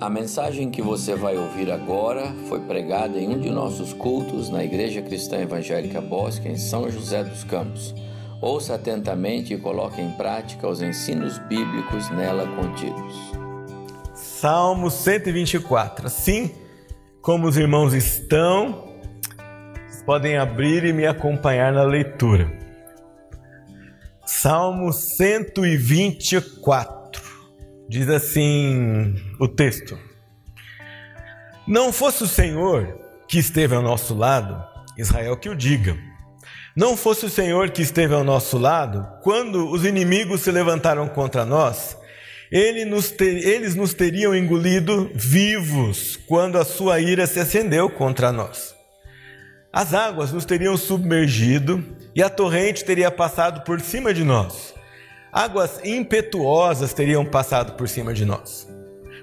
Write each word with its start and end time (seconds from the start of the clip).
A 0.00 0.10
mensagem 0.10 0.72
que 0.72 0.82
você 0.82 1.14
vai 1.14 1.36
ouvir 1.36 1.70
agora 1.70 2.34
foi 2.48 2.58
pregada 2.60 3.16
em 3.16 3.28
um 3.28 3.38
de 3.38 3.48
nossos 3.48 3.92
cultos 3.92 4.50
na 4.50 4.64
Igreja 4.64 5.00
Cristã 5.00 5.38
Evangélica 5.38 6.00
Bosque, 6.00 6.48
em 6.48 6.56
São 6.56 6.90
José 6.90 7.22
dos 7.22 7.44
Campos. 7.44 7.94
Ouça 8.40 8.74
atentamente 8.74 9.54
e 9.54 9.58
coloque 9.58 10.00
em 10.00 10.10
prática 10.10 10.66
os 10.66 10.82
ensinos 10.82 11.38
bíblicos 11.38 12.10
nela 12.10 12.44
contidos. 12.56 13.14
Salmo 14.14 14.90
124. 14.90 16.08
Assim 16.08 16.50
como 17.22 17.46
os 17.46 17.56
irmãos 17.56 17.94
estão, 17.94 18.88
podem 20.04 20.36
abrir 20.36 20.84
e 20.84 20.92
me 20.92 21.06
acompanhar 21.06 21.72
na 21.72 21.84
leitura. 21.84 22.52
Salmo 24.26 24.92
124. 24.92 27.03
Diz 27.94 28.08
assim 28.08 29.14
o 29.38 29.46
texto: 29.46 29.96
Não 31.64 31.92
fosse 31.92 32.24
o 32.24 32.26
Senhor 32.26 32.98
que 33.28 33.38
esteve 33.38 33.72
ao 33.72 33.82
nosso 33.82 34.16
lado, 34.16 34.60
Israel 34.98 35.36
que 35.36 35.48
o 35.48 35.54
diga. 35.54 35.96
Não 36.74 36.96
fosse 36.96 37.24
o 37.26 37.30
Senhor 37.30 37.70
que 37.70 37.82
esteve 37.82 38.12
ao 38.12 38.24
nosso 38.24 38.58
lado, 38.58 39.06
quando 39.22 39.70
os 39.70 39.84
inimigos 39.84 40.40
se 40.40 40.50
levantaram 40.50 41.06
contra 41.06 41.44
nós, 41.44 41.96
ele 42.50 42.84
nos 42.84 43.12
ter, 43.12 43.46
eles 43.46 43.76
nos 43.76 43.94
teriam 43.94 44.34
engolido 44.34 45.12
vivos 45.14 46.18
quando 46.26 46.58
a 46.58 46.64
sua 46.64 46.98
ira 46.98 47.28
se 47.28 47.38
acendeu 47.38 47.88
contra 47.88 48.32
nós. 48.32 48.74
As 49.72 49.94
águas 49.94 50.32
nos 50.32 50.44
teriam 50.44 50.76
submergido 50.76 51.80
e 52.12 52.20
a 52.20 52.28
torrente 52.28 52.84
teria 52.84 53.12
passado 53.12 53.60
por 53.60 53.80
cima 53.80 54.12
de 54.12 54.24
nós. 54.24 54.73
Águas 55.34 55.80
impetuosas 55.84 56.94
teriam 56.94 57.24
passado 57.24 57.72
por 57.72 57.88
cima 57.88 58.14
de 58.14 58.24
nós. 58.24 58.68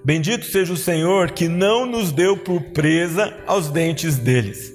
Bendito 0.03 0.45
seja 0.45 0.73
o 0.73 0.77
Senhor 0.77 1.31
que 1.31 1.47
não 1.47 1.85
nos 1.85 2.11
deu 2.11 2.35
por 2.35 2.61
presa 2.73 3.33
aos 3.47 3.69
dentes 3.69 4.17
deles. 4.17 4.73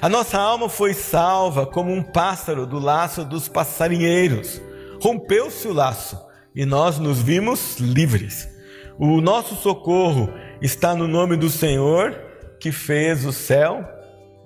A 0.00 0.08
nossa 0.08 0.38
alma 0.38 0.68
foi 0.68 0.94
salva 0.94 1.66
como 1.66 1.92
um 1.92 2.04
pássaro 2.04 2.64
do 2.64 2.78
laço 2.78 3.24
dos 3.24 3.48
passarinheiros. 3.48 4.62
Rompeu-se 5.02 5.66
o 5.66 5.72
laço 5.72 6.16
e 6.54 6.64
nós 6.64 7.00
nos 7.00 7.20
vimos 7.20 7.78
livres. 7.80 8.48
O 8.96 9.20
nosso 9.20 9.56
socorro 9.56 10.32
está 10.62 10.94
no 10.94 11.08
nome 11.08 11.36
do 11.36 11.50
Senhor 11.50 12.16
que 12.60 12.70
fez 12.70 13.26
o 13.26 13.32
céu 13.32 13.84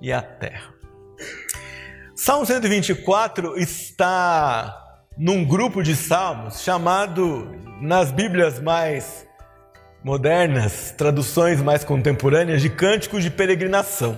e 0.01 0.11
a 0.11 0.23
terra. 0.23 0.73
Salmo 2.15 2.47
124 2.47 3.59
está 3.59 4.90
num 5.17 5.43
grupo 5.43 5.83
de 5.83 5.95
salmos 5.95 6.61
chamado, 6.61 7.55
nas 7.81 8.11
Bíblias 8.11 8.59
mais 8.59 9.27
modernas, 10.03 10.93
traduções 10.97 11.61
mais 11.61 11.83
contemporâneas, 11.83 12.61
de 12.61 12.69
cânticos 12.69 13.23
de 13.23 13.29
peregrinação. 13.29 14.17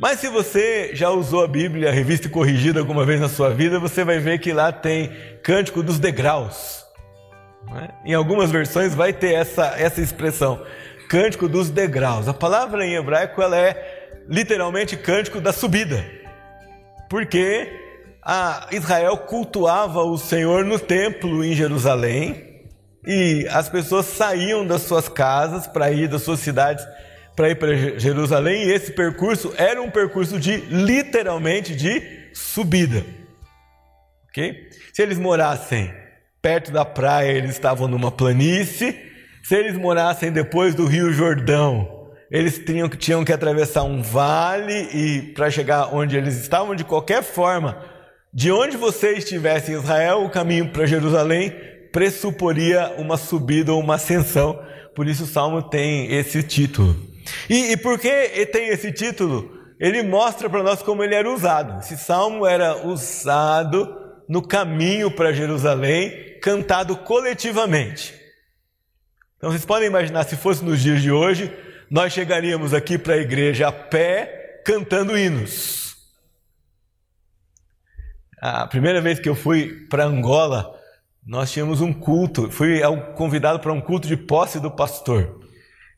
Mas 0.00 0.18
se 0.18 0.28
você 0.28 0.90
já 0.94 1.10
usou 1.10 1.44
a 1.44 1.48
Bíblia, 1.48 1.90
a 1.90 1.92
revista 1.92 2.28
corrigida 2.28 2.80
alguma 2.80 3.04
vez 3.04 3.20
na 3.20 3.28
sua 3.28 3.50
vida, 3.50 3.78
você 3.78 4.02
vai 4.02 4.18
ver 4.18 4.38
que 4.38 4.52
lá 4.52 4.72
tem 4.72 5.12
cântico 5.42 5.82
dos 5.82 5.98
degraus. 5.98 6.84
É? 7.80 8.10
Em 8.10 8.14
algumas 8.14 8.50
versões 8.50 8.94
vai 8.94 9.12
ter 9.12 9.34
essa, 9.34 9.74
essa 9.78 10.00
expressão, 10.00 10.64
cântico 11.08 11.48
dos 11.48 11.70
degraus. 11.70 12.26
A 12.26 12.34
palavra 12.34 12.84
em 12.84 12.94
hebraico 12.94 13.40
ela 13.40 13.56
é 13.56 14.22
literalmente 14.28 14.96
cântico 14.96 15.40
da 15.40 15.52
subida, 15.52 16.04
porque 17.08 17.83
a 18.24 18.68
Israel 18.72 19.16
cultuava 19.18 20.02
o 20.02 20.16
Senhor 20.16 20.64
no 20.64 20.78
templo 20.78 21.44
em 21.44 21.54
Jerusalém 21.54 22.62
e 23.06 23.46
as 23.50 23.68
pessoas 23.68 24.06
saíam 24.06 24.66
das 24.66 24.82
suas 24.82 25.08
casas 25.08 25.66
para 25.66 25.90
ir 25.90 26.08
das 26.08 26.22
suas 26.22 26.40
cidades 26.40 26.86
para 27.36 27.50
ir 27.50 27.56
para 27.56 27.98
Jerusalém 27.98 28.64
e 28.64 28.72
esse 28.72 28.92
percurso 28.92 29.52
era 29.56 29.82
um 29.82 29.90
percurso 29.90 30.38
de 30.38 30.56
literalmente 30.56 31.74
de 31.74 32.30
subida. 32.32 33.04
OK? 34.28 34.68
Se 34.92 35.02
eles 35.02 35.18
morassem 35.18 35.92
perto 36.40 36.70
da 36.70 36.84
praia, 36.84 37.32
eles 37.32 37.50
estavam 37.50 37.88
numa 37.88 38.10
planície. 38.10 39.12
Se 39.42 39.54
eles 39.54 39.76
morassem 39.76 40.30
depois 40.30 40.74
do 40.74 40.86
Rio 40.86 41.12
Jordão, 41.12 42.10
eles 42.30 42.58
tinham, 42.58 42.88
tinham 42.88 43.24
que 43.24 43.32
atravessar 43.32 43.82
um 43.82 44.02
vale 44.02 44.88
e 44.92 45.32
para 45.34 45.50
chegar 45.50 45.94
onde 45.94 46.16
eles 46.16 46.36
estavam 46.36 46.74
de 46.74 46.84
qualquer 46.84 47.22
forma, 47.22 47.82
de 48.34 48.50
onde 48.50 48.76
você 48.76 49.12
estivesse 49.12 49.70
em 49.70 49.76
Israel, 49.76 50.24
o 50.24 50.30
caminho 50.30 50.68
para 50.70 50.86
Jerusalém 50.86 51.52
pressuporia 51.92 52.92
uma 52.98 53.16
subida 53.16 53.72
ou 53.72 53.80
uma 53.80 53.94
ascensão. 53.94 54.60
Por 54.92 55.06
isso 55.06 55.22
o 55.22 55.28
salmo 55.28 55.62
tem 55.62 56.12
esse 56.12 56.42
título. 56.42 56.96
E, 57.48 57.70
e 57.70 57.76
por 57.76 57.96
que 57.96 58.10
tem 58.46 58.70
esse 58.70 58.90
título? 58.90 59.56
Ele 59.78 60.02
mostra 60.02 60.50
para 60.50 60.64
nós 60.64 60.82
como 60.82 61.04
ele 61.04 61.14
era 61.14 61.30
usado. 61.30 61.78
Esse 61.78 61.96
salmo 61.96 62.44
era 62.44 62.84
usado 62.84 63.96
no 64.28 64.42
caminho 64.42 65.12
para 65.12 65.32
Jerusalém, 65.32 66.36
cantado 66.42 66.96
coletivamente. 66.96 68.14
Então 69.38 69.52
vocês 69.52 69.64
podem 69.64 69.86
imaginar, 69.86 70.24
se 70.24 70.36
fosse 70.36 70.64
nos 70.64 70.82
dias 70.82 71.00
de 71.00 71.12
hoje, 71.12 71.52
nós 71.88 72.12
chegaríamos 72.12 72.74
aqui 72.74 72.98
para 72.98 73.14
a 73.14 73.18
igreja 73.18 73.68
a 73.68 73.72
pé, 73.72 74.60
cantando 74.64 75.16
hinos. 75.16 75.93
A 78.46 78.66
primeira 78.66 79.00
vez 79.00 79.18
que 79.18 79.26
eu 79.26 79.34
fui 79.34 79.86
para 79.88 80.04
Angola, 80.04 80.70
nós 81.26 81.50
tínhamos 81.50 81.80
um 81.80 81.94
culto, 81.94 82.50
fui 82.50 82.82
convidado 83.14 83.58
para 83.58 83.72
um 83.72 83.80
culto 83.80 84.06
de 84.06 84.18
posse 84.18 84.60
do 84.60 84.70
pastor. 84.70 85.40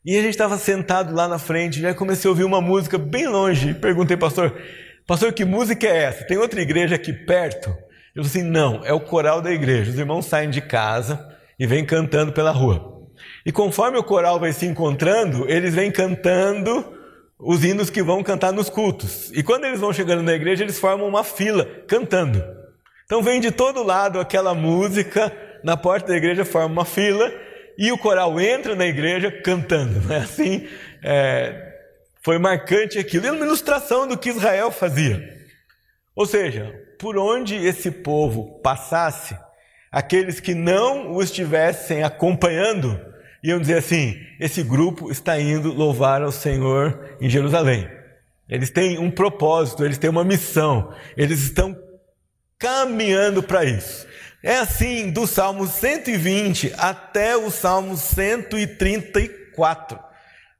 E 0.05 0.17
a 0.17 0.21
gente 0.21 0.29
estava 0.29 0.57
sentado 0.57 1.13
lá 1.13 1.27
na 1.27 1.37
frente, 1.37 1.81
já 1.81 1.93
comecei 1.93 2.29
a 2.29 2.31
ouvir 2.31 2.45
uma 2.45 2.61
música 2.61 2.97
bem 2.97 3.27
longe. 3.27 3.73
Perguntei, 3.73 4.15
pastor, 4.15 4.57
pastor, 5.05 5.33
que 5.33 5.43
música 5.43 5.87
é 5.87 6.03
essa? 6.03 6.23
Tem 6.23 6.37
outra 6.37 6.61
igreja 6.61 6.95
aqui 6.95 7.11
perto? 7.11 7.69
Eu 8.15 8.23
disse 8.23 8.37
assim, 8.37 8.49
não, 8.49 8.79
é 8.85 8.93
o 8.93 9.01
coral 9.01 9.41
da 9.41 9.51
igreja. 9.51 9.91
Os 9.91 9.99
irmãos 9.99 10.25
saem 10.25 10.49
de 10.49 10.61
casa 10.61 11.27
e 11.59 11.67
vêm 11.67 11.83
cantando 11.83 12.31
pela 12.31 12.51
rua. 12.51 13.09
E 13.45 13.51
conforme 13.51 13.97
o 13.97 14.03
coral 14.05 14.39
vai 14.39 14.53
se 14.53 14.65
encontrando, 14.65 15.43
eles 15.49 15.75
vêm 15.75 15.91
cantando 15.91 16.96
os 17.39 17.63
hinos 17.63 17.89
que 17.89 18.01
vão 18.01 18.23
cantar 18.23 18.51
nos 18.51 18.69
cultos. 18.69 19.31
E 19.33 19.43
quando 19.43 19.65
eles 19.65 19.79
vão 19.79 19.93
chegando 19.93 20.23
na 20.23 20.33
igreja, 20.33 20.63
eles 20.63 20.79
formam 20.79 21.07
uma 21.07 21.23
fila 21.23 21.65
cantando. 21.87 22.43
Então 23.05 23.21
vem 23.21 23.39
de 23.39 23.51
todo 23.51 23.83
lado 23.83 24.19
aquela 24.19 24.53
música, 24.53 25.31
na 25.63 25.77
porta 25.77 26.07
da 26.07 26.17
igreja 26.17 26.43
forma 26.43 26.67
uma 26.67 26.85
fila 26.85 27.31
e 27.77 27.91
o 27.91 27.97
coral 27.97 28.39
entra 28.39 28.75
na 28.75 28.85
igreja 28.85 29.31
cantando. 29.31 30.11
É 30.11 30.17
assim? 30.17 30.67
É, 31.03 31.75
foi 32.21 32.39
marcante 32.39 32.97
aquilo. 32.97 33.27
E 33.27 33.29
uma 33.29 33.45
ilustração 33.45 34.07
do 34.07 34.17
que 34.17 34.29
Israel 34.29 34.71
fazia. 34.71 35.37
Ou 36.15 36.25
seja, 36.25 36.73
por 36.97 37.17
onde 37.17 37.55
esse 37.55 37.91
povo 37.91 38.59
passasse, 38.63 39.37
aqueles 39.91 40.39
que 40.39 40.55
não 40.55 41.13
o 41.13 41.21
estivessem 41.21 42.03
acompanhando, 42.03 42.99
iam 43.43 43.59
dizer 43.59 43.77
assim: 43.77 44.19
esse 44.39 44.63
grupo 44.63 45.11
está 45.11 45.39
indo 45.39 45.73
louvar 45.73 46.21
ao 46.21 46.31
Senhor 46.31 47.17
em 47.21 47.29
Jerusalém. 47.29 47.89
Eles 48.49 48.69
têm 48.69 48.97
um 48.97 49.11
propósito, 49.11 49.83
eles 49.83 49.97
têm 49.97 50.09
uma 50.09 50.23
missão, 50.23 50.93
eles 51.17 51.41
estão 51.41 51.77
caminhando 52.57 53.43
para 53.43 53.65
isso. 53.65 54.07
É 54.41 54.59
assim 54.59 55.11
do 55.11 55.27
Salmo 55.27 55.67
120 55.67 56.73
até 56.77 57.35
o 57.35 57.51
Salmo 57.51 57.97
134. 57.97 59.99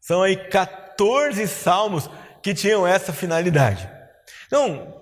São 0.02 0.24
aí 0.24 0.36
14 0.36 1.48
salmos 1.48 2.10
que 2.42 2.54
tinham 2.54 2.86
essa 2.86 3.14
finalidade. 3.14 3.90
Então, 4.48 4.94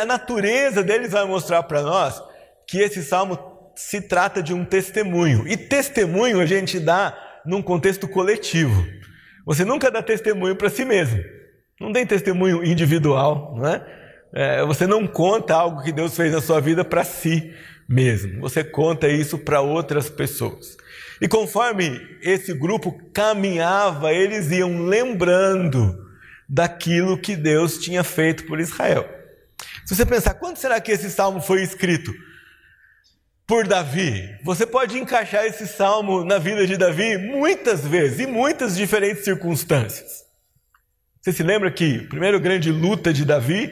a 0.00 0.04
natureza 0.04 0.82
deles 0.82 1.12
vai 1.12 1.24
mostrar 1.24 1.62
para 1.64 1.82
nós 1.82 2.20
que 2.66 2.78
esse 2.78 3.04
salmo 3.04 3.51
se 3.74 4.00
trata 4.00 4.42
de 4.42 4.52
um 4.54 4.64
testemunho. 4.64 5.46
E 5.46 5.56
testemunho 5.56 6.40
a 6.40 6.46
gente 6.46 6.78
dá 6.78 7.16
num 7.44 7.62
contexto 7.62 8.06
coletivo. 8.08 8.86
Você 9.46 9.64
nunca 9.64 9.90
dá 9.90 10.02
testemunho 10.02 10.56
para 10.56 10.70
si 10.70 10.84
mesmo. 10.84 11.22
Não 11.80 11.92
tem 11.92 12.06
testemunho 12.06 12.64
individual, 12.64 13.54
não 13.56 13.66
é? 13.66 13.86
é? 14.34 14.64
Você 14.64 14.86
não 14.86 15.06
conta 15.06 15.54
algo 15.54 15.82
que 15.82 15.92
Deus 15.92 16.16
fez 16.16 16.32
na 16.32 16.40
sua 16.40 16.60
vida 16.60 16.84
para 16.84 17.02
si 17.02 17.52
mesmo. 17.88 18.40
Você 18.40 18.62
conta 18.62 19.08
isso 19.08 19.38
para 19.38 19.60
outras 19.60 20.08
pessoas. 20.08 20.76
E 21.20 21.26
conforme 21.28 22.00
esse 22.22 22.54
grupo 22.54 22.92
caminhava, 23.12 24.12
eles 24.12 24.50
iam 24.50 24.84
lembrando 24.84 25.96
daquilo 26.48 27.18
que 27.18 27.34
Deus 27.34 27.78
tinha 27.78 28.04
feito 28.04 28.44
por 28.46 28.60
Israel. 28.60 29.08
Se 29.84 29.94
você 29.94 30.06
pensar, 30.06 30.34
quando 30.34 30.56
será 30.56 30.80
que 30.80 30.92
esse 30.92 31.10
salmo 31.10 31.40
foi 31.40 31.62
escrito? 31.62 32.12
Por 33.52 33.68
Davi. 33.68 34.34
Você 34.42 34.64
pode 34.64 34.98
encaixar 34.98 35.44
esse 35.44 35.66
salmo 35.66 36.24
na 36.24 36.38
vida 36.38 36.66
de 36.66 36.78
Davi 36.78 37.18
muitas 37.18 37.86
vezes, 37.86 38.20
em 38.20 38.26
muitas 38.26 38.74
diferentes 38.74 39.24
circunstâncias. 39.24 40.24
Você 41.20 41.34
se 41.34 41.42
lembra 41.42 41.70
que 41.70 42.00
a 42.02 42.08
primeira 42.08 42.38
grande 42.38 42.72
luta 42.72 43.12
de 43.12 43.26
Davi 43.26 43.70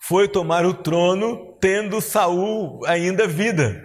foi 0.00 0.26
tomar 0.26 0.66
o 0.66 0.74
trono 0.74 1.56
tendo 1.60 2.00
Saul 2.00 2.84
ainda 2.86 3.28
vida. 3.28 3.80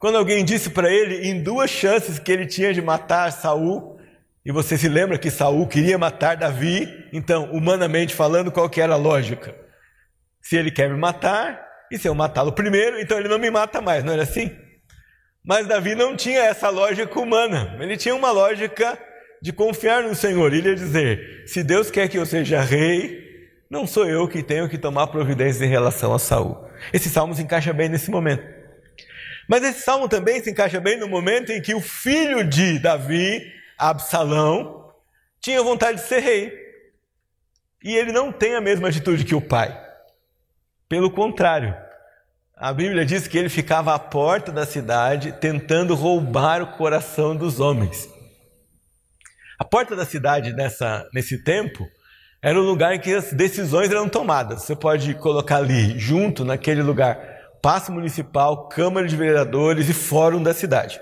Quando 0.00 0.18
alguém 0.18 0.44
disse 0.44 0.70
para 0.70 0.92
ele 0.92 1.28
em 1.28 1.40
duas 1.44 1.70
chances 1.70 2.18
que 2.18 2.32
ele 2.32 2.44
tinha 2.44 2.74
de 2.74 2.82
matar 2.82 3.30
Saul, 3.30 4.00
E 4.44 4.50
você 4.50 4.76
se 4.76 4.88
lembra 4.88 5.16
que 5.16 5.30
Saul 5.30 5.68
queria 5.68 5.96
matar 5.96 6.36
Davi? 6.36 6.88
Então, 7.12 7.52
humanamente 7.52 8.16
falando, 8.16 8.50
qual 8.50 8.68
que 8.68 8.80
era 8.80 8.94
a 8.94 8.96
lógica? 8.96 9.54
Se 10.42 10.56
ele 10.56 10.72
quer 10.72 10.90
me 10.90 10.98
matar, 10.98 11.65
e 11.90 11.98
se 11.98 12.08
eu 12.08 12.14
matá-lo 12.14 12.52
primeiro, 12.52 13.00
então 13.00 13.18
ele 13.18 13.28
não 13.28 13.38
me 13.38 13.50
mata 13.50 13.80
mais, 13.80 14.02
não 14.02 14.12
era 14.12 14.22
assim? 14.22 14.50
Mas 15.46 15.68
Davi 15.68 15.94
não 15.94 16.16
tinha 16.16 16.40
essa 16.40 16.68
lógica 16.68 17.20
humana. 17.20 17.76
Ele 17.80 17.96
tinha 17.96 18.14
uma 18.14 18.32
lógica 18.32 18.98
de 19.40 19.52
confiar 19.52 20.02
no 20.02 20.14
Senhor. 20.14 20.52
Ele 20.52 20.70
ia 20.70 20.74
dizer: 20.74 21.44
se 21.46 21.62
Deus 21.62 21.88
quer 21.88 22.08
que 22.08 22.18
eu 22.18 22.26
seja 22.26 22.60
rei, 22.60 23.24
não 23.70 23.86
sou 23.86 24.06
eu 24.06 24.26
que 24.26 24.42
tenho 24.42 24.68
que 24.68 24.76
tomar 24.76 25.06
providência 25.06 25.64
em 25.64 25.68
relação 25.68 26.12
a 26.12 26.18
Saul. 26.18 26.68
Esse 26.92 27.08
salmo 27.08 27.32
se 27.32 27.42
encaixa 27.42 27.72
bem 27.72 27.88
nesse 27.88 28.10
momento. 28.10 28.42
Mas 29.48 29.62
esse 29.62 29.82
salmo 29.82 30.08
também 30.08 30.42
se 30.42 30.50
encaixa 30.50 30.80
bem 30.80 30.98
no 30.98 31.06
momento 31.06 31.52
em 31.52 31.62
que 31.62 31.76
o 31.76 31.80
filho 31.80 32.42
de 32.42 32.80
Davi, 32.80 33.40
Absalão, 33.78 34.92
tinha 35.40 35.62
vontade 35.62 36.00
de 36.00 36.08
ser 36.08 36.18
rei. 36.18 36.52
E 37.84 37.94
ele 37.94 38.10
não 38.10 38.32
tem 38.32 38.56
a 38.56 38.60
mesma 38.60 38.88
atitude 38.88 39.24
que 39.24 39.34
o 39.34 39.40
pai. 39.40 39.85
Pelo 40.88 41.10
contrário, 41.10 41.74
a 42.56 42.72
Bíblia 42.72 43.04
diz 43.04 43.26
que 43.26 43.36
ele 43.36 43.48
ficava 43.48 43.92
à 43.92 43.98
porta 43.98 44.52
da 44.52 44.64
cidade 44.64 45.32
tentando 45.32 45.96
roubar 45.96 46.62
o 46.62 46.76
coração 46.76 47.34
dos 47.34 47.58
homens. 47.58 48.08
A 49.58 49.64
porta 49.64 49.96
da 49.96 50.04
cidade 50.04 50.52
nessa, 50.52 51.04
nesse 51.12 51.42
tempo 51.42 51.84
era 52.40 52.56
o 52.56 52.62
lugar 52.62 52.94
em 52.94 53.00
que 53.00 53.12
as 53.12 53.32
decisões 53.32 53.90
eram 53.90 54.08
tomadas. 54.08 54.62
Você 54.62 54.76
pode 54.76 55.12
colocar 55.14 55.56
ali, 55.56 55.98
junto 55.98 56.44
naquele 56.44 56.82
lugar, 56.82 57.18
Paço 57.60 57.90
Municipal, 57.90 58.68
Câmara 58.68 59.08
de 59.08 59.16
Vereadores 59.16 59.88
e 59.88 59.92
Fórum 59.92 60.40
da 60.40 60.54
cidade. 60.54 61.00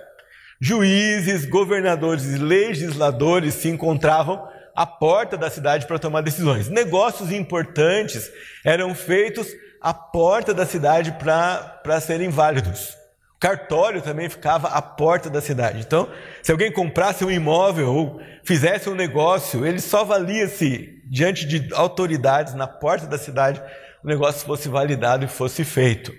Juízes, 0.58 1.44
governadores 1.44 2.24
e 2.24 2.38
legisladores 2.38 3.52
se 3.52 3.68
encontravam 3.68 4.48
à 4.74 4.86
porta 4.86 5.36
da 5.36 5.50
cidade 5.50 5.86
para 5.86 5.98
tomar 5.98 6.22
decisões. 6.22 6.70
Negócios 6.70 7.30
importantes 7.30 8.30
eram 8.64 8.94
feitos 8.94 9.46
a 9.84 9.92
porta 9.92 10.54
da 10.54 10.64
cidade 10.64 11.12
para 11.12 12.00
serem 12.00 12.30
válidos. 12.30 12.96
O 13.36 13.38
cartório 13.38 14.00
também 14.00 14.30
ficava 14.30 14.68
à 14.68 14.80
porta 14.80 15.28
da 15.28 15.42
cidade. 15.42 15.80
Então, 15.80 16.08
se 16.42 16.50
alguém 16.50 16.72
comprasse 16.72 17.22
um 17.22 17.30
imóvel 17.30 17.94
ou 17.94 18.20
fizesse 18.42 18.88
um 18.88 18.94
negócio, 18.94 19.66
ele 19.66 19.82
só 19.82 20.02
valia 20.02 20.48
se, 20.48 21.02
diante 21.10 21.46
de 21.46 21.68
autoridades 21.74 22.54
na 22.54 22.66
porta 22.66 23.06
da 23.06 23.18
cidade, 23.18 23.62
o 24.02 24.06
negócio 24.06 24.46
fosse 24.46 24.70
validado 24.70 25.26
e 25.26 25.28
fosse 25.28 25.66
feito. 25.66 26.14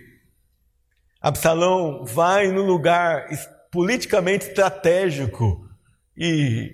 Absalão 1.19 2.05
vai 2.05 2.51
no 2.51 2.61
lugar 2.61 3.25
politicamente 3.71 4.49
estratégico 4.49 5.67
e 6.15 6.71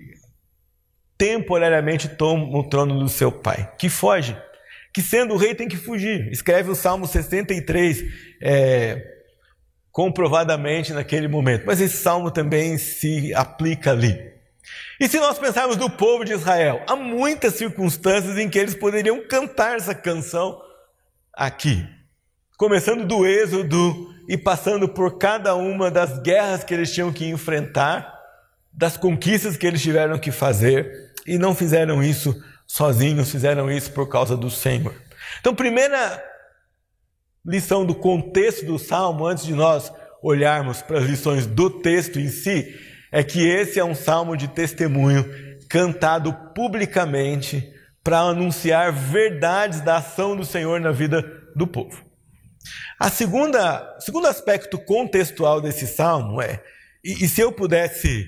temporariamente 1.16 2.06
toma 2.06 2.54
o 2.54 2.68
trono 2.68 2.98
do 2.98 3.08
seu 3.08 3.32
pai, 3.32 3.72
que 3.78 3.88
foge 3.88 4.36
que 4.92 5.00
sendo 5.00 5.36
rei 5.36 5.54
tem 5.54 5.68
que 5.68 5.76
fugir. 5.76 6.30
Escreve 6.30 6.70
o 6.70 6.74
Salmo 6.74 7.06
63 7.06 8.04
é, 8.40 9.02
comprovadamente 9.90 10.92
naquele 10.92 11.28
momento. 11.28 11.64
Mas 11.66 11.80
esse 11.80 11.96
salmo 11.96 12.30
também 12.30 12.76
se 12.76 13.32
aplica 13.34 13.90
ali. 13.90 14.32
E 15.00 15.08
se 15.08 15.18
nós 15.18 15.38
pensarmos 15.38 15.76
no 15.76 15.90
povo 15.90 16.24
de 16.24 16.32
Israel, 16.32 16.82
há 16.86 16.94
muitas 16.94 17.54
circunstâncias 17.54 18.38
em 18.38 18.48
que 18.48 18.58
eles 18.58 18.74
poderiam 18.74 19.26
cantar 19.26 19.76
essa 19.76 19.94
canção 19.94 20.60
aqui. 21.32 21.84
Começando 22.56 23.04
do 23.04 23.26
Êxodo 23.26 24.14
e 24.28 24.36
passando 24.36 24.88
por 24.88 25.18
cada 25.18 25.54
uma 25.54 25.90
das 25.90 26.20
guerras 26.20 26.62
que 26.62 26.72
eles 26.72 26.92
tinham 26.92 27.12
que 27.12 27.26
enfrentar, 27.26 28.20
das 28.72 28.96
conquistas 28.96 29.56
que 29.56 29.66
eles 29.66 29.82
tiveram 29.82 30.18
que 30.18 30.30
fazer, 30.30 31.12
e 31.26 31.38
não 31.38 31.54
fizeram 31.54 32.02
isso 32.02 32.40
sozinhos 32.72 33.30
fizeram 33.30 33.70
isso 33.70 33.92
por 33.92 34.08
causa 34.08 34.34
do 34.34 34.48
Senhor. 34.48 34.94
Então, 35.38 35.54
primeira 35.54 36.24
lição 37.44 37.84
do 37.84 37.94
contexto 37.94 38.64
do 38.64 38.78
salmo, 38.78 39.26
antes 39.26 39.44
de 39.44 39.52
nós 39.52 39.92
olharmos 40.22 40.80
para 40.80 41.00
as 41.00 41.04
lições 41.04 41.46
do 41.46 41.68
texto 41.68 42.18
em 42.18 42.28
si, 42.28 42.74
é 43.10 43.22
que 43.22 43.46
esse 43.46 43.78
é 43.78 43.84
um 43.84 43.94
salmo 43.94 44.38
de 44.38 44.48
testemunho 44.48 45.22
cantado 45.68 46.32
publicamente 46.54 47.70
para 48.02 48.20
anunciar 48.20 48.90
verdades 48.90 49.82
da 49.82 49.98
ação 49.98 50.34
do 50.34 50.44
Senhor 50.46 50.80
na 50.80 50.92
vida 50.92 51.22
do 51.54 51.66
povo. 51.66 52.02
A 52.98 53.10
segunda, 53.10 53.98
segundo 54.00 54.28
aspecto 54.28 54.78
contextual 54.78 55.60
desse 55.60 55.86
salmo 55.86 56.40
é, 56.40 56.62
e, 57.04 57.22
e 57.22 57.28
se 57.28 57.42
eu 57.42 57.52
pudesse 57.52 58.26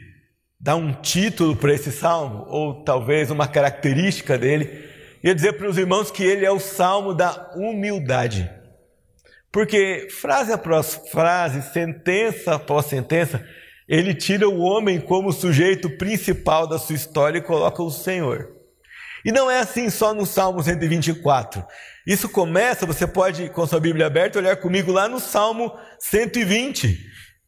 dar 0.65 0.77
um 0.77 0.95
título 0.95 1.55
para 1.55 1.75
esse 1.75 1.93
salmo, 1.93 2.47
ou 2.49 2.83
talvez 2.83 3.31
uma 3.31 3.47
característica 3.47 4.39
dele, 4.39 4.89
ia 5.23 5.35
dizer 5.35 5.53
para 5.53 5.69
os 5.69 5.77
irmãos 5.77 6.11
que 6.11 6.23
ele 6.25 6.43
é 6.43 6.51
o 6.51 6.59
salmo 6.59 7.13
da 7.13 7.53
humildade. 7.55 8.51
Porque 9.53 10.09
frase 10.11 10.55
após 10.55 11.03
frase, 11.13 11.61
sentença 11.71 12.55
após 12.55 12.87
sentença, 12.87 13.47
ele 13.87 14.15
tira 14.15 14.49
o 14.49 14.59
homem 14.59 14.99
como 14.99 15.33
sujeito 15.33 15.99
principal 15.99 16.67
da 16.67 16.79
sua 16.79 16.97
história 16.97 17.37
e 17.37 17.43
coloca 17.43 17.83
o 17.83 17.91
Senhor. 17.91 18.49
E 19.23 19.31
não 19.31 19.51
é 19.51 19.61
assim 19.61 19.91
só 19.91 20.15
no 20.15 20.25
Salmo 20.25 20.63
124. 20.63 21.63
Isso 22.07 22.27
começa, 22.27 22.87
você 22.87 23.07
pode, 23.07 23.51
com 23.51 23.67
sua 23.67 23.81
Bíblia 23.81 24.07
aberta, 24.07 24.39
olhar 24.39 24.57
comigo 24.57 24.91
lá 24.91 25.11
no 25.11 25.21
Salmo 25.21 25.77
120. 25.99 26.99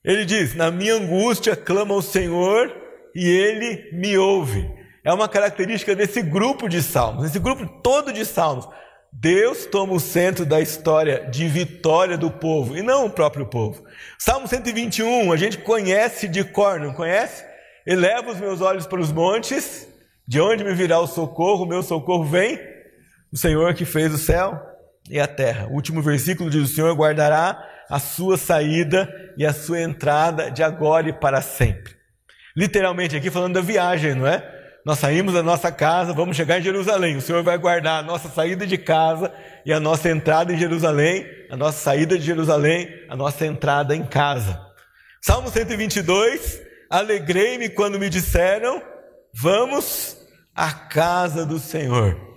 Ele 0.04 0.26
diz: 0.26 0.54
Na 0.54 0.70
minha 0.70 0.96
angústia 0.96 1.56
clama 1.56 1.94
ao 1.94 2.02
Senhor 2.02 2.84
e 3.16 3.26
ele 3.26 3.88
me 3.92 4.18
ouve. 4.18 4.70
É 5.02 5.10
uma 5.10 5.26
característica 5.26 5.96
desse 5.96 6.20
grupo 6.20 6.68
de 6.68 6.82
salmos, 6.82 7.24
esse 7.24 7.38
grupo 7.38 7.66
todo 7.82 8.12
de 8.12 8.26
salmos. 8.26 8.68
Deus 9.10 9.64
toma 9.64 9.94
o 9.94 10.00
centro 10.00 10.44
da 10.44 10.60
história 10.60 11.26
de 11.30 11.48
vitória 11.48 12.18
do 12.18 12.30
povo 12.30 12.76
e 12.76 12.82
não 12.82 13.06
o 13.06 13.10
próprio 13.10 13.46
povo. 13.46 13.82
Salmo 14.18 14.46
121, 14.46 15.32
a 15.32 15.36
gente 15.38 15.56
conhece 15.56 16.28
de 16.28 16.44
cor, 16.44 16.78
não 16.78 16.92
conhece? 16.92 17.42
Eleva 17.86 18.32
os 18.32 18.38
meus 18.38 18.60
olhos 18.60 18.86
para 18.86 19.00
os 19.00 19.10
montes, 19.10 19.88
de 20.28 20.38
onde 20.38 20.62
me 20.62 20.74
virá 20.74 21.00
o 21.00 21.06
socorro? 21.06 21.64
O 21.64 21.68
meu 21.68 21.82
socorro 21.82 22.24
vem 22.24 22.60
do 23.32 23.38
Senhor 23.38 23.72
que 23.72 23.86
fez 23.86 24.12
o 24.12 24.18
céu 24.18 24.60
e 25.08 25.18
a 25.18 25.26
terra. 25.26 25.68
O 25.68 25.74
último 25.74 26.02
versículo 26.02 26.50
diz: 26.50 26.68
O 26.68 26.74
Senhor 26.74 26.94
guardará 26.94 27.66
a 27.88 27.98
sua 27.98 28.36
saída 28.36 29.08
e 29.38 29.46
a 29.46 29.54
sua 29.54 29.80
entrada 29.80 30.50
de 30.50 30.62
agora 30.62 31.08
e 31.08 31.12
para 31.14 31.40
sempre 31.40 31.96
literalmente 32.56 33.14
aqui 33.14 33.30
falando 33.30 33.54
da 33.54 33.60
viagem, 33.60 34.14
não 34.14 34.26
é? 34.26 34.54
Nós 34.84 35.00
saímos 35.00 35.34
da 35.34 35.42
nossa 35.42 35.72
casa, 35.72 36.12
vamos 36.12 36.36
chegar 36.36 36.60
em 36.60 36.62
Jerusalém. 36.62 37.16
O 37.16 37.20
Senhor 37.20 37.42
vai 37.42 37.58
guardar 37.58 37.98
a 37.98 38.06
nossa 38.06 38.28
saída 38.28 38.64
de 38.64 38.78
casa 38.78 39.32
e 39.64 39.72
a 39.72 39.80
nossa 39.80 40.08
entrada 40.08 40.52
em 40.52 40.56
Jerusalém, 40.56 41.26
a 41.50 41.56
nossa 41.56 41.78
saída 41.78 42.16
de 42.16 42.24
Jerusalém, 42.24 42.88
a 43.08 43.16
nossa 43.16 43.44
entrada 43.44 43.96
em 43.96 44.04
casa. 44.04 44.60
Salmo 45.20 45.50
122: 45.50 46.62
Alegrei-me 46.88 47.68
quando 47.68 47.98
me 47.98 48.08
disseram, 48.08 48.80
vamos 49.34 50.16
à 50.54 50.70
casa 50.72 51.44
do 51.44 51.58
Senhor. 51.58 52.35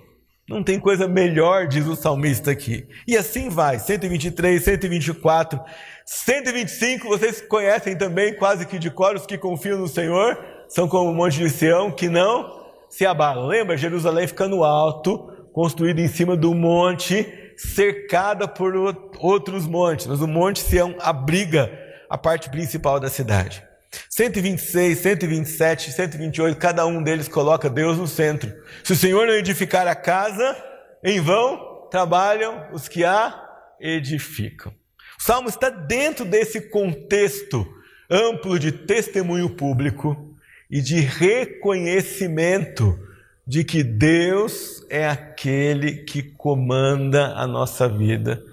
Não 0.49 0.63
tem 0.63 0.79
coisa 0.79 1.07
melhor, 1.07 1.67
diz 1.67 1.85
o 1.85 1.95
salmista 1.95 2.49
aqui. 2.49 2.87
E 3.07 3.15
assim 3.15 3.49
vai, 3.49 3.77
123, 3.77 4.63
124, 4.63 5.61
125, 6.03 7.07
vocês 7.07 7.39
conhecem 7.39 7.95
também, 7.95 8.33
quase 8.33 8.65
que 8.65 8.79
de 8.79 8.89
cor, 8.89 9.15
os 9.15 9.27
que 9.27 9.37
confiam 9.37 9.77
no 9.77 9.87
Senhor, 9.87 10.43
são 10.67 10.87
como 10.87 11.11
o 11.11 11.13
monte 11.13 11.37
de 11.37 11.51
Sião, 11.51 11.91
que 11.91 12.09
não 12.09 12.65
se 12.89 13.05
abalam. 13.05 13.45
Lembra? 13.45 13.77
Jerusalém 13.77 14.25
fica 14.25 14.47
no 14.47 14.63
alto, 14.63 15.31
construída 15.53 16.01
em 16.01 16.07
cima 16.07 16.35
do 16.35 16.55
monte, 16.55 17.53
cercada 17.55 18.47
por 18.47 18.73
outros 19.19 19.67
montes, 19.67 20.07
mas 20.07 20.19
o 20.19 20.27
monte 20.27 20.61
Sião 20.61 20.95
abriga 20.99 21.71
a 22.09 22.17
parte 22.17 22.49
principal 22.49 22.99
da 22.99 23.07
cidade. 23.07 23.68
126, 24.09 24.97
127, 24.99 25.91
128, 25.91 26.57
cada 26.57 26.85
um 26.85 27.01
deles 27.01 27.27
coloca 27.27 27.69
Deus 27.69 27.97
no 27.97 28.07
centro. 28.07 28.51
Se 28.83 28.93
o 28.93 28.95
Senhor 28.95 29.27
não 29.27 29.33
edificar 29.33 29.87
a 29.87 29.95
casa, 29.95 30.55
em 31.03 31.19
vão 31.19 31.87
trabalham 31.89 32.67
os 32.71 32.87
que 32.87 33.03
a 33.03 33.47
edificam. 33.79 34.71
O 35.19 35.23
salmo 35.23 35.49
está 35.49 35.69
dentro 35.69 36.23
desse 36.23 36.69
contexto 36.69 37.67
amplo 38.09 38.57
de 38.57 38.71
testemunho 38.71 39.49
público 39.49 40.35
e 40.69 40.81
de 40.81 40.99
reconhecimento 40.99 42.97
de 43.45 43.63
que 43.63 43.83
Deus 43.83 44.85
é 44.89 45.07
aquele 45.07 46.03
que 46.03 46.21
comanda 46.21 47.33
a 47.35 47.47
nossa 47.47 47.89
vida. 47.89 48.43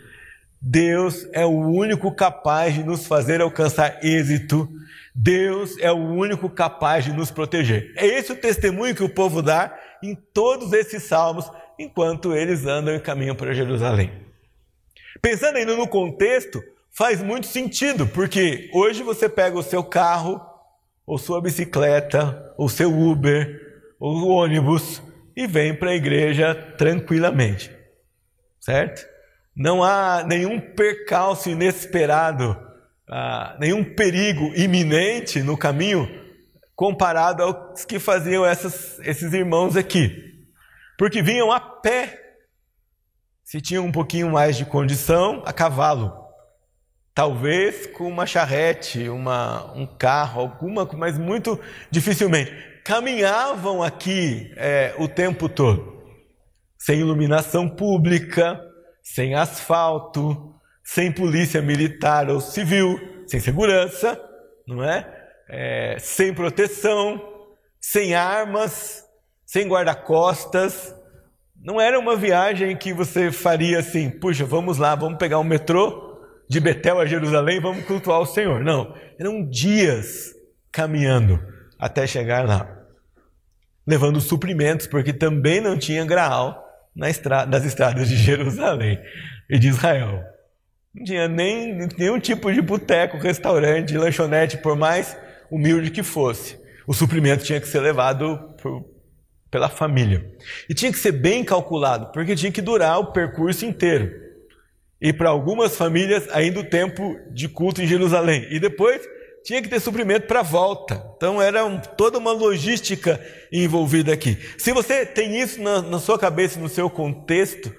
Deus 0.60 1.28
é 1.32 1.44
o 1.44 1.50
único 1.50 2.10
capaz 2.12 2.74
de 2.74 2.82
nos 2.82 3.06
fazer 3.06 3.40
alcançar 3.40 4.02
êxito. 4.02 4.68
Deus 5.18 5.78
é 5.78 5.90
o 5.90 5.96
único 5.96 6.50
capaz 6.50 7.06
de 7.06 7.12
nos 7.12 7.30
proteger. 7.30 7.94
É 7.96 8.06
esse 8.06 8.32
o 8.32 8.36
testemunho 8.36 8.94
que 8.94 9.02
o 9.02 9.08
povo 9.08 9.40
dá 9.40 9.74
em 10.02 10.14
todos 10.14 10.74
esses 10.74 11.04
salmos, 11.04 11.50
enquanto 11.78 12.34
eles 12.34 12.66
andam 12.66 12.94
e 12.94 13.00
caminham 13.00 13.34
para 13.34 13.54
Jerusalém. 13.54 14.12
Pensando 15.22 15.56
ainda 15.56 15.74
no 15.74 15.88
contexto, 15.88 16.62
faz 16.92 17.22
muito 17.22 17.46
sentido, 17.46 18.06
porque 18.06 18.70
hoje 18.74 19.02
você 19.02 19.26
pega 19.26 19.58
o 19.58 19.62
seu 19.62 19.82
carro, 19.82 20.38
ou 21.06 21.16
sua 21.16 21.40
bicicleta, 21.40 22.52
ou 22.58 22.68
seu 22.68 22.92
Uber, 22.92 23.58
o 23.98 24.28
ônibus 24.28 25.02
e 25.34 25.46
vem 25.46 25.74
para 25.74 25.90
a 25.90 25.96
igreja 25.96 26.54
tranquilamente, 26.76 27.74
certo? 28.60 29.06
Não 29.56 29.82
há 29.82 30.22
nenhum 30.26 30.60
percalço 30.60 31.48
inesperado, 31.48 32.65
ah, 33.08 33.56
nenhum 33.60 33.84
perigo 33.84 34.52
iminente 34.54 35.42
no 35.42 35.56
caminho 35.56 36.08
comparado 36.74 37.42
aos 37.42 37.84
que 37.84 37.98
faziam 37.98 38.44
essas, 38.44 38.98
esses 39.00 39.32
irmãos 39.32 39.76
aqui, 39.76 40.44
porque 40.98 41.22
vinham 41.22 41.50
a 41.50 41.58
pé, 41.58 42.20
se 43.42 43.60
tinham 43.60 43.84
um 43.84 43.92
pouquinho 43.92 44.30
mais 44.30 44.56
de 44.56 44.64
condição, 44.64 45.42
a 45.46 45.52
cavalo. 45.52 46.26
Talvez 47.14 47.86
com 47.86 48.06
uma 48.06 48.26
charrete, 48.26 49.08
uma, 49.08 49.72
um 49.72 49.86
carro, 49.86 50.40
alguma, 50.40 50.86
mas 50.94 51.16
muito 51.16 51.58
dificilmente. 51.90 52.52
Caminhavam 52.84 53.82
aqui 53.82 54.52
é, 54.56 54.94
o 54.98 55.08
tempo 55.08 55.48
todo, 55.48 56.02
sem 56.78 57.00
iluminação 57.00 57.68
pública, 57.68 58.60
sem 59.02 59.34
asfalto, 59.34 60.55
sem 60.86 61.10
polícia 61.10 61.60
militar 61.60 62.30
ou 62.30 62.40
civil, 62.40 62.96
sem 63.26 63.40
segurança, 63.40 64.18
não 64.68 64.84
é? 64.84 65.04
é 65.48 65.96
sem 65.98 66.32
proteção, 66.32 67.20
sem 67.80 68.14
armas, 68.14 69.04
sem 69.44 69.66
guarda-costas. 69.66 70.94
Não 71.60 71.80
era 71.80 71.98
uma 71.98 72.14
viagem 72.14 72.76
que 72.76 72.94
você 72.94 73.32
faria 73.32 73.80
assim, 73.80 74.08
puxa, 74.08 74.44
vamos 74.44 74.78
lá, 74.78 74.94
vamos 74.94 75.18
pegar 75.18 75.40
um 75.40 75.44
metrô 75.44 76.20
de 76.48 76.60
Betel 76.60 77.00
a 77.00 77.06
Jerusalém, 77.06 77.60
vamos 77.60 77.84
cultuar 77.84 78.20
o 78.20 78.26
Senhor. 78.26 78.62
Não, 78.62 78.94
eram 79.18 79.44
dias 79.44 80.32
caminhando 80.70 81.42
até 81.80 82.06
chegar 82.06 82.46
lá, 82.46 82.64
levando 83.84 84.20
suprimentos, 84.20 84.86
porque 84.86 85.12
também 85.12 85.60
não 85.60 85.76
tinha 85.76 86.04
graal 86.04 86.64
na 86.94 87.10
estrada, 87.10 87.50
nas 87.50 87.66
estradas 87.66 88.08
de 88.08 88.14
Jerusalém 88.16 89.00
e 89.50 89.58
de 89.58 89.66
Israel. 89.66 90.35
Não 90.96 91.04
tinha 91.04 91.28
nem 91.28 91.86
nenhum 91.98 92.18
tipo 92.18 92.50
de 92.52 92.62
boteco, 92.62 93.18
restaurante, 93.18 93.96
lanchonete, 93.96 94.56
por 94.56 94.74
mais 94.74 95.16
humilde 95.50 95.90
que 95.90 96.02
fosse. 96.02 96.58
O 96.86 96.94
suprimento 96.94 97.44
tinha 97.44 97.60
que 97.60 97.68
ser 97.68 97.80
levado 97.80 98.54
por, 98.62 98.84
pela 99.50 99.68
família. 99.68 100.26
E 100.68 100.74
tinha 100.74 100.90
que 100.90 100.98
ser 100.98 101.12
bem 101.12 101.44
calculado, 101.44 102.10
porque 102.12 102.34
tinha 102.34 102.50
que 102.50 102.62
durar 102.62 102.98
o 102.98 103.12
percurso 103.12 103.66
inteiro 103.66 104.26
e 105.00 105.12
para 105.12 105.28
algumas 105.28 105.76
famílias 105.76 106.26
ainda 106.32 106.60
o 106.60 106.64
tempo 106.64 107.18
de 107.30 107.48
culto 107.48 107.82
em 107.82 107.86
Jerusalém. 107.86 108.46
E 108.50 108.58
depois 108.58 109.02
tinha 109.44 109.62
que 109.62 109.68
ter 109.68 109.80
suprimento 109.80 110.26
para 110.26 110.40
a 110.40 110.42
volta. 110.42 111.12
Então 111.16 111.40
era 111.40 111.64
um, 111.64 111.78
toda 111.78 112.18
uma 112.18 112.32
logística 112.32 113.20
envolvida 113.52 114.12
aqui. 114.12 114.38
Se 114.58 114.72
você 114.72 115.04
tem 115.04 115.38
isso 115.38 115.60
na, 115.62 115.82
na 115.82 115.98
sua 115.98 116.18
cabeça, 116.18 116.58
no 116.58 116.68
seu 116.68 116.88
contexto, 116.88 117.72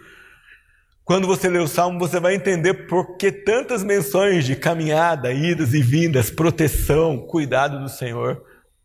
quando 1.07 1.25
você 1.25 1.47
lê 1.47 1.57
o 1.57 1.69
Salmo, 1.69 1.97
você 1.97 2.19
vai 2.19 2.35
entender 2.35 2.85
por 2.85 3.15
que 3.15 3.31
tantas 3.31 3.81
menções 3.81 4.45
de 4.45 4.57
caminhada, 4.57 5.31
idas 5.31 5.73
e 5.73 5.81
vindas, 5.81 6.29
proteção, 6.29 7.17
cuidado 7.17 7.79
do 7.79 7.87
Senhor, 7.87 8.43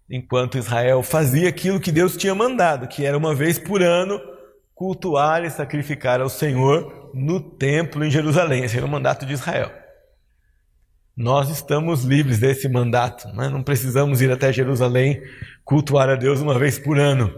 enquanto 0.08 0.56
Israel 0.56 1.02
fazia 1.02 1.48
aquilo 1.48 1.80
que 1.80 1.90
Deus 1.90 2.16
tinha 2.16 2.32
mandado, 2.32 2.86
que 2.86 3.04
era 3.04 3.18
uma 3.18 3.34
vez 3.34 3.58
por 3.58 3.82
ano 3.82 4.20
cultuar 4.72 5.44
e 5.44 5.50
sacrificar 5.50 6.20
ao 6.20 6.28
Senhor 6.28 7.10
no 7.12 7.40
templo 7.40 8.04
em 8.04 8.10
Jerusalém. 8.10 8.62
Esse 8.62 8.76
era 8.76 8.86
o 8.86 8.88
mandato 8.88 9.26
de 9.26 9.32
Israel. 9.32 9.72
Nós 11.16 11.50
estamos 11.50 12.04
livres 12.04 12.38
desse 12.38 12.68
mandato, 12.68 13.26
né? 13.34 13.48
não 13.48 13.64
precisamos 13.64 14.22
ir 14.22 14.30
até 14.30 14.52
Jerusalém 14.52 15.20
cultuar 15.64 16.08
a 16.08 16.14
Deus 16.14 16.40
uma 16.40 16.56
vez 16.56 16.78
por 16.78 17.00
ano. 17.00 17.34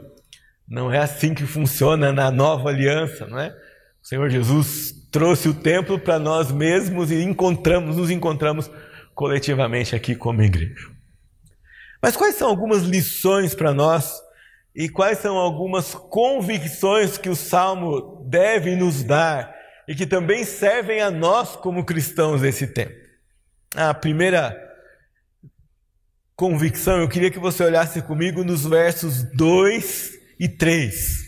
Não 0.68 0.92
é 0.92 0.98
assim 0.98 1.32
que 1.32 1.46
funciona 1.46 2.12
na 2.12 2.30
nova 2.30 2.68
aliança, 2.68 3.26
não 3.26 3.38
é? 3.38 3.56
O 4.04 4.06
Senhor 4.06 4.28
Jesus 4.28 4.92
trouxe 5.11 5.49
o 5.49 5.54
templo 5.54 5.99
para 5.99 6.18
nós 6.18 6.52
mesmos 6.52 7.11
e 7.11 7.23
encontramos, 7.23 7.96
nos 7.96 8.11
encontramos 8.11 8.70
coletivamente 9.14 9.96
aqui 9.96 10.14
como 10.14 10.42
igreja. 10.42 10.90
Mas 12.02 12.14
quais 12.14 12.34
são 12.34 12.50
algumas 12.50 12.82
lições 12.82 13.54
para 13.54 13.73
nós 13.73 14.20
e 14.76 14.90
quais 14.90 15.20
são 15.20 15.38
algumas 15.38 15.94
convicções 15.94 17.16
que 17.16 17.30
o 17.30 17.34
Salmo 17.34 18.23
deve 18.28 18.76
nos 18.76 19.02
dar 19.02 19.54
e 19.88 19.94
que 19.94 20.06
também 20.06 20.44
servem 20.44 21.00
a 21.00 21.11
nós 21.11 21.56
como 21.56 21.82
cristãos 21.82 22.42
desse 22.42 22.66
tempo. 22.66 22.94
A 23.75 23.94
primeira 23.94 24.54
convicção, 26.37 26.99
eu 26.99 27.08
queria 27.08 27.30
que 27.30 27.38
você 27.38 27.64
olhasse 27.64 28.02
comigo 28.02 28.44
nos 28.44 28.66
versos 28.66 29.23
2 29.23 30.12
e 30.38 30.46
3. 30.46 31.24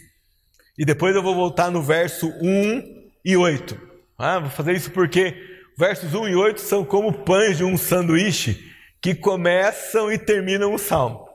E 0.79 0.85
depois 0.85 1.15
eu 1.15 1.23
vou 1.23 1.35
voltar 1.35 1.71
no 1.71 1.83
verso 1.83 2.29
1 2.41 3.11
e 3.25 3.37
8. 3.37 3.79
Ah, 4.19 4.39
vou 4.39 4.51
fazer 4.51 4.73
isso 4.73 4.91
porque 4.91 5.35
versos 5.79 6.15
1 6.15 6.29
e 6.29 6.37
8 6.37 6.61
são 6.61 6.85
como 6.85 7.13
pães 7.13 7.57
de 7.57 7.65
um 7.65 7.77
sanduíche 7.77 8.73
que 9.01 9.15
começam 9.15 10.11
e 10.11 10.19
terminam 10.19 10.75
o 10.75 10.79
salmo. 10.79 11.27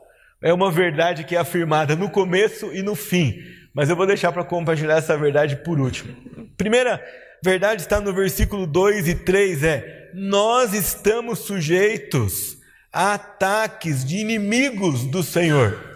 É 0.42 0.54
uma 0.54 0.72
verdade 0.72 1.24
que 1.24 1.36
é 1.36 1.40
afirmada 1.40 1.96
no 1.96 2.10
começo 2.10 2.74
e 2.74 2.82
no 2.82 2.96
fim 2.96 3.40
mas 3.74 3.90
eu 3.90 3.96
vou 3.96 4.06
deixar 4.06 4.32
para 4.32 4.44
compartilhar 4.44 4.98
essa 4.98 5.18
verdade 5.18 5.58
por 5.58 5.80
último. 5.80 6.16
Primeira 6.58 7.02
verdade 7.44 7.82
está 7.82 8.00
no 8.00 8.14
versículo 8.14 8.68
2 8.68 9.08
e 9.08 9.16
3 9.16 9.64
é: 9.64 10.12
nós 10.14 10.74
estamos 10.74 11.40
sujeitos 11.40 12.58
a 12.92 13.14
ataques 13.14 14.04
de 14.04 14.18
inimigos 14.18 15.06
do 15.06 15.24
Senhor. 15.24 15.91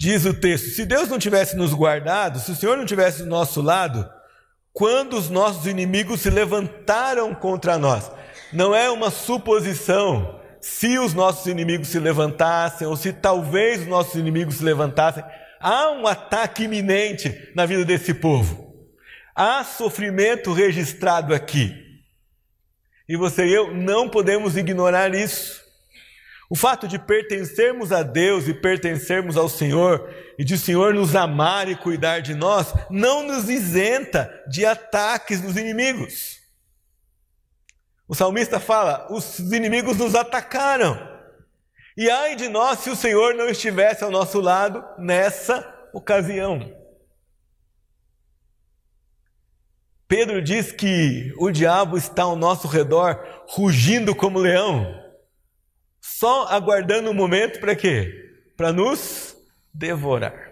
Diz 0.00 0.24
o 0.24 0.32
texto: 0.32 0.70
se 0.70 0.86
Deus 0.86 1.10
não 1.10 1.18
tivesse 1.18 1.54
nos 1.54 1.74
guardado, 1.74 2.40
se 2.40 2.50
o 2.50 2.56
Senhor 2.56 2.74
não 2.74 2.86
tivesse 2.86 3.22
do 3.22 3.28
nosso 3.28 3.60
lado, 3.60 4.08
quando 4.72 5.14
os 5.14 5.28
nossos 5.28 5.66
inimigos 5.66 6.22
se 6.22 6.30
levantaram 6.30 7.34
contra 7.34 7.76
nós, 7.76 8.10
não 8.50 8.74
é 8.74 8.88
uma 8.88 9.10
suposição, 9.10 10.40
se 10.58 10.98
os 10.98 11.12
nossos 11.12 11.46
inimigos 11.46 11.88
se 11.88 11.98
levantassem, 11.98 12.86
ou 12.86 12.96
se 12.96 13.12
talvez 13.12 13.82
os 13.82 13.88
nossos 13.88 14.14
inimigos 14.14 14.54
se 14.54 14.64
levantassem, 14.64 15.22
há 15.60 15.90
um 15.90 16.06
ataque 16.06 16.64
iminente 16.64 17.52
na 17.54 17.66
vida 17.66 17.84
desse 17.84 18.14
povo. 18.14 18.74
Há 19.36 19.62
sofrimento 19.64 20.54
registrado 20.54 21.34
aqui. 21.34 21.74
E 23.06 23.18
você 23.18 23.46
e 23.46 23.52
eu 23.52 23.74
não 23.74 24.08
podemos 24.08 24.56
ignorar 24.56 25.14
isso. 25.14 25.60
O 26.52 26.56
fato 26.56 26.88
de 26.88 26.98
pertencermos 26.98 27.92
a 27.92 28.02
Deus 28.02 28.48
e 28.48 28.52
pertencermos 28.52 29.36
ao 29.36 29.48
Senhor, 29.48 30.12
e 30.36 30.42
de 30.42 30.54
o 30.54 30.58
Senhor 30.58 30.92
nos 30.92 31.14
amar 31.14 31.68
e 31.68 31.76
cuidar 31.76 32.18
de 32.18 32.34
nós, 32.34 32.74
não 32.90 33.24
nos 33.24 33.48
isenta 33.48 34.28
de 34.48 34.66
ataques 34.66 35.40
dos 35.40 35.56
inimigos. 35.56 36.40
O 38.08 38.16
salmista 38.16 38.58
fala: 38.58 39.06
os 39.12 39.38
inimigos 39.38 39.96
nos 39.96 40.16
atacaram. 40.16 41.08
E 41.96 42.10
ai 42.10 42.34
de 42.34 42.48
nós 42.48 42.80
se 42.80 42.90
o 42.90 42.96
Senhor 42.96 43.32
não 43.34 43.48
estivesse 43.48 44.02
ao 44.02 44.10
nosso 44.10 44.40
lado 44.40 44.84
nessa 44.98 45.64
ocasião. 45.92 46.74
Pedro 50.08 50.42
diz 50.42 50.72
que 50.72 51.32
o 51.38 51.52
diabo 51.52 51.96
está 51.96 52.24
ao 52.24 52.34
nosso 52.34 52.66
redor, 52.66 53.24
rugindo 53.48 54.16
como 54.16 54.40
leão, 54.40 54.99
só 56.20 56.48
aguardando 56.48 57.08
o 57.08 57.12
um 57.12 57.14
momento 57.14 57.58
para 57.60 57.74
quê? 57.74 58.30
Para 58.54 58.74
nos 58.74 59.34
devorar. 59.72 60.50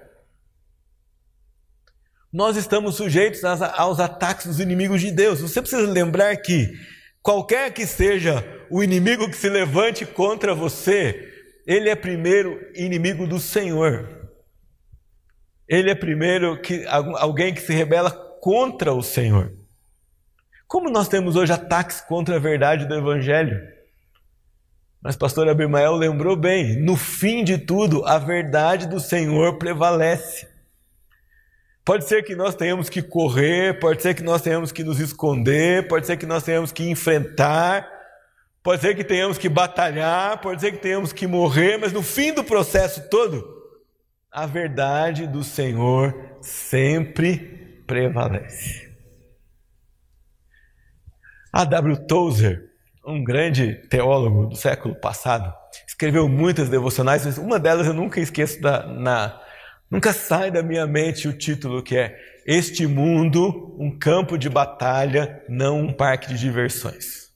Nós 2.32 2.56
estamos 2.56 2.94
sujeitos 2.96 3.44
aos 3.44 4.00
ataques 4.00 4.46
dos 4.46 4.60
inimigos 4.60 5.02
de 5.02 5.10
Deus. 5.10 5.42
Você 5.42 5.60
precisa 5.60 5.86
lembrar 5.86 6.34
que 6.38 6.72
qualquer 7.20 7.70
que 7.70 7.84
seja 7.84 8.42
o 8.70 8.82
inimigo 8.82 9.28
que 9.28 9.36
se 9.36 9.50
levante 9.50 10.06
contra 10.06 10.54
você, 10.54 11.30
ele 11.66 11.90
é 11.90 11.94
primeiro 11.94 12.58
inimigo 12.74 13.26
do 13.26 13.38
Senhor. 13.38 14.30
Ele 15.68 15.90
é 15.90 15.94
primeiro 15.94 16.58
que, 16.62 16.86
alguém 16.86 17.52
que 17.52 17.60
se 17.60 17.74
rebela 17.74 18.10
contra 18.40 18.94
o 18.94 19.02
Senhor. 19.02 19.52
Como 20.66 20.88
nós 20.88 21.08
temos 21.08 21.36
hoje 21.36 21.52
ataques 21.52 22.00
contra 22.00 22.36
a 22.36 22.40
verdade 22.40 22.86
do 22.86 22.94
Evangelho? 22.94 23.77
Mas 25.02 25.16
pastor 25.16 25.48
Abimael 25.48 25.94
lembrou 25.94 26.36
bem, 26.36 26.76
no 26.80 26.96
fim 26.96 27.44
de 27.44 27.56
tudo, 27.56 28.04
a 28.04 28.18
verdade 28.18 28.86
do 28.86 28.98
Senhor 28.98 29.58
prevalece. 29.58 30.46
Pode 31.84 32.06
ser 32.06 32.22
que 32.22 32.34
nós 32.34 32.54
tenhamos 32.54 32.88
que 32.88 33.00
correr, 33.00 33.78
pode 33.78 34.02
ser 34.02 34.14
que 34.14 34.22
nós 34.22 34.42
tenhamos 34.42 34.72
que 34.72 34.84
nos 34.84 35.00
esconder, 35.00 35.88
pode 35.88 36.06
ser 36.06 36.16
que 36.16 36.26
nós 36.26 36.42
tenhamos 36.42 36.72
que 36.72 36.88
enfrentar, 36.88 37.98
Pode 38.68 38.82
ser 38.82 38.94
que 38.94 39.02
tenhamos 39.02 39.38
que 39.38 39.48
batalhar, 39.48 40.42
pode 40.42 40.60
ser 40.60 40.72
que 40.72 40.78
tenhamos 40.78 41.10
que 41.10 41.26
morrer, 41.26 41.78
mas 41.78 41.90
no 41.90 42.02
fim 42.02 42.34
do 42.34 42.44
processo 42.44 43.08
todo, 43.08 43.42
a 44.30 44.44
verdade 44.44 45.26
do 45.26 45.42
Senhor 45.42 46.36
sempre 46.42 47.82
prevalece. 47.86 48.94
A 51.50 51.64
W. 51.64 52.06
Tozer, 52.06 52.67
um 53.08 53.24
grande 53.24 53.74
teólogo 53.88 54.46
do 54.46 54.56
século 54.56 54.94
passado, 54.94 55.52
escreveu 55.86 56.28
muitas 56.28 56.68
devocionais, 56.68 57.24
mas 57.24 57.38
uma 57.38 57.58
delas 57.58 57.86
eu 57.86 57.94
nunca 57.94 58.20
esqueço 58.20 58.60
da, 58.60 58.86
na, 58.86 59.40
nunca 59.90 60.12
sai 60.12 60.50
da 60.50 60.62
minha 60.62 60.86
mente 60.86 61.26
o 61.26 61.32
título 61.32 61.82
que 61.82 61.96
é 61.96 62.16
Este 62.46 62.86
mundo, 62.86 63.76
um 63.78 63.98
campo 63.98 64.36
de 64.36 64.48
batalha, 64.48 65.42
não 65.48 65.80
um 65.80 65.92
parque 65.92 66.28
de 66.28 66.38
diversões. 66.38 67.28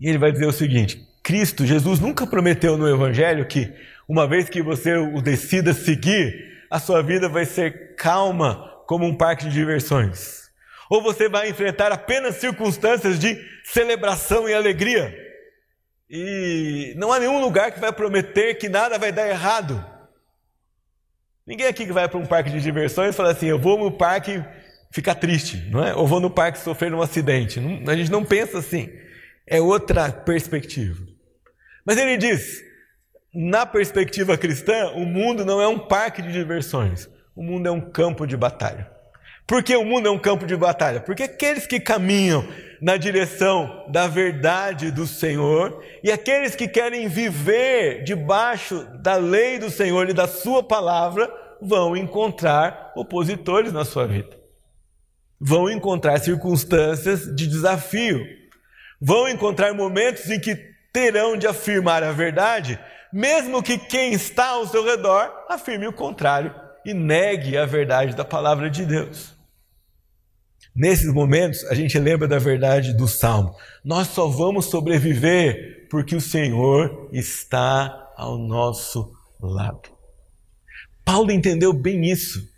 E 0.00 0.08
ele 0.08 0.18
vai 0.18 0.32
dizer 0.32 0.46
o 0.46 0.52
seguinte: 0.52 1.00
Cristo, 1.22 1.64
Jesus 1.64 2.00
nunca 2.00 2.26
prometeu 2.26 2.76
no 2.76 2.88
Evangelho 2.88 3.46
que 3.46 3.72
uma 4.08 4.26
vez 4.26 4.48
que 4.48 4.62
você 4.62 4.96
o 4.96 5.20
decida 5.20 5.72
seguir, 5.72 6.64
a 6.70 6.78
sua 6.78 7.02
vida 7.02 7.28
vai 7.28 7.44
ser 7.44 7.94
calma 7.96 8.64
como 8.86 9.04
um 9.04 9.16
parque 9.16 9.44
de 9.44 9.52
diversões. 9.52 10.47
Ou 10.88 11.02
você 11.02 11.28
vai 11.28 11.50
enfrentar 11.50 11.92
apenas 11.92 12.36
circunstâncias 12.36 13.18
de 13.18 13.36
celebração 13.64 14.48
e 14.48 14.54
alegria. 14.54 15.14
E 16.08 16.94
não 16.96 17.12
há 17.12 17.18
nenhum 17.18 17.40
lugar 17.40 17.70
que 17.70 17.80
vai 17.80 17.92
prometer 17.92 18.54
que 18.54 18.68
nada 18.68 18.98
vai 18.98 19.12
dar 19.12 19.28
errado. 19.28 19.84
Ninguém 21.46 21.66
aqui 21.66 21.86
que 21.86 21.92
vai 21.92 22.08
para 22.08 22.18
um 22.18 22.26
parque 22.26 22.50
de 22.50 22.60
diversões 22.60 23.16
fala 23.16 23.32
assim: 23.32 23.46
eu 23.46 23.58
vou 23.58 23.78
no 23.78 23.90
parque 23.90 24.42
ficar 24.90 25.14
triste, 25.14 25.68
não 25.70 25.84
é? 25.84 25.94
Ou 25.94 26.06
vou 26.06 26.20
no 26.20 26.30
parque 26.30 26.58
sofrer 26.58 26.92
um 26.94 27.02
acidente. 27.02 27.60
a 27.86 27.96
gente 27.96 28.10
não 28.10 28.24
pensa 28.24 28.58
assim. 28.58 28.90
É 29.46 29.60
outra 29.60 30.10
perspectiva. 30.10 31.02
Mas 31.84 31.98
ele 31.98 32.16
diz: 32.16 32.62
na 33.34 33.66
perspectiva 33.66 34.36
cristã, 34.36 34.92
o 34.92 35.04
mundo 35.04 35.44
não 35.44 35.60
é 35.60 35.68
um 35.68 35.78
parque 35.78 36.22
de 36.22 36.32
diversões. 36.32 37.08
O 37.34 37.42
mundo 37.42 37.68
é 37.68 37.70
um 37.70 37.80
campo 37.80 38.26
de 38.26 38.36
batalha. 38.36 38.90
Por 39.48 39.62
que 39.62 39.74
o 39.74 39.82
mundo 39.82 40.06
é 40.06 40.10
um 40.10 40.18
campo 40.18 40.44
de 40.44 40.54
batalha? 40.54 41.00
Porque 41.00 41.22
aqueles 41.22 41.66
que 41.66 41.80
caminham 41.80 42.46
na 42.82 42.98
direção 42.98 43.86
da 43.88 44.06
verdade 44.06 44.90
do 44.90 45.06
Senhor 45.06 45.82
e 46.04 46.12
aqueles 46.12 46.54
que 46.54 46.68
querem 46.68 47.08
viver 47.08 48.04
debaixo 48.04 48.86
da 49.00 49.16
lei 49.16 49.58
do 49.58 49.70
Senhor 49.70 50.10
e 50.10 50.12
da 50.12 50.28
Sua 50.28 50.62
palavra 50.62 51.32
vão 51.62 51.96
encontrar 51.96 52.92
opositores 52.94 53.72
na 53.72 53.86
sua 53.86 54.06
vida. 54.06 54.36
Vão 55.40 55.70
encontrar 55.70 56.18
circunstâncias 56.18 57.34
de 57.34 57.46
desafio. 57.46 58.22
Vão 59.00 59.30
encontrar 59.30 59.72
momentos 59.72 60.28
em 60.28 60.38
que 60.38 60.56
terão 60.92 61.38
de 61.38 61.46
afirmar 61.46 62.04
a 62.04 62.12
verdade, 62.12 62.78
mesmo 63.10 63.62
que 63.62 63.78
quem 63.78 64.12
está 64.12 64.48
ao 64.48 64.66
seu 64.66 64.84
redor 64.84 65.32
afirme 65.48 65.86
o 65.86 65.92
contrário 65.92 66.54
e 66.84 66.92
negue 66.92 67.56
a 67.56 67.64
verdade 67.64 68.14
da 68.14 68.26
palavra 68.26 68.68
de 68.68 68.84
Deus. 68.84 69.37
Nesses 70.78 71.12
momentos, 71.12 71.64
a 71.64 71.74
gente 71.74 71.98
lembra 71.98 72.28
da 72.28 72.38
verdade 72.38 72.96
do 72.96 73.08
salmo. 73.08 73.52
Nós 73.84 74.06
só 74.06 74.28
vamos 74.28 74.66
sobreviver 74.66 75.88
porque 75.90 76.14
o 76.14 76.20
Senhor 76.20 77.08
está 77.12 78.12
ao 78.16 78.38
nosso 78.38 79.12
lado. 79.40 79.90
Paulo 81.04 81.32
entendeu 81.32 81.72
bem 81.72 82.04
isso. 82.04 82.48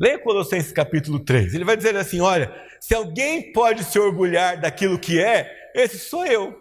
Leia 0.00 0.18
Colossenses 0.18 0.72
capítulo 0.72 1.20
3. 1.20 1.52
Ele 1.52 1.66
vai 1.66 1.76
dizer 1.76 1.94
assim: 1.96 2.18
olha, 2.18 2.50
se 2.80 2.94
alguém 2.94 3.52
pode 3.52 3.84
se 3.84 3.98
orgulhar 3.98 4.58
daquilo 4.58 4.98
que 4.98 5.22
é, 5.22 5.54
esse 5.74 5.98
sou 5.98 6.24
eu. 6.24 6.56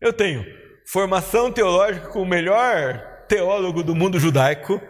Eu 0.00 0.12
tenho 0.12 0.46
formação 0.86 1.50
teológica 1.50 2.06
com 2.10 2.22
o 2.22 2.26
melhor 2.26 3.24
teólogo 3.26 3.82
do 3.82 3.96
mundo 3.96 4.20
judaico, 4.20 4.80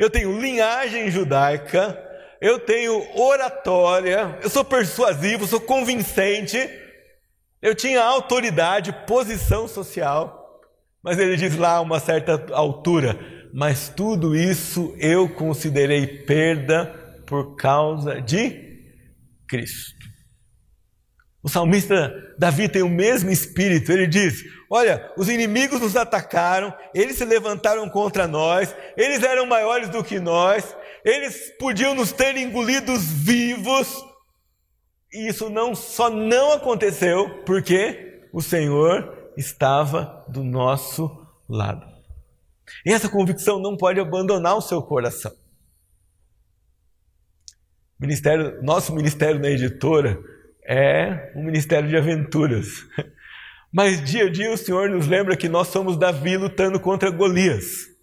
eu 0.00 0.10
tenho 0.10 0.40
linhagem 0.40 1.12
judaica, 1.12 2.03
eu 2.44 2.58
tenho 2.58 3.02
oratória, 3.18 4.38
eu 4.42 4.50
sou 4.50 4.62
persuasivo, 4.62 5.46
sou 5.46 5.58
convincente, 5.58 6.58
eu 7.62 7.74
tinha 7.74 8.04
autoridade, 8.04 8.92
posição 9.06 9.66
social, 9.66 10.60
mas 11.02 11.18
ele 11.18 11.38
diz 11.38 11.56
lá 11.56 11.76
a 11.76 11.80
uma 11.80 11.98
certa 11.98 12.52
altura, 12.52 13.18
mas 13.50 13.88
tudo 13.88 14.36
isso 14.36 14.94
eu 14.98 15.26
considerei 15.26 16.06
perda 16.06 16.84
por 17.26 17.56
causa 17.56 18.20
de 18.20 18.92
Cristo. 19.48 20.04
O 21.42 21.48
salmista 21.48 22.12
Davi 22.38 22.68
tem 22.68 22.82
o 22.82 22.90
mesmo 22.90 23.30
espírito, 23.30 23.90
ele 23.90 24.06
diz: 24.06 24.42
Olha, 24.70 25.10
os 25.16 25.30
inimigos 25.30 25.80
nos 25.80 25.96
atacaram, 25.96 26.74
eles 26.94 27.16
se 27.16 27.24
levantaram 27.24 27.88
contra 27.88 28.26
nós, 28.26 28.76
eles 28.98 29.22
eram 29.22 29.46
maiores 29.46 29.88
do 29.88 30.04
que 30.04 30.20
nós, 30.20 30.76
eles 31.04 31.52
podiam 31.58 31.94
nos 31.94 32.12
ter 32.12 32.36
engolidos 32.36 33.04
vivos. 33.04 34.04
E 35.12 35.28
isso 35.28 35.50
não 35.50 35.74
só 35.74 36.08
não 36.08 36.52
aconteceu 36.52 37.42
porque 37.44 38.28
o 38.32 38.40
Senhor 38.40 39.32
estava 39.36 40.24
do 40.28 40.42
nosso 40.42 41.24
lado. 41.48 41.86
E 42.84 42.92
essa 42.92 43.08
convicção 43.08 43.60
não 43.60 43.76
pode 43.76 44.00
abandonar 44.00 44.56
o 44.56 44.62
seu 44.62 44.82
coração. 44.82 45.32
Ministério, 48.00 48.62
nosso 48.62 48.94
ministério 48.94 49.40
na 49.40 49.50
editora 49.50 50.18
é 50.66 51.32
um 51.36 51.44
ministério 51.44 51.88
de 51.88 51.96
aventuras. 51.96 52.66
Mas 53.72 54.02
dia 54.02 54.24
a 54.24 54.30
dia 54.30 54.52
o 54.52 54.56
Senhor 54.56 54.88
nos 54.88 55.06
lembra 55.06 55.36
que 55.36 55.48
nós 55.48 55.68
somos 55.68 55.96
Davi 55.96 56.36
lutando 56.36 56.80
contra 56.80 57.10
Golias. 57.10 57.93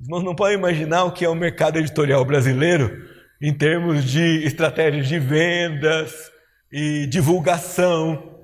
Os 0.00 0.06
irmãos 0.06 0.24
não 0.24 0.34
podem 0.34 0.56
imaginar 0.56 1.04
o 1.04 1.12
que 1.12 1.26
é 1.26 1.28
o 1.28 1.34
mercado 1.34 1.78
editorial 1.78 2.24
brasileiro 2.24 3.06
em 3.40 3.52
termos 3.52 4.02
de 4.02 4.44
estratégias 4.46 5.06
de 5.06 5.18
vendas 5.18 6.30
e 6.72 7.06
divulgação. 7.06 8.40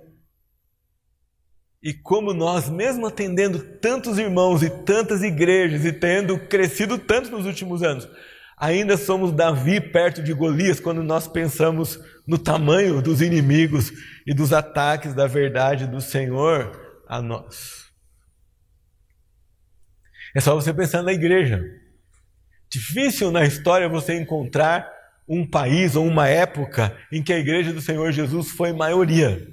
E 1.83 1.95
como 1.95 2.35
nós, 2.35 2.69
mesmo 2.69 3.07
atendendo 3.07 3.59
tantos 3.81 4.19
irmãos 4.19 4.63
e 4.63 4.69
tantas 4.69 5.23
igrejas 5.23 5.87
e 5.87 5.95
tendo 5.95 6.39
crescido 6.39 6.99
tanto 6.99 7.31
nos 7.31 7.47
últimos 7.47 7.83
anos, 7.83 8.07
ainda 8.59 8.99
somos 8.99 9.33
Davi 9.33 9.81
perto 9.81 10.23
de 10.23 10.35
Golias 10.35 10.79
quando 10.79 11.03
nós 11.03 11.27
pensamos 11.27 11.99
no 12.27 12.37
tamanho 12.37 13.01
dos 13.01 13.23
inimigos 13.23 13.91
e 14.27 14.35
dos 14.35 14.53
ataques 14.53 15.15
da 15.15 15.27
verdade 15.27 15.87
do 15.87 16.03
Senhor 16.03 16.79
a 17.09 17.23
nós. 17.23 17.86
É 20.37 20.41
só 20.41 20.55
você 20.55 20.71
pensar 20.75 21.03
na 21.03 21.15
igreja. 21.15 21.65
Difícil 22.69 23.31
na 23.31 23.47
história 23.47 23.89
você 23.89 24.21
encontrar 24.21 24.87
um 25.27 25.49
país 25.49 25.97
ou 25.97 26.07
uma 26.07 26.29
época 26.29 26.95
em 27.11 27.23
que 27.23 27.33
a 27.33 27.39
igreja 27.39 27.73
do 27.73 27.81
Senhor 27.81 28.13
Jesus 28.13 28.51
foi 28.51 28.71
maioria. 28.71 29.49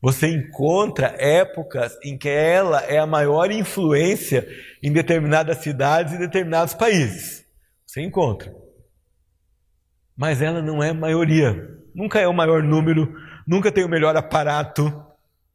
Você 0.00 0.28
encontra 0.28 1.14
épocas 1.18 1.98
em 2.02 2.16
que 2.16 2.30
ela 2.30 2.80
é 2.84 2.96
a 2.96 3.04
maior 3.04 3.50
influência 3.50 4.48
em 4.82 4.90
determinadas 4.90 5.58
cidades 5.58 6.14
e 6.14 6.18
determinados 6.18 6.72
países. 6.72 7.44
Você 7.84 8.00
encontra. 8.00 8.50
Mas 10.16 10.40
ela 10.40 10.62
não 10.62 10.82
é 10.82 10.94
maioria. 10.94 11.76
Nunca 11.94 12.18
é 12.18 12.26
o 12.26 12.32
maior 12.32 12.62
número, 12.62 13.14
nunca 13.46 13.70
tem 13.70 13.84
o 13.84 13.88
melhor 13.88 14.16
aparato, 14.16 15.04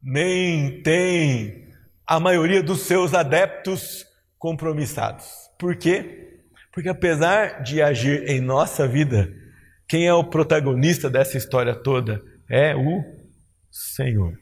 nem 0.00 0.80
tem 0.84 1.62
a 2.06 2.18
maioria 2.20 2.62
dos 2.62 2.80
seus 2.80 3.14
adeptos 3.14 4.04
compromissados. 4.38 5.26
Por 5.58 5.76
quê? 5.76 6.40
Porque 6.72 6.88
apesar 6.88 7.62
de 7.62 7.82
agir 7.82 8.28
em 8.28 8.40
nossa 8.40 8.88
vida, 8.88 9.32
quem 9.88 10.06
é 10.06 10.14
o 10.14 10.24
protagonista 10.24 11.10
dessa 11.10 11.36
história 11.36 11.74
toda 11.74 12.22
é 12.48 12.74
o 12.74 13.04
Senhor. 13.70 14.38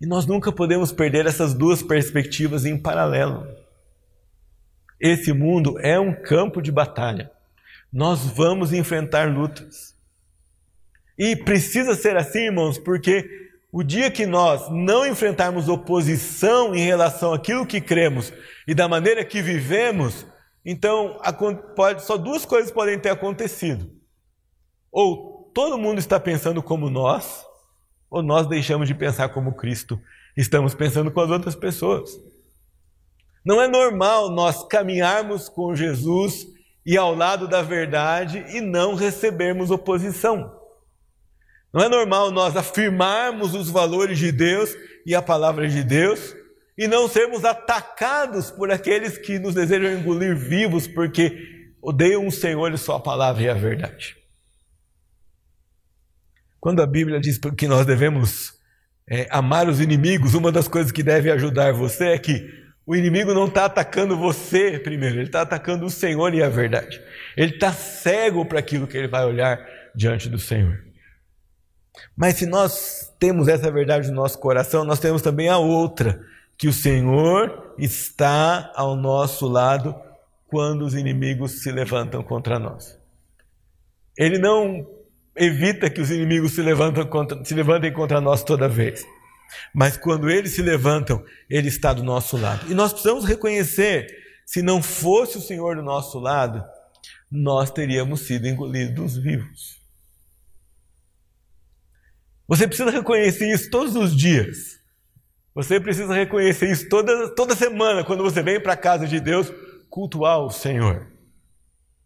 E 0.00 0.06
nós 0.06 0.26
nunca 0.26 0.50
podemos 0.50 0.92
perder 0.92 1.26
essas 1.26 1.52
duas 1.52 1.82
perspectivas 1.82 2.64
em 2.64 2.78
paralelo. 2.80 3.46
Esse 5.00 5.32
mundo 5.32 5.78
é 5.80 5.98
um 5.98 6.14
campo 6.14 6.62
de 6.62 6.70
batalha. 6.70 7.30
Nós 7.92 8.24
vamos 8.24 8.72
enfrentar 8.72 9.30
lutas. 9.30 9.96
E 11.18 11.36
precisa 11.36 11.94
ser 11.94 12.16
assim, 12.16 12.46
irmãos, 12.46 12.78
porque 12.78 13.49
o 13.72 13.82
dia 13.82 14.10
que 14.10 14.26
nós 14.26 14.68
não 14.68 15.06
enfrentarmos 15.06 15.68
oposição 15.68 16.74
em 16.74 16.84
relação 16.84 17.32
àquilo 17.32 17.66
que 17.66 17.80
cremos 17.80 18.32
e 18.66 18.74
da 18.74 18.88
maneira 18.88 19.24
que 19.24 19.40
vivemos, 19.40 20.26
então 20.64 21.20
pode, 21.76 22.02
só 22.02 22.16
duas 22.16 22.44
coisas 22.44 22.70
podem 22.70 22.98
ter 22.98 23.10
acontecido. 23.10 23.90
Ou 24.90 25.50
todo 25.54 25.78
mundo 25.78 25.98
está 25.98 26.18
pensando 26.18 26.62
como 26.62 26.90
nós, 26.90 27.44
ou 28.10 28.22
nós 28.22 28.48
deixamos 28.48 28.88
de 28.88 28.94
pensar 28.94 29.28
como 29.28 29.54
Cristo, 29.54 30.00
estamos 30.36 30.74
pensando 30.74 31.10
com 31.10 31.20
as 31.20 31.30
outras 31.30 31.54
pessoas. 31.54 32.10
Não 33.44 33.60
é 33.60 33.68
normal 33.68 34.30
nós 34.30 34.66
caminharmos 34.66 35.48
com 35.48 35.74
Jesus 35.74 36.46
e 36.84 36.96
ao 36.96 37.14
lado 37.14 37.46
da 37.46 37.62
verdade 37.62 38.44
e 38.48 38.60
não 38.60 38.94
recebermos 38.94 39.70
oposição. 39.70 40.59
Não 41.72 41.82
é 41.82 41.88
normal 41.88 42.30
nós 42.30 42.56
afirmarmos 42.56 43.54
os 43.54 43.70
valores 43.70 44.18
de 44.18 44.32
Deus 44.32 44.76
e 45.06 45.14
a 45.14 45.22
palavra 45.22 45.68
de 45.68 45.84
Deus 45.84 46.34
e 46.76 46.88
não 46.88 47.08
sermos 47.08 47.44
atacados 47.44 48.50
por 48.50 48.70
aqueles 48.70 49.18
que 49.18 49.38
nos 49.38 49.54
desejam 49.54 49.92
engolir 49.92 50.36
vivos 50.36 50.88
porque 50.88 51.70
odeiam 51.80 52.26
o 52.26 52.32
Senhor 52.32 52.72
e 52.72 52.78
Sua 52.78 52.98
palavra 52.98 53.42
e 53.42 53.48
a 53.48 53.54
verdade. 53.54 54.16
Quando 56.58 56.82
a 56.82 56.86
Bíblia 56.86 57.20
diz 57.20 57.38
que 57.56 57.68
nós 57.68 57.86
devemos 57.86 58.52
é, 59.08 59.26
amar 59.30 59.68
os 59.68 59.80
inimigos, 59.80 60.34
uma 60.34 60.50
das 60.50 60.68
coisas 60.68 60.92
que 60.92 61.02
deve 61.02 61.30
ajudar 61.30 61.72
você 61.72 62.08
é 62.08 62.18
que 62.18 62.50
o 62.86 62.96
inimigo 62.96 63.32
não 63.32 63.46
está 63.46 63.66
atacando 63.66 64.16
você 64.16 64.78
primeiro, 64.78 65.16
ele 65.16 65.26
está 65.26 65.42
atacando 65.42 65.86
o 65.86 65.90
Senhor 65.90 66.34
e 66.34 66.42
a 66.42 66.48
verdade. 66.48 67.00
Ele 67.36 67.54
está 67.54 67.72
cego 67.72 68.44
para 68.44 68.58
aquilo 68.58 68.86
que 68.86 68.96
ele 68.96 69.08
vai 69.08 69.24
olhar 69.24 69.64
diante 69.94 70.28
do 70.28 70.38
Senhor. 70.38 70.89
Mas 72.16 72.36
se 72.36 72.46
nós 72.46 73.12
temos 73.18 73.48
essa 73.48 73.70
verdade 73.70 74.08
no 74.08 74.16
nosso 74.16 74.38
coração, 74.38 74.84
nós 74.84 74.98
temos 74.98 75.22
também 75.22 75.48
a 75.48 75.58
outra, 75.58 76.20
que 76.56 76.68
o 76.68 76.72
Senhor 76.72 77.74
está 77.78 78.70
ao 78.74 78.94
nosso 78.94 79.48
lado 79.48 79.94
quando 80.46 80.84
os 80.84 80.94
inimigos 80.94 81.62
se 81.62 81.70
levantam 81.70 82.22
contra 82.22 82.58
nós. 82.58 82.98
Ele 84.18 84.38
não 84.38 84.86
evita 85.34 85.88
que 85.88 86.00
os 86.00 86.10
inimigos 86.10 86.52
se, 86.52 86.62
contra, 87.08 87.44
se 87.44 87.54
levantem 87.54 87.92
contra 87.92 88.20
nós 88.20 88.42
toda 88.42 88.68
vez. 88.68 89.06
Mas 89.74 89.96
quando 89.96 90.28
eles 90.28 90.52
se 90.52 90.62
levantam, 90.62 91.24
ele 91.48 91.68
está 91.68 91.92
do 91.92 92.02
nosso 92.02 92.36
lado. 92.36 92.70
E 92.70 92.74
nós 92.74 92.92
precisamos 92.92 93.24
reconhecer: 93.24 94.06
se 94.44 94.60
não 94.62 94.82
fosse 94.82 95.38
o 95.38 95.40
Senhor 95.40 95.76
do 95.76 95.82
nosso 95.82 96.18
lado, 96.18 96.62
nós 97.30 97.70
teríamos 97.70 98.20
sido 98.20 98.46
engolidos 98.46 99.16
vivos. 99.16 99.79
Você 102.50 102.66
precisa 102.66 102.90
reconhecer 102.90 103.48
isso 103.48 103.70
todos 103.70 103.94
os 103.94 104.14
dias. 104.14 104.80
Você 105.54 105.78
precisa 105.78 106.12
reconhecer 106.12 106.68
isso 106.68 106.88
toda, 106.88 107.32
toda 107.32 107.54
semana, 107.54 108.02
quando 108.02 108.24
você 108.24 108.42
vem 108.42 108.60
para 108.60 108.72
a 108.72 108.76
casa 108.76 109.06
de 109.06 109.20
Deus 109.20 109.52
cultuar 109.88 110.40
o 110.40 110.50
Senhor. 110.50 111.06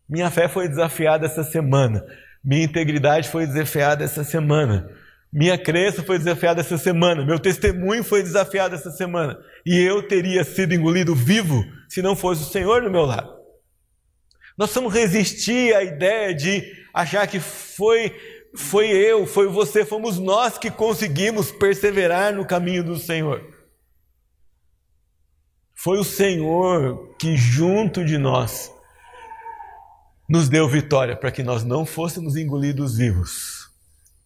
Minha 0.07 0.31
fé 0.31 0.47
foi 0.47 0.69
desafiada 0.69 1.25
essa 1.25 1.43
semana. 1.43 2.05
Minha 2.45 2.65
integridade 2.65 3.31
foi 3.31 3.47
desafiada 3.47 4.05
essa 4.05 4.23
semana. 4.23 4.91
Minha 5.33 5.57
crença 5.57 6.03
foi 6.03 6.19
desafiada 6.19 6.61
essa 6.61 6.77
semana. 6.77 7.25
Meu 7.25 7.39
testemunho 7.39 8.05
foi 8.05 8.23
desafiado 8.23 8.75
essa 8.75 8.91
semana. 8.91 9.39
E 9.65 9.81
eu 9.81 10.07
teria 10.07 10.45
sido 10.45 10.75
engolido 10.75 11.15
vivo 11.15 11.65
se 11.89 12.03
não 12.03 12.15
fosse 12.15 12.43
o 12.43 12.53
Senhor 12.53 12.83
do 12.83 12.91
meu 12.91 13.07
lado. 13.07 13.35
Nós 14.59 14.75
vamos 14.75 14.93
resistir 14.93 15.75
à 15.75 15.83
ideia 15.83 16.35
de 16.35 16.85
achar 16.93 17.27
que 17.27 17.41
foi 17.41 18.15
foi 18.57 18.89
eu, 18.89 19.27
foi 19.27 19.49
você, 19.49 19.85
fomos 19.85 20.19
nós 20.19 20.57
que 20.57 20.71
conseguimos 20.71 21.51
perseverar 21.51 22.33
no 22.33 22.47
caminho 22.47 22.85
do 22.85 22.97
Senhor. 22.97 23.43
Foi 25.75 25.99
o 25.99 26.05
Senhor 26.05 27.15
que, 27.19 27.37
junto 27.37 28.05
de 28.05 28.17
nós, 28.17 28.73
nos 30.29 30.49
deu 30.49 30.69
vitória 30.69 31.17
para 31.17 31.33
que 31.33 31.43
nós 31.43 31.65
não 31.65 31.85
fôssemos 31.85 32.37
engolidos 32.37 32.97
vivos 32.97 33.71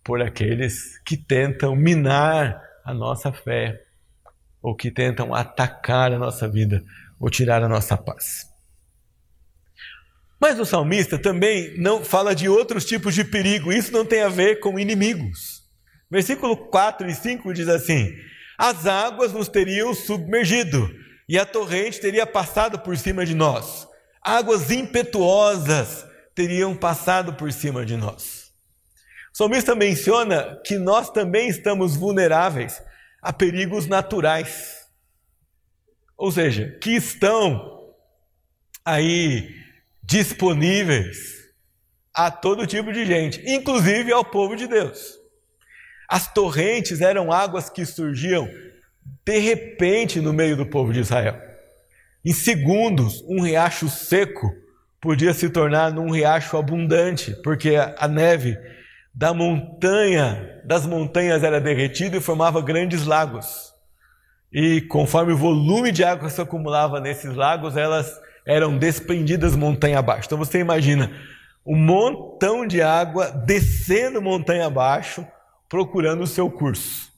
por 0.04 0.22
aqueles 0.22 0.98
que 1.04 1.16
tentam 1.16 1.74
minar 1.74 2.62
a 2.84 2.94
nossa 2.94 3.32
fé 3.32 3.82
ou 4.62 4.74
que 4.74 4.90
tentam 4.90 5.34
atacar 5.34 6.12
a 6.12 6.18
nossa 6.18 6.48
vida 6.48 6.84
ou 7.18 7.30
tirar 7.30 7.62
a 7.62 7.68
nossa 7.68 7.96
paz. 7.96 8.46
Mas 10.40 10.58
o 10.58 10.64
salmista 10.64 11.18
também 11.18 11.76
não 11.78 12.04
fala 12.04 12.34
de 12.34 12.48
outros 12.48 12.84
tipos 12.84 13.14
de 13.14 13.24
perigo, 13.24 13.72
isso 13.72 13.92
não 13.92 14.04
tem 14.04 14.22
a 14.22 14.28
ver 14.28 14.60
com 14.60 14.78
inimigos. 14.78 15.62
Versículo 16.10 16.56
4 16.56 17.08
e 17.08 17.14
5 17.14 17.52
diz 17.52 17.68
assim: 17.68 18.14
As 18.56 18.86
águas 18.86 19.32
nos 19.32 19.48
teriam 19.48 19.92
submergido, 19.92 20.88
e 21.28 21.38
a 21.38 21.44
torrente 21.44 22.00
teria 22.00 22.26
passado 22.26 22.78
por 22.78 22.96
cima 22.96 23.26
de 23.26 23.34
nós. 23.34 23.86
Águas 24.22 24.70
impetuosas 24.70 26.06
teriam 26.34 26.74
passado 26.74 27.34
por 27.34 27.52
cima 27.52 27.84
de 27.84 27.96
nós. 27.96 28.52
O 29.34 29.36
salmista 29.38 29.74
menciona 29.74 30.60
que 30.64 30.78
nós 30.78 31.10
também 31.10 31.48
estamos 31.48 31.96
vulneráveis 31.96 32.80
a 33.20 33.32
perigos 33.32 33.86
naturais. 33.86 34.78
Ou 36.16 36.32
seja, 36.32 36.78
que 36.80 36.92
estão 36.92 37.92
aí 38.84 39.54
disponíveis 40.08 41.50
a 42.14 42.30
todo 42.30 42.66
tipo 42.66 42.90
de 42.92 43.04
gente, 43.04 43.42
inclusive 43.46 44.10
ao 44.10 44.24
povo 44.24 44.56
de 44.56 44.66
Deus. 44.66 45.18
As 46.08 46.32
torrentes 46.32 47.02
eram 47.02 47.30
águas 47.30 47.68
que 47.68 47.84
surgiam 47.84 48.48
de 49.24 49.38
repente 49.38 50.18
no 50.18 50.32
meio 50.32 50.56
do 50.56 50.64
povo 50.64 50.94
de 50.94 51.00
Israel. 51.00 51.38
Em 52.24 52.32
segundos, 52.32 53.22
um 53.28 53.42
riacho 53.42 53.88
seco 53.90 54.50
podia 54.98 55.34
se 55.34 55.50
tornar 55.50 55.92
num 55.92 56.10
riacho 56.10 56.56
abundante, 56.56 57.32
porque 57.44 57.76
a 57.76 58.08
neve 58.08 58.58
da 59.14 59.34
montanha, 59.34 60.62
das 60.64 60.86
montanhas 60.86 61.44
era 61.44 61.60
derretida 61.60 62.16
e 62.16 62.20
formava 62.20 62.62
grandes 62.62 63.04
lagos. 63.04 63.74
E 64.50 64.80
conforme 64.82 65.34
o 65.34 65.36
volume 65.36 65.92
de 65.92 66.02
água 66.02 66.30
se 66.30 66.40
acumulava 66.40 66.98
nesses 66.98 67.34
lagos, 67.34 67.76
elas 67.76 68.10
eram 68.48 68.78
desprendidas 68.78 69.54
montanha 69.54 69.98
abaixo. 69.98 70.26
Então 70.26 70.38
você 70.38 70.58
imagina 70.58 71.12
um 71.66 71.76
montão 71.76 72.66
de 72.66 72.80
água 72.80 73.30
descendo 73.30 74.22
montanha 74.22 74.66
abaixo, 74.66 75.24
procurando 75.68 76.22
o 76.22 76.26
seu 76.26 76.50
curso. 76.50 77.12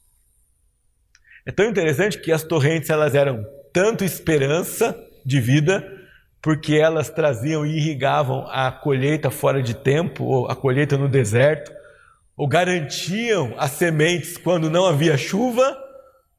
É 1.47 1.53
tão 1.53 1.67
interessante 1.67 2.19
que 2.19 2.33
as 2.33 2.43
torrentes 2.43 2.91
elas 2.91 3.15
eram 3.15 3.47
tanto 3.73 4.05
esperança 4.05 4.99
de 5.25 5.41
vida, 5.41 5.87
porque 6.43 6.75
elas 6.75 7.09
traziam 7.09 7.65
e 7.65 7.77
irrigavam 7.77 8.45
a 8.49 8.73
colheita 8.73 9.31
fora 9.31 9.63
de 9.63 9.75
tempo, 9.75 10.25
ou 10.25 10.51
a 10.51 10.57
colheita 10.57 10.99
no 10.99 11.09
deserto, 11.09 11.73
ou 12.37 12.49
garantiam 12.49 13.55
as 13.57 13.71
sementes 13.73 14.37
quando 14.37 14.69
não 14.69 14.85
havia 14.85 15.17
chuva, 15.17 15.79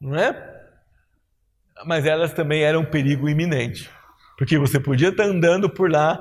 não 0.01 0.17
é? 0.17 0.35
Mas 1.85 2.05
elas 2.05 2.33
também 2.33 2.63
eram 2.63 2.81
um 2.81 2.85
perigo 2.85 3.29
iminente. 3.29 3.89
Porque 4.41 4.57
você 4.57 4.79
podia 4.79 5.09
estar 5.09 5.25
andando 5.25 5.69
por 5.69 5.91
lá 5.91 6.19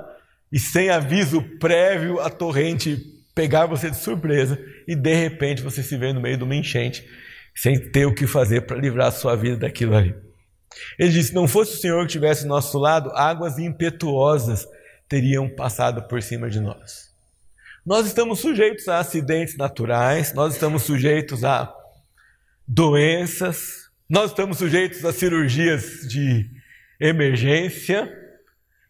e 0.53 0.59
sem 0.59 0.91
aviso 0.91 1.41
prévio 1.59 2.21
a 2.21 2.29
torrente 2.29 2.99
pegar 3.35 3.65
você 3.65 3.89
de 3.89 3.97
surpresa 3.97 4.63
e 4.87 4.95
de 4.95 5.15
repente 5.15 5.63
você 5.63 5.83
se 5.83 5.97
vê 5.97 6.13
no 6.13 6.21
meio 6.21 6.37
de 6.37 6.45
uma 6.45 6.55
enchente 6.55 7.03
sem 7.55 7.81
ter 7.91 8.05
o 8.05 8.15
que 8.15 8.27
fazer 8.27 8.67
para 8.67 8.77
livrar 8.77 9.07
a 9.07 9.11
sua 9.11 9.35
vida 9.35 9.57
daquilo 9.57 9.97
ali. 9.97 10.15
Ele 10.99 11.09
disse: 11.09 11.33
não 11.33 11.49
fosse 11.49 11.73
o 11.73 11.81
Senhor 11.81 12.01
que 12.01 12.09
estivesse 12.09 12.43
ao 12.43 12.51
nosso 12.51 12.79
lado, 12.79 13.11
águas 13.15 13.59
impetuosas 13.59 14.69
teriam 15.09 15.49
passado 15.49 16.07
por 16.07 16.23
cima 16.23 16.51
de 16.51 16.61
nós. 16.61 17.09
Nós 17.87 18.07
estamos 18.07 18.41
sujeitos 18.41 18.87
a 18.87 18.99
acidentes 18.99 19.57
naturais, 19.57 20.35
nós 20.35 20.53
estamos 20.53 20.83
sujeitos 20.83 21.43
a 21.43 21.75
doenças, 22.69 23.89
nós 24.07 24.31
estamos 24.31 24.59
sujeitos 24.59 25.07
a 25.07 25.11
cirurgias 25.11 26.07
de 26.07 26.60
emergência. 27.01 28.09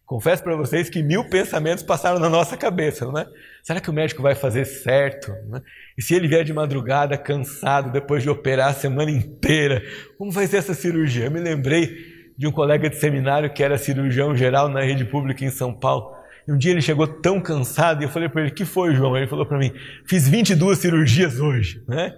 Confesso 0.05 0.43
para 0.43 0.57
vocês 0.57 0.89
que 0.89 1.01
mil 1.01 1.29
pensamentos 1.29 1.83
passaram 1.83 2.19
na 2.19 2.29
nossa 2.29 2.57
cabeça, 2.57 3.05
não 3.05 3.17
é? 3.17 3.25
Será 3.63 3.79
que 3.79 3.89
o 3.89 3.93
médico 3.93 4.21
vai 4.21 4.35
fazer 4.35 4.65
certo? 4.65 5.31
É? 5.31 5.61
E 5.97 6.01
se 6.01 6.13
ele 6.13 6.27
vier 6.27 6.43
de 6.43 6.51
madrugada 6.51 7.17
cansado 7.17 7.91
depois 7.91 8.21
de 8.21 8.29
operar 8.29 8.71
a 8.71 8.73
semana 8.73 9.09
inteira, 9.09 9.81
como 10.17 10.29
vai 10.29 10.47
ser 10.47 10.57
essa 10.57 10.73
cirurgia? 10.73 11.25
Eu 11.25 11.31
me 11.31 11.39
lembrei 11.39 12.11
de 12.37 12.45
um 12.45 12.51
colega 12.51 12.89
de 12.89 12.97
seminário 12.97 13.53
que 13.53 13.63
era 13.63 13.77
cirurgião 13.77 14.35
geral 14.35 14.67
na 14.67 14.81
rede 14.81 15.05
pública 15.05 15.45
em 15.45 15.49
São 15.49 15.73
Paulo. 15.73 16.13
E 16.45 16.51
um 16.51 16.57
dia 16.57 16.71
ele 16.71 16.81
chegou 16.81 17.07
tão 17.07 17.39
cansado 17.39 18.01
e 18.01 18.05
eu 18.05 18.09
falei 18.09 18.27
para 18.27 18.41
ele: 18.41 18.51
"Que 18.51 18.65
foi, 18.65 18.93
João?" 18.93 19.15
Ele 19.15 19.27
falou 19.27 19.45
para 19.45 19.57
mim: 19.57 19.71
"Fiz 20.05 20.27
22 20.27 20.77
cirurgias 20.79 21.39
hoje", 21.39 21.81
né? 21.87 22.13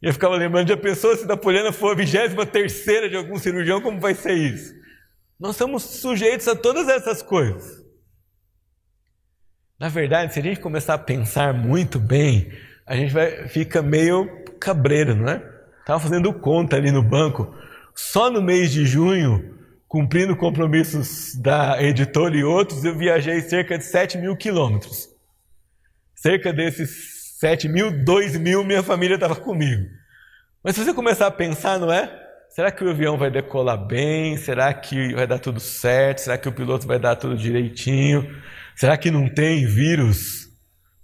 E 0.00 0.06
eu 0.06 0.12
ficava 0.12 0.36
lembrando, 0.36 0.68
já 0.68 0.76
pensou 0.76 1.16
se 1.16 1.26
da 1.26 1.36
Poliana 1.36 1.72
for 1.72 1.92
a 1.92 1.94
23 1.94 2.34
terceira 2.50 3.08
de 3.08 3.16
algum 3.16 3.36
cirurgião, 3.38 3.80
como 3.80 3.98
vai 3.98 4.14
ser 4.14 4.34
isso? 4.34 4.81
Nós 5.42 5.56
somos 5.56 5.82
sujeitos 5.82 6.46
a 6.46 6.54
todas 6.54 6.86
essas 6.86 7.20
coisas. 7.20 7.84
Na 9.76 9.88
verdade, 9.88 10.32
se 10.32 10.38
a 10.38 10.42
gente 10.42 10.60
começar 10.60 10.94
a 10.94 10.98
pensar 10.98 11.52
muito 11.52 11.98
bem, 11.98 12.52
a 12.86 12.94
gente 12.94 13.12
vai 13.12 13.48
fica 13.48 13.82
meio 13.82 14.44
cabreiro, 14.60 15.16
não 15.16 15.28
é? 15.28 15.42
Estava 15.80 15.98
fazendo 15.98 16.32
conta 16.32 16.76
ali 16.76 16.92
no 16.92 17.02
banco. 17.02 17.52
Só 17.92 18.30
no 18.30 18.40
mês 18.40 18.70
de 18.70 18.86
junho, 18.86 19.58
cumprindo 19.88 20.36
compromissos 20.36 21.34
da 21.34 21.82
editora 21.82 22.36
e 22.36 22.44
outros, 22.44 22.84
eu 22.84 22.96
viajei 22.96 23.40
cerca 23.40 23.76
de 23.76 23.84
7 23.84 24.18
mil 24.18 24.36
quilômetros. 24.36 25.08
Cerca 26.14 26.52
desses 26.52 27.36
7 27.40 27.68
mil, 27.68 28.04
2 28.04 28.36
mil, 28.36 28.62
minha 28.62 28.84
família 28.84 29.16
estava 29.16 29.34
comigo. 29.34 29.90
Mas 30.62 30.76
se 30.76 30.84
você 30.84 30.94
começar 30.94 31.26
a 31.26 31.32
pensar, 31.32 31.80
não 31.80 31.92
é? 31.92 32.21
Será 32.54 32.70
que 32.70 32.84
o 32.84 32.90
avião 32.90 33.16
vai 33.16 33.30
decolar 33.30 33.78
bem? 33.78 34.36
Será 34.36 34.74
que 34.74 35.14
vai 35.14 35.26
dar 35.26 35.38
tudo 35.38 35.58
certo? 35.58 36.18
Será 36.18 36.36
que 36.36 36.46
o 36.46 36.52
piloto 36.52 36.86
vai 36.86 36.98
dar 36.98 37.16
tudo 37.16 37.34
direitinho? 37.34 38.30
Será 38.76 38.94
que 38.98 39.10
não 39.10 39.26
tem 39.26 39.64
vírus, 39.64 40.50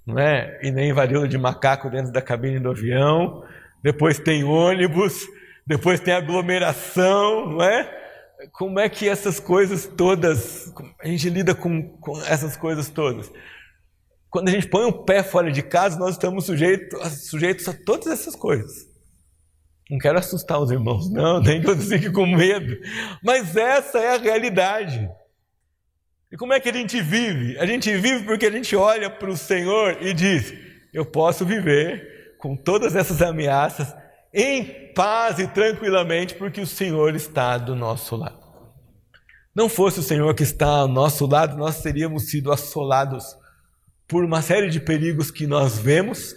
não 0.07 0.19
é? 0.19 0.61
E 0.63 0.71
nem 0.71 0.93
varíola 0.93 1.27
de 1.27 1.39
macaco 1.39 1.89
dentro 1.89 2.13
da 2.13 2.21
cabine 2.21 2.61
do 2.61 2.71
avião? 2.71 3.43
Depois 3.83 4.19
tem 4.19 4.45
ônibus, 4.45 5.27
depois 5.67 6.01
tem 6.01 6.13
aglomeração, 6.13 7.47
não 7.53 7.63
é? 7.63 7.97
Como 8.53 8.79
é 8.79 8.87
que 8.91 9.09
essas 9.09 9.41
coisas 9.41 9.87
todas, 9.87 10.71
a 11.01 11.09
gente 11.09 11.31
lida 11.31 11.55
com, 11.55 11.83
com 11.97 12.21
essas 12.25 12.59
coisas 12.59 12.91
todas? 12.91 13.33
Quando 14.29 14.49
a 14.49 14.53
gente 14.53 14.69
põe 14.69 14.85
o 14.85 14.89
um 14.89 15.05
pé 15.05 15.23
fora 15.23 15.51
de 15.51 15.63
casa, 15.63 15.99
nós 15.99 16.11
estamos 16.11 16.45
sujeitos, 16.45 17.01
sujeitos 17.23 17.67
a 17.67 17.73
todas 17.73 18.09
essas 18.09 18.37
coisas. 18.37 18.88
Não 19.91 19.99
quero 19.99 20.19
assustar 20.19 20.61
os 20.61 20.71
irmãos, 20.71 21.11
não, 21.11 21.41
nem 21.43 21.61
que 21.61 21.67
vocês 21.67 22.09
com 22.09 22.27
medo. 22.27 22.77
Mas 23.23 23.57
essa 23.57 23.99
é 23.99 24.15
a 24.15 24.19
realidade. 24.19 25.09
E 26.31 26.37
como 26.37 26.53
é 26.53 26.61
que 26.61 26.69
a 26.69 26.73
gente 26.73 27.01
vive? 27.01 27.59
A 27.59 27.65
gente 27.65 27.91
vive 27.97 28.25
porque 28.25 28.47
a 28.47 28.51
gente 28.51 28.77
olha 28.77 29.09
para 29.09 29.31
o 29.31 29.37
Senhor 29.37 29.97
e 30.03 30.13
diz: 30.13 30.53
Eu 30.93 31.07
posso 31.07 31.45
viver 31.47 32.37
com 32.39 32.55
todas 32.55 32.95
essas 32.95 33.23
ameaças 33.23 33.95
em 34.33 34.93
paz 34.93 35.39
e 35.39 35.47
tranquilamente, 35.47 36.35
porque 36.35 36.61
o 36.61 36.67
Senhor 36.67 37.15
está 37.15 37.57
do 37.57 37.75
nosso 37.75 38.15
lado. 38.15 38.47
Não 39.55 39.69
fosse 39.69 40.01
o 40.01 40.03
Senhor 40.03 40.33
que 40.35 40.43
está 40.43 40.67
ao 40.67 40.89
nosso 40.89 41.27
lado, 41.27 41.57
nós 41.57 41.81
teríamos 41.81 42.31
sido 42.31 42.53
assolados 42.53 43.25
por 44.07 44.25
uma 44.25 44.41
série 44.43 44.69
de 44.69 44.81
perigos 44.81 45.31
que 45.31 45.47
nós 45.47 45.79
vemos 45.79 46.37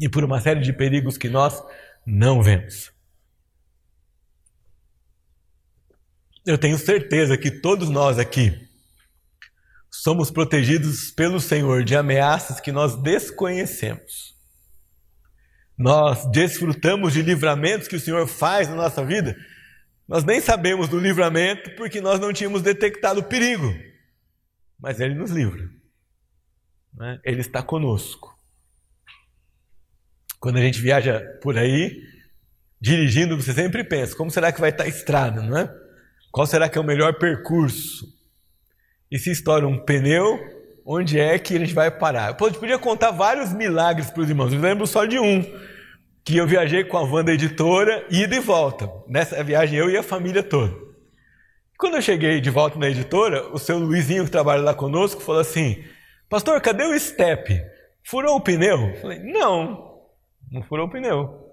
e 0.00 0.08
por 0.08 0.24
uma 0.24 0.40
série 0.40 0.60
de 0.60 0.72
perigos 0.72 1.16
que 1.16 1.28
nós 1.28 1.62
não 2.06 2.40
vemos. 2.40 2.92
Eu 6.46 6.56
tenho 6.56 6.78
certeza 6.78 7.36
que 7.36 7.50
todos 7.50 7.90
nós 7.90 8.20
aqui 8.20 8.68
somos 9.90 10.30
protegidos 10.30 11.10
pelo 11.10 11.40
Senhor 11.40 11.82
de 11.82 11.96
ameaças 11.96 12.60
que 12.60 12.70
nós 12.70 12.94
desconhecemos. 12.94 14.36
Nós 15.76 16.24
desfrutamos 16.30 17.12
de 17.12 17.22
livramentos 17.22 17.88
que 17.88 17.96
o 17.96 18.00
Senhor 18.00 18.26
faz 18.28 18.68
na 18.68 18.76
nossa 18.76 19.04
vida. 19.04 19.36
Nós 20.06 20.22
nem 20.22 20.40
sabemos 20.40 20.88
do 20.88 21.00
livramento 21.00 21.74
porque 21.74 22.00
nós 22.00 22.20
não 22.20 22.32
tínhamos 22.32 22.62
detectado 22.62 23.20
o 23.20 23.24
perigo. 23.24 23.74
Mas 24.78 25.00
Ele 25.00 25.14
nos 25.14 25.32
livra. 25.32 25.68
Né? 26.94 27.20
Ele 27.24 27.40
está 27.40 27.62
conosco. 27.62 28.35
Quando 30.46 30.58
a 30.58 30.62
gente 30.62 30.80
viaja 30.80 31.18
por 31.42 31.58
aí, 31.58 32.04
dirigindo, 32.80 33.34
você 33.36 33.52
sempre 33.52 33.82
pensa: 33.82 34.14
como 34.14 34.30
será 34.30 34.52
que 34.52 34.60
vai 34.60 34.70
estar 34.70 34.84
a 34.84 34.86
estrada, 34.86 35.42
não 35.42 35.58
é? 35.58 35.68
Qual 36.30 36.46
será 36.46 36.68
que 36.68 36.78
é 36.78 36.80
o 36.80 36.84
melhor 36.84 37.14
percurso? 37.14 38.06
E 39.10 39.18
se 39.18 39.32
estoura 39.32 39.66
um 39.66 39.76
pneu, 39.76 40.38
onde 40.86 41.18
é 41.18 41.36
que 41.36 41.56
a 41.56 41.58
gente 41.58 41.74
vai 41.74 41.90
parar? 41.90 42.28
Eu 42.28 42.34
podia 42.36 42.78
contar 42.78 43.10
vários 43.10 43.52
milagres 43.52 44.08
para 44.08 44.22
os 44.22 44.28
irmãos, 44.28 44.52
eu 44.52 44.60
lembro 44.60 44.86
só 44.86 45.04
de 45.04 45.18
um, 45.18 45.42
que 46.24 46.36
eu 46.36 46.46
viajei 46.46 46.84
com 46.84 46.96
a 46.96 47.04
van 47.04 47.24
da 47.24 47.32
editora, 47.32 48.06
ida 48.08 48.36
e 48.36 48.38
volta. 48.38 48.88
Nessa 49.08 49.42
viagem 49.42 49.76
eu 49.76 49.90
e 49.90 49.96
a 49.96 50.02
família 50.04 50.44
toda. 50.44 50.72
Quando 51.76 51.96
eu 51.96 52.02
cheguei 52.02 52.40
de 52.40 52.50
volta 52.50 52.78
na 52.78 52.88
editora, 52.88 53.48
o 53.52 53.58
seu 53.58 53.78
Luizinho, 53.78 54.24
que 54.24 54.30
trabalha 54.30 54.62
lá 54.62 54.74
conosco, 54.74 55.20
falou 55.20 55.40
assim: 55.40 55.82
Pastor, 56.28 56.60
cadê 56.60 56.84
o 56.84 56.96
step? 56.96 57.60
Furou 58.04 58.36
o 58.36 58.40
pneu? 58.40 58.90
Eu 58.90 59.00
falei: 59.00 59.18
Não, 59.18 59.85
não 60.50 60.62
furou 60.62 60.86
o 60.86 60.90
pneu. 60.90 61.46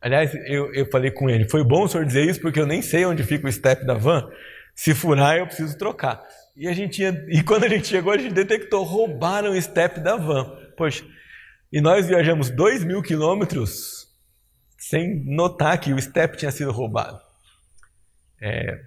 Aliás, 0.00 0.34
eu, 0.46 0.72
eu 0.72 0.86
falei 0.90 1.10
com 1.10 1.28
ele: 1.28 1.48
Foi 1.48 1.62
bom 1.62 1.84
o 1.84 1.88
senhor 1.88 2.06
dizer 2.06 2.24
isso, 2.24 2.40
porque 2.40 2.60
eu 2.60 2.66
nem 2.66 2.80
sei 2.80 3.04
onde 3.04 3.22
fica 3.22 3.46
o 3.46 3.52
step 3.52 3.84
da 3.84 3.94
van. 3.94 4.30
Se 4.74 4.94
furar, 4.94 5.36
eu 5.36 5.46
preciso 5.46 5.76
trocar. 5.76 6.22
E, 6.56 6.66
a 6.66 6.72
gente 6.72 7.02
ia, 7.02 7.26
e 7.28 7.42
quando 7.42 7.64
a 7.64 7.68
gente 7.68 7.86
chegou, 7.86 8.12
a 8.12 8.18
gente 8.18 8.32
detectou, 8.32 8.82
roubaram 8.84 9.50
o 9.50 9.60
step 9.60 10.00
da 10.00 10.16
van. 10.16 10.56
Poxa, 10.76 11.04
e 11.72 11.80
nós 11.80 12.06
viajamos 12.06 12.50
dois 12.50 12.82
mil 12.82 13.02
quilômetros 13.02 14.08
sem 14.78 15.22
notar 15.24 15.78
que 15.78 15.92
o 15.92 16.00
step 16.00 16.36
tinha 16.36 16.50
sido 16.50 16.72
roubado. 16.72 17.20
É, 18.40 18.82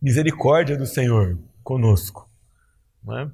misericórdia 0.00 0.76
do 0.76 0.86
Senhor 0.86 1.38
conosco. 1.62 2.28
Não 3.04 3.18
é? 3.18 3.30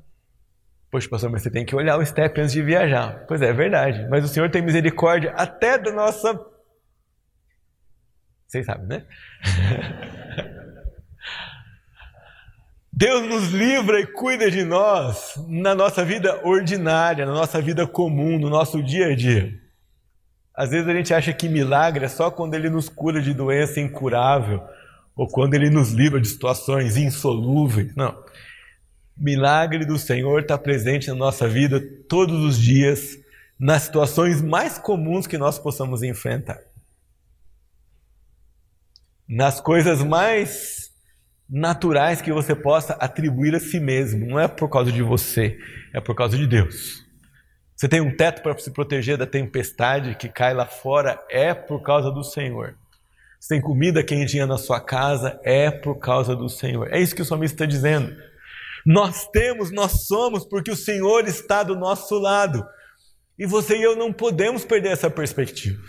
Poxa, 0.90 1.08
pastor, 1.08 1.30
mas 1.30 1.42
você 1.42 1.50
tem 1.50 1.64
que 1.64 1.74
olhar 1.74 1.98
o 1.98 2.06
step 2.06 2.40
antes 2.40 2.52
de 2.52 2.62
viajar. 2.62 3.24
Pois 3.26 3.42
é, 3.42 3.48
é 3.48 3.52
verdade. 3.52 4.06
Mas 4.08 4.24
o 4.24 4.28
Senhor 4.28 4.50
tem 4.50 4.62
misericórdia 4.62 5.32
até 5.32 5.76
da 5.78 5.92
nossa. 5.92 6.38
Vocês 8.46 8.64
sabem, 8.64 8.86
né? 8.86 9.04
Deus 12.98 13.28
nos 13.28 13.52
livra 13.52 14.00
e 14.00 14.06
cuida 14.06 14.50
de 14.50 14.64
nós 14.64 15.34
na 15.48 15.74
nossa 15.74 16.02
vida 16.02 16.40
ordinária, 16.46 17.26
na 17.26 17.32
nossa 17.32 17.60
vida 17.60 17.86
comum, 17.86 18.38
no 18.38 18.48
nosso 18.48 18.82
dia 18.82 19.08
a 19.08 19.14
dia. 19.14 19.52
Às 20.54 20.70
vezes 20.70 20.88
a 20.88 20.94
gente 20.94 21.12
acha 21.12 21.30
que 21.34 21.46
milagre 21.46 22.06
é 22.06 22.08
só 22.08 22.30
quando 22.30 22.54
Ele 22.54 22.70
nos 22.70 22.88
cura 22.88 23.20
de 23.20 23.34
doença 23.34 23.80
incurável 23.80 24.62
ou 25.14 25.28
quando 25.28 25.52
Ele 25.52 25.68
nos 25.68 25.92
livra 25.92 26.18
de 26.18 26.26
situações 26.26 26.96
insolúveis. 26.96 27.94
Não. 27.94 28.16
Milagre 29.16 29.84
do 29.84 29.98
Senhor 29.98 30.40
está 30.40 30.58
presente 30.58 31.08
na 31.08 31.14
nossa 31.14 31.48
vida 31.48 31.80
todos 32.08 32.44
os 32.44 32.58
dias, 32.58 33.18
nas 33.58 33.82
situações 33.82 34.42
mais 34.42 34.78
comuns 34.78 35.26
que 35.26 35.38
nós 35.38 35.58
possamos 35.58 36.02
enfrentar. 36.02 36.60
Nas 39.28 39.60
coisas 39.60 40.02
mais 40.02 40.86
naturais 41.48 42.20
que 42.20 42.32
você 42.32 42.54
possa 42.54 42.94
atribuir 42.94 43.54
a 43.54 43.60
si 43.60 43.78
mesmo. 43.78 44.26
Não 44.26 44.38
é 44.38 44.48
por 44.48 44.68
causa 44.68 44.90
de 44.90 45.02
você, 45.02 45.58
é 45.92 46.00
por 46.00 46.14
causa 46.14 46.36
de 46.36 46.46
Deus. 46.46 47.04
Você 47.74 47.88
tem 47.88 48.00
um 48.00 48.14
teto 48.14 48.42
para 48.42 48.58
se 48.58 48.70
proteger 48.70 49.16
da 49.16 49.26
tempestade 49.26 50.14
que 50.14 50.28
cai 50.28 50.54
lá 50.54 50.66
fora, 50.66 51.22
é 51.30 51.54
por 51.54 51.82
causa 51.82 52.10
do 52.10 52.24
Senhor. 52.24 52.74
Você 53.38 53.54
tem 53.54 53.60
comida 53.60 54.02
quentinha 54.02 54.46
na 54.46 54.56
sua 54.56 54.80
casa, 54.80 55.38
é 55.44 55.70
por 55.70 55.98
causa 55.98 56.34
do 56.34 56.48
Senhor. 56.48 56.92
É 56.92 56.98
isso 56.98 57.14
que 57.14 57.22
o 57.22 57.24
salmista 57.24 57.54
está 57.54 57.66
dizendo. 57.66 58.16
Nós 58.86 59.26
temos, 59.26 59.72
nós 59.72 60.06
somos, 60.06 60.46
porque 60.46 60.70
o 60.70 60.76
Senhor 60.76 61.26
está 61.26 61.64
do 61.64 61.74
nosso 61.74 62.16
lado. 62.20 62.64
E 63.36 63.44
você 63.44 63.76
e 63.76 63.82
eu 63.82 63.96
não 63.96 64.12
podemos 64.12 64.64
perder 64.64 64.90
essa 64.90 65.10
perspectiva. 65.10 65.82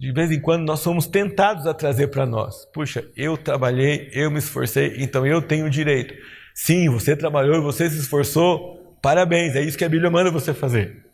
De 0.00 0.12
vez 0.12 0.32
em 0.32 0.40
quando 0.40 0.64
nós 0.64 0.80
somos 0.80 1.06
tentados 1.06 1.64
a 1.64 1.72
trazer 1.72 2.08
para 2.08 2.26
nós. 2.26 2.66
Puxa, 2.72 3.08
eu 3.16 3.36
trabalhei, 3.36 4.10
eu 4.12 4.32
me 4.32 4.40
esforcei, 4.40 4.96
então 4.98 5.24
eu 5.24 5.40
tenho 5.40 5.70
direito. 5.70 6.12
Sim, 6.52 6.88
você 6.88 7.16
trabalhou, 7.16 7.62
você 7.62 7.88
se 7.88 7.98
esforçou, 7.98 8.98
parabéns, 9.00 9.54
é 9.54 9.62
isso 9.62 9.78
que 9.78 9.84
a 9.84 9.88
Bíblia 9.88 10.10
manda 10.10 10.30
você 10.30 10.52
fazer. 10.52 11.06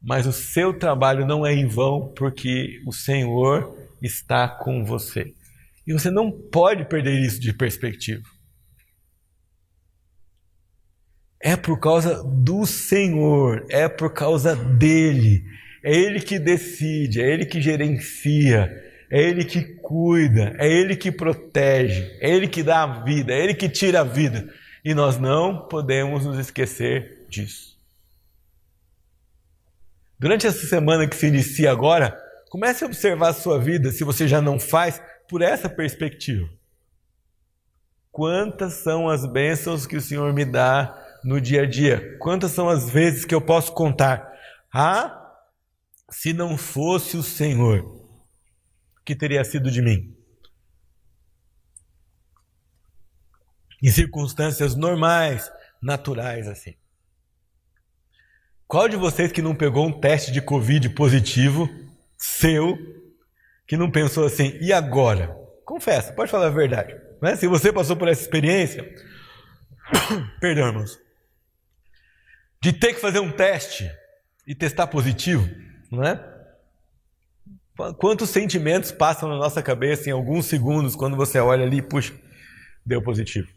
Mas 0.00 0.26
o 0.26 0.32
seu 0.32 0.78
trabalho 0.78 1.26
não 1.26 1.46
é 1.46 1.52
em 1.52 1.66
vão, 1.66 2.12
porque 2.16 2.82
o 2.86 2.92
Senhor 2.92 3.76
está 4.00 4.48
com 4.48 4.82
você. 4.82 5.34
E 5.86 5.92
você 5.92 6.10
não 6.10 6.30
pode 6.30 6.84
perder 6.84 7.18
isso 7.20 7.40
de 7.40 7.52
perspectiva. 7.52 8.22
É 11.40 11.56
por 11.56 11.80
causa 11.80 12.22
do 12.22 12.64
Senhor, 12.66 13.66
é 13.68 13.88
por 13.88 14.12
causa 14.12 14.54
dele 14.54 15.44
é 15.82 15.92
Ele 15.94 16.20
que 16.20 16.38
decide, 16.38 17.20
é 17.20 17.28
Ele 17.28 17.44
que 17.44 17.60
gerencia, 17.60 18.70
é 19.10 19.20
Ele 19.20 19.44
que 19.44 19.62
cuida, 19.62 20.54
é 20.58 20.68
Ele 20.68 20.94
que 20.94 21.10
protege, 21.10 22.16
é 22.20 22.30
Ele 22.30 22.46
que 22.46 22.62
dá 22.62 22.84
a 22.84 23.02
vida, 23.02 23.32
é 23.32 23.42
Ele 23.42 23.54
que 23.54 23.68
tira 23.68 24.00
a 24.00 24.04
vida. 24.04 24.48
E 24.84 24.94
nós 24.94 25.18
não 25.18 25.68
podemos 25.68 26.24
nos 26.24 26.38
esquecer 26.38 27.26
disso. 27.28 27.72
Durante 30.18 30.46
essa 30.46 30.66
semana 30.66 31.06
que 31.08 31.16
se 31.16 31.26
inicia 31.26 31.72
agora, 31.72 32.16
comece 32.48 32.84
a 32.84 32.86
observar 32.86 33.30
a 33.30 33.34
sua 33.34 33.58
vida, 33.58 33.90
se 33.90 34.04
você 34.04 34.28
já 34.28 34.40
não 34.40 34.58
faz, 34.60 35.02
por 35.32 35.40
essa 35.40 35.66
perspectiva. 35.66 36.46
Quantas 38.10 38.74
são 38.74 39.08
as 39.08 39.24
bênçãos 39.24 39.86
que 39.86 39.96
o 39.96 40.00
Senhor 40.02 40.30
me 40.34 40.44
dá 40.44 40.94
no 41.24 41.40
dia 41.40 41.62
a 41.62 41.66
dia? 41.66 42.18
Quantas 42.18 42.50
são 42.50 42.68
as 42.68 42.90
vezes 42.90 43.24
que 43.24 43.34
eu 43.34 43.40
posso 43.40 43.72
contar? 43.72 44.30
Ah, 44.70 45.34
se 46.10 46.34
não 46.34 46.58
fosse 46.58 47.16
o 47.16 47.22
Senhor, 47.22 47.80
o 47.80 49.04
que 49.06 49.16
teria 49.16 49.42
sido 49.42 49.70
de 49.70 49.80
mim? 49.80 50.14
Em 53.82 53.90
circunstâncias 53.90 54.76
normais, 54.76 55.50
naturais 55.80 56.46
assim. 56.46 56.74
Qual 58.68 58.86
de 58.86 58.98
vocês 58.98 59.32
que 59.32 59.40
não 59.40 59.54
pegou 59.54 59.86
um 59.86 59.98
teste 59.98 60.30
de 60.30 60.42
Covid 60.42 60.90
positivo, 60.90 61.70
seu, 62.18 63.01
que 63.72 63.76
não 63.78 63.90
pensou 63.90 64.26
assim, 64.26 64.58
e 64.60 64.70
agora? 64.70 65.34
Confessa, 65.64 66.12
pode 66.12 66.30
falar 66.30 66.48
a 66.48 66.50
verdade. 66.50 66.94
Né? 67.22 67.36
Se 67.36 67.46
você 67.46 67.72
passou 67.72 67.96
por 67.96 68.06
essa 68.06 68.20
experiência, 68.20 68.86
perdão, 70.38 70.66
irmãos, 70.66 71.00
de 72.60 72.70
ter 72.74 72.92
que 72.92 73.00
fazer 73.00 73.20
um 73.20 73.32
teste 73.32 73.90
e 74.46 74.54
testar 74.54 74.88
positivo, 74.88 75.48
não 75.90 76.04
é? 76.04 76.22
Quantos 77.96 78.28
sentimentos 78.28 78.92
passam 78.92 79.26
na 79.26 79.36
nossa 79.36 79.62
cabeça 79.62 80.10
em 80.10 80.12
alguns 80.12 80.44
segundos 80.44 80.94
quando 80.94 81.16
você 81.16 81.38
olha 81.38 81.64
ali 81.64 81.78
e 81.78 81.82
puxa, 81.82 82.12
deu 82.84 83.00
positivo. 83.00 83.48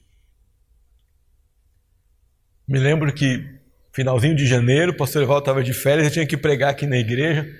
Me 2.65 2.79
lembro 2.79 3.13
que 3.13 3.45
finalzinho 3.91 4.33
de 4.37 4.47
janeiro, 4.47 4.93
o 4.93 4.97
pastor 4.97 5.23
Evaldo 5.23 5.41
estava 5.41 5.61
de 5.61 5.73
férias, 5.73 6.07
eu 6.07 6.13
tinha 6.13 6.25
que 6.25 6.37
pregar 6.37 6.69
aqui 6.69 6.87
na 6.87 6.95
igreja, 6.95 7.53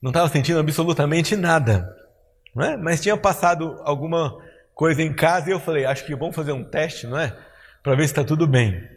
não 0.00 0.10
estava 0.10 0.28
sentindo 0.28 0.58
absolutamente 0.58 1.36
nada, 1.36 1.96
não 2.54 2.64
é? 2.64 2.76
mas 2.76 3.00
tinha 3.00 3.16
passado 3.16 3.80
alguma 3.82 4.36
coisa 4.74 5.02
em 5.02 5.12
casa 5.12 5.48
e 5.48 5.52
eu 5.52 5.60
falei, 5.60 5.84
acho 5.84 6.04
que 6.04 6.12
é 6.12 6.16
bom 6.16 6.32
fazer 6.32 6.52
um 6.52 6.62
teste, 6.62 7.06
não 7.06 7.18
é? 7.18 7.36
Para 7.82 7.94
ver 7.94 8.02
se 8.02 8.12
está 8.12 8.22
tudo 8.22 8.46
bem. 8.46 8.96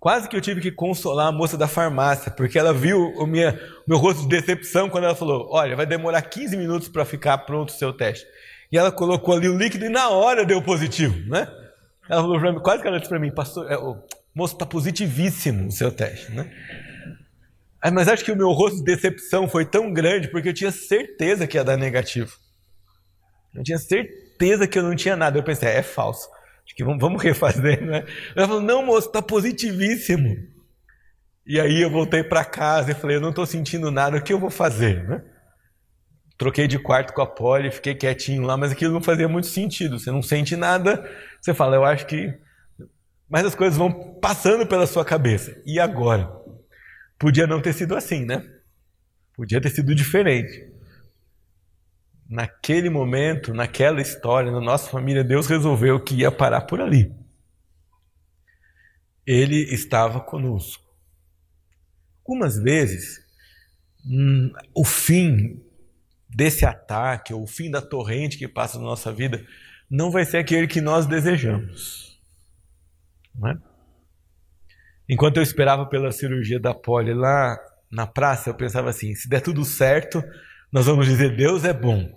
Quase 0.00 0.28
que 0.28 0.34
eu 0.34 0.40
tive 0.40 0.62
que 0.62 0.72
consolar 0.72 1.26
a 1.26 1.32
moça 1.32 1.58
da 1.58 1.68
farmácia, 1.68 2.32
porque 2.32 2.58
ela 2.58 2.72
viu 2.72 2.98
o 3.16 3.26
minha, 3.26 3.60
meu 3.86 3.98
rosto 3.98 4.22
de 4.22 4.28
decepção 4.28 4.88
quando 4.88 5.04
ela 5.04 5.14
falou: 5.14 5.48
Olha, 5.50 5.76
vai 5.76 5.84
demorar 5.84 6.22
15 6.22 6.56
minutos 6.56 6.88
para 6.88 7.04
ficar 7.04 7.36
pronto 7.38 7.68
o 7.68 7.72
seu 7.72 7.92
teste. 7.92 8.26
E 8.72 8.78
ela 8.78 8.90
colocou 8.90 9.34
ali 9.34 9.46
o 9.46 9.58
líquido 9.58 9.84
e 9.84 9.90
na 9.90 10.08
hora 10.08 10.46
deu 10.46 10.62
positivo, 10.62 11.28
né? 11.28 11.46
Ela 12.08 12.22
falou 12.22 12.40
para 12.40 12.52
mim, 12.52 12.60
quase 12.60 12.80
que 12.80 12.88
ela 12.88 12.98
disse 12.98 13.10
para 13.10 13.18
mim: 13.18 13.30
Pastor, 13.30 13.70
é, 13.70 13.76
o 13.76 13.98
moço 14.34 14.54
está 14.54 14.64
positivíssimo 14.64 15.68
o 15.68 15.70
seu 15.70 15.92
teste, 15.92 16.32
né? 16.32 16.50
Mas 17.92 18.08
acho 18.08 18.24
que 18.24 18.32
o 18.32 18.36
meu 18.36 18.50
rosto 18.50 18.78
de 18.78 18.84
decepção 18.84 19.48
foi 19.48 19.64
tão 19.64 19.92
grande 19.92 20.28
porque 20.28 20.50
eu 20.50 20.54
tinha 20.54 20.70
certeza 20.70 21.46
que 21.46 21.56
ia 21.56 21.64
dar 21.64 21.76
negativo. 21.76 22.36
Eu 23.54 23.62
tinha 23.62 23.78
certeza 23.78 24.66
que 24.66 24.78
eu 24.78 24.82
não 24.82 24.94
tinha 24.94 25.16
nada. 25.16 25.38
Eu 25.38 25.42
pensei, 25.42 25.68
é, 25.68 25.76
é 25.78 25.82
falso. 25.82 26.28
Acho 26.64 26.74
que 26.74 26.84
vamos, 26.84 27.00
vamos 27.00 27.22
refazer, 27.22 27.84
né? 27.84 28.04
Ela 28.36 28.46
falou, 28.46 28.62
não, 28.62 28.84
moço, 28.84 29.08
está 29.08 29.22
positivíssimo. 29.22 30.36
E 31.46 31.58
aí 31.60 31.80
eu 31.80 31.90
voltei 31.90 32.22
para 32.22 32.44
casa 32.44 32.92
e 32.92 32.94
falei, 32.94 33.16
eu 33.16 33.20
não 33.20 33.30
estou 33.30 33.46
sentindo 33.46 33.90
nada, 33.90 34.18
o 34.18 34.22
que 34.22 34.32
eu 34.32 34.38
vou 34.38 34.50
fazer, 34.50 35.02
né? 35.08 35.22
Troquei 36.38 36.66
de 36.66 36.78
quarto 36.78 37.12
com 37.12 37.20
a 37.20 37.26
Polly, 37.26 37.70
fiquei 37.70 37.94
quietinho 37.94 38.42
lá, 38.42 38.56
mas 38.56 38.72
aquilo 38.72 38.94
não 38.94 39.02
fazia 39.02 39.28
muito 39.28 39.46
sentido. 39.46 39.98
Você 39.98 40.10
não 40.10 40.22
sente 40.22 40.56
nada, 40.56 41.06
você 41.40 41.52
fala, 41.52 41.76
eu 41.76 41.84
acho 41.84 42.06
que. 42.06 42.32
Mas 43.28 43.44
as 43.44 43.54
coisas 43.54 43.76
vão 43.76 43.92
passando 44.20 44.66
pela 44.66 44.86
sua 44.86 45.04
cabeça. 45.04 45.60
E 45.66 45.78
agora? 45.78 46.39
Podia 47.20 47.46
não 47.46 47.62
ter 47.62 47.72
sido 47.72 47.94
assim, 47.94 48.24
né? 48.24 48.42
Podia 49.36 49.60
ter 49.60 49.70
sido 49.70 49.94
diferente 49.94 50.80
naquele 52.30 52.88
momento, 52.88 53.52
naquela 53.52 54.00
história, 54.00 54.52
na 54.52 54.60
nossa 54.60 54.88
família, 54.88 55.24
Deus 55.24 55.48
resolveu 55.48 55.98
que 55.98 56.14
ia 56.14 56.30
parar 56.30 56.60
por 56.60 56.80
ali. 56.80 57.12
Ele 59.26 59.56
estava 59.74 60.20
conosco. 60.20 60.88
Algumas 62.20 62.56
vezes, 62.56 63.20
hum, 64.06 64.52
o 64.72 64.84
fim 64.84 65.60
desse 66.28 66.64
ataque, 66.64 67.34
ou 67.34 67.42
o 67.42 67.48
fim 67.48 67.68
da 67.68 67.82
torrente 67.82 68.38
que 68.38 68.46
passa 68.46 68.78
na 68.78 68.84
nossa 68.84 69.12
vida, 69.12 69.44
não 69.90 70.12
vai 70.12 70.24
ser 70.24 70.38
aquele 70.38 70.68
que 70.68 70.80
nós 70.80 71.06
desejamos. 71.06 72.20
Não 73.34 73.50
é? 73.50 73.58
Enquanto 75.12 75.38
eu 75.38 75.42
esperava 75.42 75.84
pela 75.86 76.12
cirurgia 76.12 76.60
da 76.60 76.72
poli 76.72 77.12
lá 77.12 77.58
na 77.90 78.06
praça, 78.06 78.48
eu 78.48 78.54
pensava 78.54 78.90
assim: 78.90 79.12
se 79.12 79.28
der 79.28 79.40
tudo 79.40 79.64
certo, 79.64 80.22
nós 80.72 80.86
vamos 80.86 81.04
dizer 81.04 81.36
Deus 81.36 81.64
é 81.64 81.72
bom. 81.72 82.16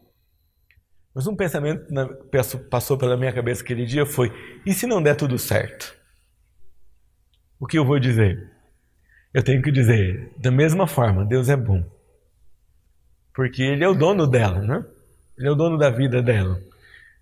Mas 1.16 1.26
um 1.26 1.36
pensamento 1.36 1.88
que 1.88 2.58
passou 2.70 2.96
pela 2.96 3.18
minha 3.18 3.34
cabeça 3.34 3.64
aquele 3.64 3.84
dia 3.84 4.06
foi: 4.06 4.32
e 4.64 4.76
se 4.76 4.86
não 4.86 5.02
der 5.02 5.16
tudo 5.16 5.40
certo? 5.40 5.92
O 7.60 7.66
que 7.66 7.80
eu 7.80 7.84
vou 7.84 8.00
dizer? 8.00 8.52
Eu 9.34 9.42
tenho 9.42 9.64
que 9.64 9.72
dizer, 9.72 10.32
da 10.38 10.52
mesma 10.52 10.86
forma, 10.86 11.26
Deus 11.26 11.50
é 11.50 11.58
bom. 11.58 11.84
Porque 13.34 13.64
Ele 13.64 13.84
é 13.84 13.88
o 13.88 13.96
dono 13.96 14.28
dela, 14.28 14.62
né? 14.62 14.86
Ele 15.36 15.48
é 15.48 15.52
o 15.52 15.56
dono 15.56 15.80
da 15.80 15.90
vida 15.90 16.22
dela. 16.22 16.60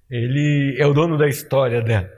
Ele 0.10 0.76
é 0.78 0.86
o 0.86 0.94
dono 0.94 1.18
da 1.18 1.30
história 1.30 1.82
dela. 1.82 2.12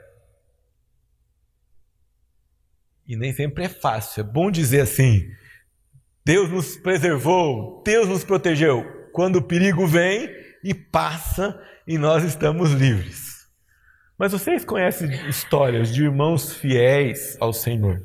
E 3.06 3.16
nem 3.16 3.32
sempre 3.32 3.64
é 3.64 3.68
fácil. 3.68 4.20
É 4.20 4.24
bom 4.24 4.50
dizer 4.50 4.80
assim: 4.80 5.30
Deus 6.24 6.50
nos 6.50 6.76
preservou, 6.76 7.82
Deus 7.84 8.08
nos 8.08 8.24
protegeu. 8.24 8.84
Quando 9.12 9.36
o 9.36 9.42
perigo 9.42 9.86
vem, 9.86 10.28
e 10.64 10.72
passa 10.72 11.60
e 11.86 11.98
nós 11.98 12.24
estamos 12.24 12.72
livres. 12.72 13.46
Mas 14.18 14.32
vocês 14.32 14.64
conhecem 14.64 15.10
histórias 15.28 15.92
de 15.92 16.04
irmãos 16.04 16.54
fiéis 16.54 17.36
ao 17.38 17.52
Senhor, 17.52 18.02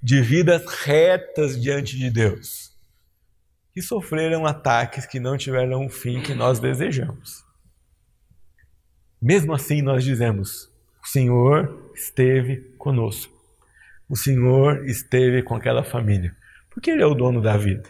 de 0.00 0.22
vidas 0.22 0.64
retas 0.84 1.60
diante 1.60 1.98
de 1.98 2.08
Deus, 2.08 2.70
que 3.72 3.82
sofreram 3.82 4.46
ataques 4.46 5.04
que 5.06 5.18
não 5.18 5.36
tiveram 5.36 5.86
o 5.86 5.90
fim 5.90 6.22
que 6.22 6.34
nós 6.34 6.60
desejamos. 6.60 7.44
Mesmo 9.20 9.52
assim, 9.52 9.82
nós 9.82 10.04
dizemos: 10.04 10.70
o 11.02 11.08
Senhor 11.08 11.90
esteve 11.96 12.58
conosco, 12.78 13.35
o 14.08 14.16
Senhor 14.16 14.84
esteve 14.86 15.42
com 15.42 15.54
aquela 15.54 15.82
família, 15.82 16.34
porque 16.70 16.90
Ele 16.90 17.02
é 17.02 17.06
o 17.06 17.14
dono 17.14 17.40
da 17.40 17.56
vida. 17.56 17.88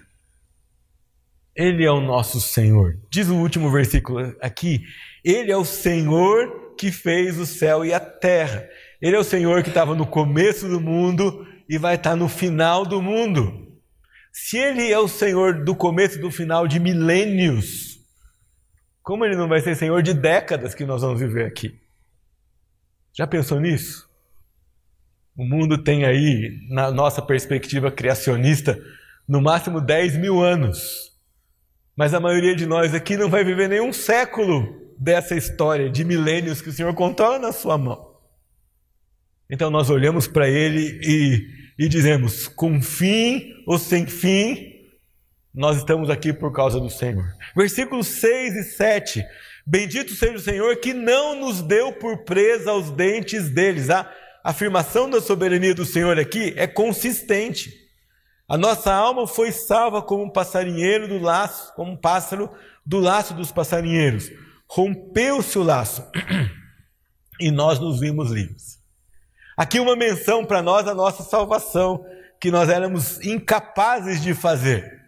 Ele 1.55 1.85
é 1.85 1.91
o 1.91 2.01
nosso 2.01 2.41
Senhor. 2.41 2.99
Diz 3.11 3.29
o 3.29 3.37
último 3.37 3.71
versículo 3.71 4.37
aqui: 4.43 4.85
Ele 5.25 5.51
é 5.51 5.57
o 5.57 5.65
Senhor 5.65 6.75
que 6.77 6.93
fez 6.93 7.39
o 7.39 7.47
céu 7.47 7.85
e 7.85 7.95
a 7.95 8.01
terra. 8.01 8.69
Ele 9.01 9.17
é 9.17 9.19
o 9.19 9.25
Senhor 9.25 9.63
que 9.63 9.71
estava 9.71 9.95
no 9.95 10.07
começo 10.07 10.69
do 10.69 10.81
mundo 10.81 11.47
e 11.69 11.79
vai 11.79 11.97
estar 11.97 12.15
no 12.15 12.29
final 12.29 12.85
do 12.85 13.01
mundo. 13.01 13.67
Se 14.31 14.59
Ele 14.59 14.93
é 14.93 14.99
o 14.99 15.09
Senhor 15.09 15.65
do 15.65 15.75
começo 15.75 16.19
e 16.19 16.21
do 16.21 16.31
final 16.31 16.69
de 16.69 16.79
milênios, 16.79 17.99
como 19.03 19.25
Ele 19.25 19.37
não 19.37 19.49
vai 19.49 19.61
ser 19.61 19.75
Senhor 19.75 20.03
de 20.03 20.13
décadas 20.13 20.75
que 20.75 20.85
nós 20.85 21.01
vamos 21.01 21.21
viver 21.21 21.47
aqui? 21.47 21.81
Já 23.15 23.27
pensou 23.27 23.59
nisso? 23.59 24.06
O 25.37 25.45
mundo 25.45 25.77
tem 25.77 26.05
aí, 26.05 26.61
na 26.69 26.91
nossa 26.91 27.21
perspectiva 27.21 27.91
criacionista, 27.91 28.81
no 29.29 29.41
máximo 29.41 29.81
10 29.81 30.17
mil 30.17 30.43
anos. 30.43 31.13
Mas 31.95 32.15
a 32.15 32.21
maioria 32.21 32.57
de 32.57 32.65
nós 32.65 32.95
aqui 32.95 33.17
não 33.17 33.29
vai 33.29 33.45
viver 33.45 33.69
nenhum 33.69 33.93
século 33.93 34.95
dessa 34.99 35.35
história 35.35 35.91
de 35.91 36.05
milênios 36.05 36.63
que 36.63 36.71
o 36.71 36.73
Senhor 36.73 36.95
contou 36.95 37.39
na 37.39 37.53
sua 37.53 37.77
mão. 37.77 38.17
Então 39.51 39.71
nós 39.71 39.91
olhamos 39.91 40.27
para 40.27 40.49
ele 40.49 41.01
e, 41.03 41.85
e 41.85 41.89
dizemos: 41.89 42.49
com 42.49 42.81
fim 42.81 43.63
ou 43.67 43.79
sem 43.79 44.07
fim, 44.07 44.75
nós 45.55 45.77
estamos 45.77 46.11
aqui 46.11 46.33
por 46.33 46.53
causa 46.53 46.81
do 46.81 46.91
Senhor. 46.91 47.27
Versículos 47.55 48.07
6 48.07 48.57
e 48.57 48.65
7. 48.65 49.25
Bendito 49.67 50.15
seja 50.15 50.35
o 50.35 50.41
Senhor 50.41 50.77
que 50.77 50.95
não 50.95 51.41
nos 51.41 51.61
deu 51.61 51.93
por 51.93 52.25
presa 52.25 52.71
aos 52.71 52.91
dentes 52.91 53.51
deles. 53.51 53.89
A 54.47 54.51
afirmação 54.51 55.11
da 55.11 55.21
soberania 55.21 55.75
do 55.75 55.85
Senhor 55.85 56.21
aqui 56.21 56.55
é 56.57 56.69
consistente. 56.69 57.75
A 58.47 58.57
nossa 58.57 58.95
alma 58.95 59.27
foi 59.27 59.51
salva 59.51 60.01
como 60.01 60.23
um 60.23 60.31
passarinheiro 60.31 61.09
do 61.09 61.19
laço, 61.19 61.75
como 61.75 61.91
um 61.91 61.97
pássaro 61.97 62.49
do 62.87 63.01
laço 63.01 63.35
dos 63.35 63.51
passarinheiros. 63.51 64.31
Rompeu-se 64.69 65.59
o 65.59 65.65
laço 65.65 66.09
e 67.41 67.51
nós 67.51 67.81
nos 67.81 67.99
vimos 67.99 68.31
livres. 68.31 68.79
Aqui 69.57 69.81
uma 69.81 69.97
menção 69.97 70.45
para 70.45 70.63
nós 70.63 70.87
da 70.87 70.95
nossa 70.95 71.25
salvação, 71.25 72.07
que 72.41 72.49
nós 72.49 72.69
éramos 72.69 73.21
incapazes 73.27 74.23
de 74.23 74.33
fazer. 74.33 75.03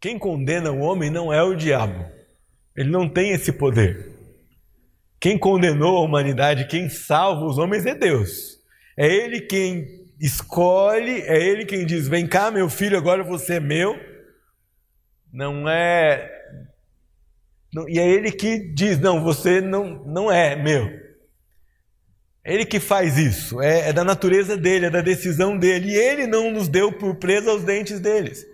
Quem 0.00 0.18
condena 0.18 0.72
o 0.72 0.78
homem 0.78 1.10
não 1.10 1.30
é 1.30 1.42
o 1.42 1.54
diabo. 1.54 2.10
Ele 2.74 2.88
não 2.88 3.06
tem 3.06 3.32
esse 3.32 3.52
poder. 3.52 4.11
Quem 5.22 5.38
condenou 5.38 5.98
a 5.98 6.00
humanidade, 6.00 6.66
quem 6.66 6.88
salva 6.88 7.46
os 7.46 7.56
homens 7.56 7.86
é 7.86 7.94
Deus. 7.94 8.58
É 8.96 9.06
Ele 9.06 9.40
quem 9.40 10.02
escolhe, 10.20 11.22
é 11.22 11.40
ele 11.40 11.64
quem 11.64 11.86
diz: 11.86 12.08
Vem 12.08 12.26
cá, 12.26 12.50
meu 12.50 12.68
filho, 12.68 12.98
agora 12.98 13.22
você 13.22 13.54
é 13.54 13.60
meu. 13.60 13.96
Não 15.32 15.68
é. 15.68 16.28
E 17.88 18.00
é 18.00 18.08
ele 18.08 18.32
que 18.32 18.58
diz: 18.74 18.98
Não, 18.98 19.22
você 19.22 19.60
não, 19.60 20.04
não 20.04 20.30
é 20.30 20.56
meu. 20.56 20.90
É 22.44 22.54
ele 22.54 22.66
que 22.66 22.80
faz 22.80 23.16
isso, 23.16 23.62
é, 23.62 23.90
é 23.90 23.92
da 23.92 24.02
natureza 24.02 24.56
dele, 24.56 24.86
é 24.86 24.90
da 24.90 25.00
decisão 25.00 25.56
dele. 25.56 25.92
E 25.92 25.94
ele 25.94 26.26
não 26.26 26.50
nos 26.50 26.66
deu 26.66 26.90
por 26.90 27.14
presa 27.14 27.52
aos 27.52 27.62
dentes 27.62 28.00
deles. 28.00 28.44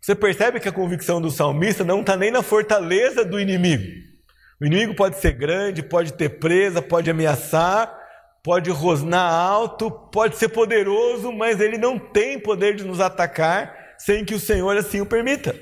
Você 0.00 0.14
percebe 0.14 0.60
que 0.60 0.68
a 0.68 0.72
convicção 0.72 1.20
do 1.20 1.28
salmista 1.28 1.84
não 1.84 2.02
está 2.02 2.16
nem 2.16 2.30
na 2.30 2.40
fortaleza 2.40 3.24
do 3.24 3.40
inimigo. 3.40 4.08
O 4.60 4.66
inimigo 4.66 4.94
pode 4.94 5.18
ser 5.18 5.32
grande, 5.32 5.82
pode 5.82 6.12
ter 6.14 6.40
presa, 6.40 6.82
pode 6.82 7.10
ameaçar, 7.10 7.96
pode 8.42 8.70
rosnar 8.70 9.32
alto, 9.32 9.90
pode 9.90 10.36
ser 10.36 10.48
poderoso, 10.48 11.32
mas 11.32 11.60
ele 11.60 11.78
não 11.78 11.98
tem 11.98 12.38
poder 12.38 12.74
de 12.74 12.84
nos 12.84 13.00
atacar 13.00 13.94
sem 13.98 14.24
que 14.24 14.34
o 14.34 14.40
Senhor 14.40 14.76
assim 14.76 15.00
o 15.00 15.06
permita. 15.06 15.54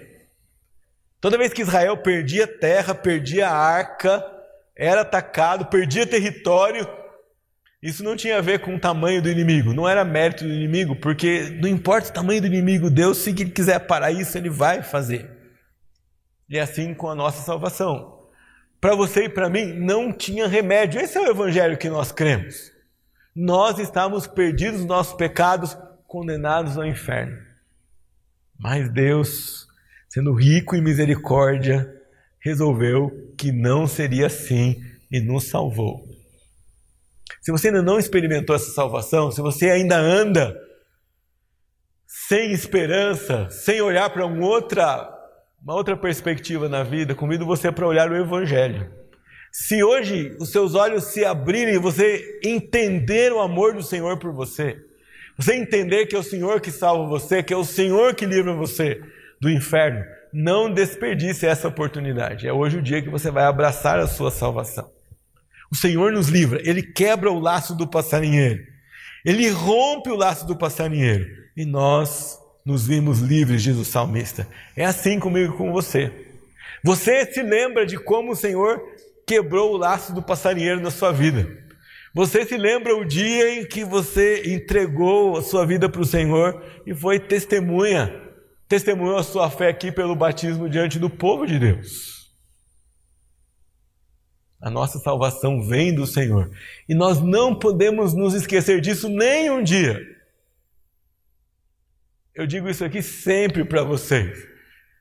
Toda 1.21 1.39
vez 1.39 1.53
que 1.53 1.63
Israel 1.63 1.97
perdia 1.99 2.47
terra, 2.47 2.95
perdia 2.95 3.49
arca, 3.49 4.25
era 4.77 5.01
atacado, 5.01 5.67
perdia 5.67 6.07
território, 6.07 6.87
isso 7.83 8.03
não 8.03 8.17
tinha 8.17 8.39
a 8.39 8.41
ver 8.41 8.61
com 8.61 8.75
o 8.75 8.81
tamanho 8.81 9.23
do 9.23 9.31
inimigo, 9.31 9.73
não 9.73 9.89
era 9.89 10.05
mérito 10.05 10.45
do 10.45 10.53
inimigo, 10.53 10.97
porque 10.97 11.57
não 11.61 11.69
importa 11.69 12.11
o 12.11 12.13
tamanho 12.13 12.41
do 12.41 12.47
inimigo, 12.47 12.91
Deus, 12.91 13.19
se 13.19 13.31
ele 13.31 13.51
quiser 13.51 13.79
parar 13.81 14.11
isso, 14.11 14.37
ele 14.37 14.51
vai 14.51 14.83
fazer. 14.83 15.31
E 16.49 16.59
é 16.59 16.61
assim 16.61 16.95
com 16.95 17.09
a 17.09 17.15
nossa 17.15 17.43
salvação. 17.43 18.26
Para 18.87 18.95
você 18.95 19.25
e 19.25 19.29
para 19.29 19.51
mim, 19.51 19.73
não 19.73 20.13
tinha 20.13 20.47
remédio. 20.47 21.01
Esse 21.01 21.19
é 21.19 21.21
o 21.21 21.29
evangelho 21.29 21.77
que 21.77 21.89
nós 21.89 22.13
cremos 22.13 22.77
nós 23.37 23.79
estávamos 23.79 24.27
perdidos 24.27 24.79
nos 24.79 24.89
nossos 24.89 25.13
pecados, 25.13 25.77
condenados 26.07 26.79
ao 26.79 26.87
inferno. 26.87 27.37
Mas 28.59 28.91
Deus, 28.91 29.69
sendo 30.09 30.33
rico 30.33 30.75
em 30.75 30.81
misericórdia, 30.81 31.93
resolveu 32.41 33.35
que 33.37 33.53
não 33.53 33.87
seria 33.87 34.29
assim 34.29 34.83
e 35.13 35.21
nos 35.21 35.49
salvou. 35.51 36.03
se 37.43 37.53
você 37.53 37.69
ainda 37.69 37.83
não 37.83 37.99
experimentou 37.99 38.57
essa 38.57 38.71
salvação, 38.71 39.31
se 39.31 39.43
você 39.43 39.69
ainda 39.69 39.99
anda 39.99 40.59
sem 42.07 42.53
esperança, 42.53 43.51
sem 43.51 43.83
olhar 43.83 44.09
para 44.09 44.25
uma 44.25 44.47
outra, 44.47 45.16
uma 45.63 45.75
outra 45.75 45.97
perspectiva 45.97 46.69
na 46.69 46.83
vida, 46.83 47.15
convido 47.15 47.45
você 47.45 47.73
para 47.73 47.87
olhar 47.87 48.11
o 48.11 48.17
Evangelho. 48.17 48.91
Se 49.51 49.83
hoje 49.83 50.37
os 50.39 50.51
seus 50.51 50.75
olhos 50.75 51.05
se 51.05 51.25
abrirem 51.25 51.75
e 51.75 51.79
você 51.79 52.41
entender 52.45 53.33
o 53.33 53.41
amor 53.41 53.75
do 53.75 53.83
Senhor 53.83 54.19
por 54.19 54.33
você, 54.33 54.79
você 55.37 55.55
entender 55.55 56.07
que 56.07 56.15
é 56.15 56.19
o 56.19 56.23
Senhor 56.23 56.61
que 56.61 56.71
salva 56.71 57.09
você, 57.09 57.43
que 57.43 57.53
é 57.53 57.57
o 57.57 57.65
Senhor 57.65 58.15
que 58.15 58.27
livra 58.27 58.53
você 58.53 59.01
do 59.41 59.51
inferno, 59.51 60.05
não 60.33 60.71
desperdice 60.71 61.47
essa 61.47 61.69
oportunidade. 61.69 62.47
É 62.47 62.53
hoje 62.53 62.79
o 62.79 62.83
dia 62.83 63.03
que 63.03 63.09
você 63.09 63.31
vai 63.31 63.45
abraçar 63.45 63.99
a 63.99 64.07
sua 64.07 64.31
salvação. 64.31 64.91
O 65.71 65.77
Senhor 65.77 66.13
nos 66.13 66.29
livra, 66.29 66.61
ele 66.63 66.83
quebra 66.83 67.31
o 67.31 67.41
laço 67.41 67.75
do 67.75 67.87
passarinheiro, 67.87 68.63
ele 69.25 69.49
rompe 69.49 70.11
o 70.11 70.17
laço 70.17 70.47
do 70.47 70.57
passarinheiro 70.57 71.27
e 71.57 71.65
nós 71.65 72.39
nos 72.67 72.85
vimos 72.85 73.21
livres, 73.21 73.63
diz 73.63 73.77
o 73.77 73.85
salmista. 73.85 74.49
É 74.77 74.85
assim 74.85 75.21
comigo 75.21 75.57
com 75.57 75.71
você. 75.71 76.13
Você 76.83 77.25
se 77.33 77.41
lembra 77.41 77.87
de 77.87 77.97
como 77.97 78.33
o 78.33 78.37
Senhor 78.37 78.83
quebrou 79.25 79.73
o 79.73 79.77
laço 79.77 80.13
do 80.13 80.21
passarinheiro 80.21 80.81
na 80.81 80.91
sua 80.91 81.13
vida. 81.13 81.49
Você 82.13 82.45
se 82.45 82.57
lembra 82.57 82.97
o 82.97 83.05
dia 83.05 83.61
em 83.61 83.65
que 83.67 83.85
você 83.85 84.43
entregou 84.53 85.37
a 85.37 85.43
sua 85.43 85.65
vida 85.65 85.89
para 85.89 86.01
o 86.01 86.05
Senhor 86.05 86.61
e 86.85 86.93
foi 86.93 87.21
testemunha, 87.21 88.13
testemunhou 88.69 89.17
a 89.17 89.23
sua 89.23 89.49
fé 89.49 89.69
aqui 89.69 89.93
pelo 89.93 90.17
batismo 90.17 90.69
diante 90.69 90.99
do 90.99 91.09
povo 91.09 91.47
de 91.47 91.61
Deus. 91.61 92.17
A 94.61 94.71
nossa 94.71 94.99
salvação 94.99 95.63
vem 95.63 95.95
do 95.95 96.07
Senhor. 96.07 96.51
E 96.89 96.95
nós 96.95 97.21
não 97.21 97.55
podemos 97.55 98.13
nos 98.13 98.35
esquecer 98.35 98.81
disso 98.81 99.09
nem 99.09 99.51
um 99.51 99.63
dia. 99.63 100.16
Eu 102.37 102.47
digo 102.47 102.69
isso 102.69 102.85
aqui 102.85 103.01
sempre 103.01 103.65
para 103.65 103.83
vocês. 103.83 104.47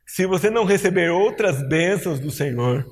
Se 0.08 0.26
você 0.26 0.50
não 0.50 0.64
receber 0.64 1.10
outras 1.10 1.68
bênçãos 1.68 2.18
do 2.18 2.32
Senhor, 2.32 2.86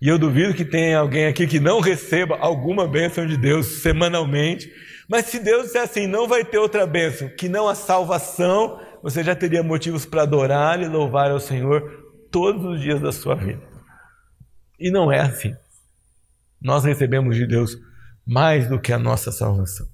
e 0.00 0.06
eu 0.06 0.18
duvido 0.18 0.54
que 0.54 0.64
tenha 0.64 1.00
alguém 1.00 1.26
aqui 1.26 1.48
que 1.48 1.58
não 1.58 1.80
receba 1.80 2.36
alguma 2.38 2.86
bênção 2.86 3.26
de 3.26 3.36
Deus 3.36 3.82
semanalmente, 3.82 4.72
mas 5.08 5.26
se 5.26 5.40
Deus 5.40 5.64
disser 5.64 5.82
assim, 5.82 6.06
não 6.06 6.28
vai 6.28 6.44
ter 6.44 6.58
outra 6.58 6.86
bênção, 6.86 7.28
que 7.36 7.48
não 7.48 7.68
a 7.68 7.74
salvação, 7.74 8.80
você 9.02 9.24
já 9.24 9.34
teria 9.34 9.64
motivos 9.64 10.06
para 10.06 10.22
adorar 10.22 10.80
e 10.80 10.86
louvar 10.86 11.32
ao 11.32 11.40
Senhor 11.40 11.82
todos 12.30 12.64
os 12.64 12.80
dias 12.80 13.00
da 13.00 13.10
sua 13.10 13.34
vida. 13.34 13.62
E 14.78 14.92
não 14.92 15.10
é 15.10 15.18
assim. 15.18 15.56
Nós 16.62 16.84
recebemos 16.84 17.34
de 17.34 17.48
Deus 17.48 17.76
mais 18.24 18.68
do 18.68 18.80
que 18.80 18.92
a 18.92 18.98
nossa 18.98 19.32
salvação. 19.32 19.88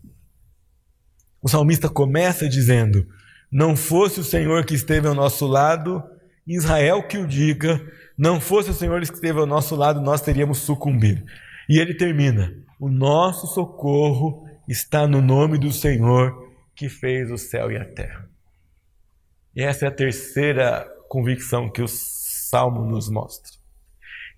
O 1.41 1.49
salmista 1.49 1.89
começa 1.89 2.49
dizendo: 2.49 3.07
Não 3.51 3.77
fosse 3.77 4.21
o 4.21 4.25
Senhor 4.25 4.65
que 4.65 4.75
esteve 4.75 5.07
ao 5.07 5.15
nosso 5.15 5.47
lado, 5.47 6.03
Israel 6.47 7.03
que 7.07 7.19
o 7.19 7.27
diga, 7.27 7.81
não 8.17 8.41
fosse 8.41 8.71
o 8.71 8.75
Senhor 8.75 9.01
que 9.01 9.13
esteve 9.13 9.39
ao 9.39 9.47
nosso 9.47 9.75
lado, 9.75 10.01
nós 10.01 10.21
teríamos 10.21 10.59
sucumbido. 10.59 11.25
E 11.69 11.79
ele 11.79 11.95
termina: 11.95 12.53
O 12.81 12.89
nosso 12.89 13.47
socorro 13.47 14.49
está 14.69 15.07
no 15.07 15.21
nome 15.21 15.59
do 15.59 15.73
Senhor 15.73 16.35
que 16.75 16.89
fez 16.89 17.31
o 17.31 17.39
céu 17.39 17.71
e 17.71 17.77
a 17.77 17.85
terra. 17.85 18.29
E 19.55 19.63
essa 19.63 19.87
é 19.87 19.89
a 19.89 19.93
terceira 19.93 20.87
convicção 21.09 21.71
que 21.71 21.81
o 21.83 21.89
salmo 21.89 22.85
nos 22.85 23.09
mostra. 23.09 23.53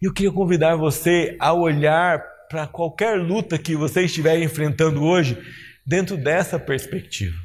E 0.01 0.07
eu 0.07 0.13
queria 0.13 0.31
convidar 0.31 0.77
você 0.77 1.37
a 1.41 1.53
olhar 1.53 2.23
para 2.49 2.67
qualquer 2.67 3.19
luta 3.19 3.59
que 3.59 3.75
você 3.75 4.03
estiver 4.03 4.41
enfrentando 4.41 5.03
hoje 5.03 5.37
dentro 5.85 6.17
dessa 6.17 6.59
perspectiva. 6.59 7.37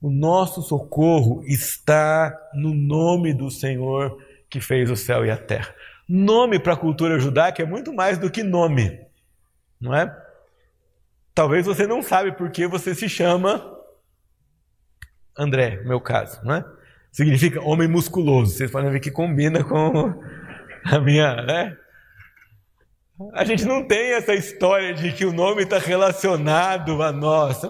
O 0.00 0.10
nosso 0.10 0.62
socorro 0.62 1.42
está 1.44 2.34
no 2.54 2.74
nome 2.74 3.34
do 3.34 3.50
Senhor 3.50 4.16
que 4.48 4.60
fez 4.60 4.90
o 4.90 4.96
céu 4.96 5.24
e 5.24 5.30
a 5.30 5.36
terra. 5.36 5.74
Nome 6.08 6.58
para 6.58 6.72
a 6.72 6.76
cultura 6.76 7.18
judaica 7.18 7.62
é 7.62 7.66
muito 7.66 7.92
mais 7.92 8.18
do 8.18 8.30
que 8.30 8.42
nome, 8.42 9.00
não 9.80 9.94
é? 9.94 10.10
Talvez 11.34 11.66
você 11.66 11.86
não 11.86 12.02
sabe 12.02 12.32
por 12.32 12.50
que 12.50 12.66
você 12.66 12.94
se 12.94 13.08
chama 13.08 13.78
André, 15.38 15.76
no 15.82 15.88
meu 15.88 16.00
caso, 16.00 16.40
não 16.44 16.54
é? 16.54 16.64
significa 17.10 17.60
homem 17.62 17.88
musculoso. 17.88 18.52
Vocês 18.52 18.70
podem 18.70 18.90
ver 18.90 19.00
que 19.00 19.10
combina 19.10 19.64
com 19.64 20.14
a 20.84 20.98
minha, 21.00 21.34
né? 21.42 21.76
A 23.34 23.44
gente 23.44 23.64
não 23.66 23.86
tem 23.86 24.14
essa 24.14 24.32
história 24.34 24.94
de 24.94 25.12
que 25.12 25.26
o 25.26 25.32
nome 25.32 25.62
está 25.62 25.78
relacionado 25.78 27.02
a 27.02 27.12
nós. 27.12 27.60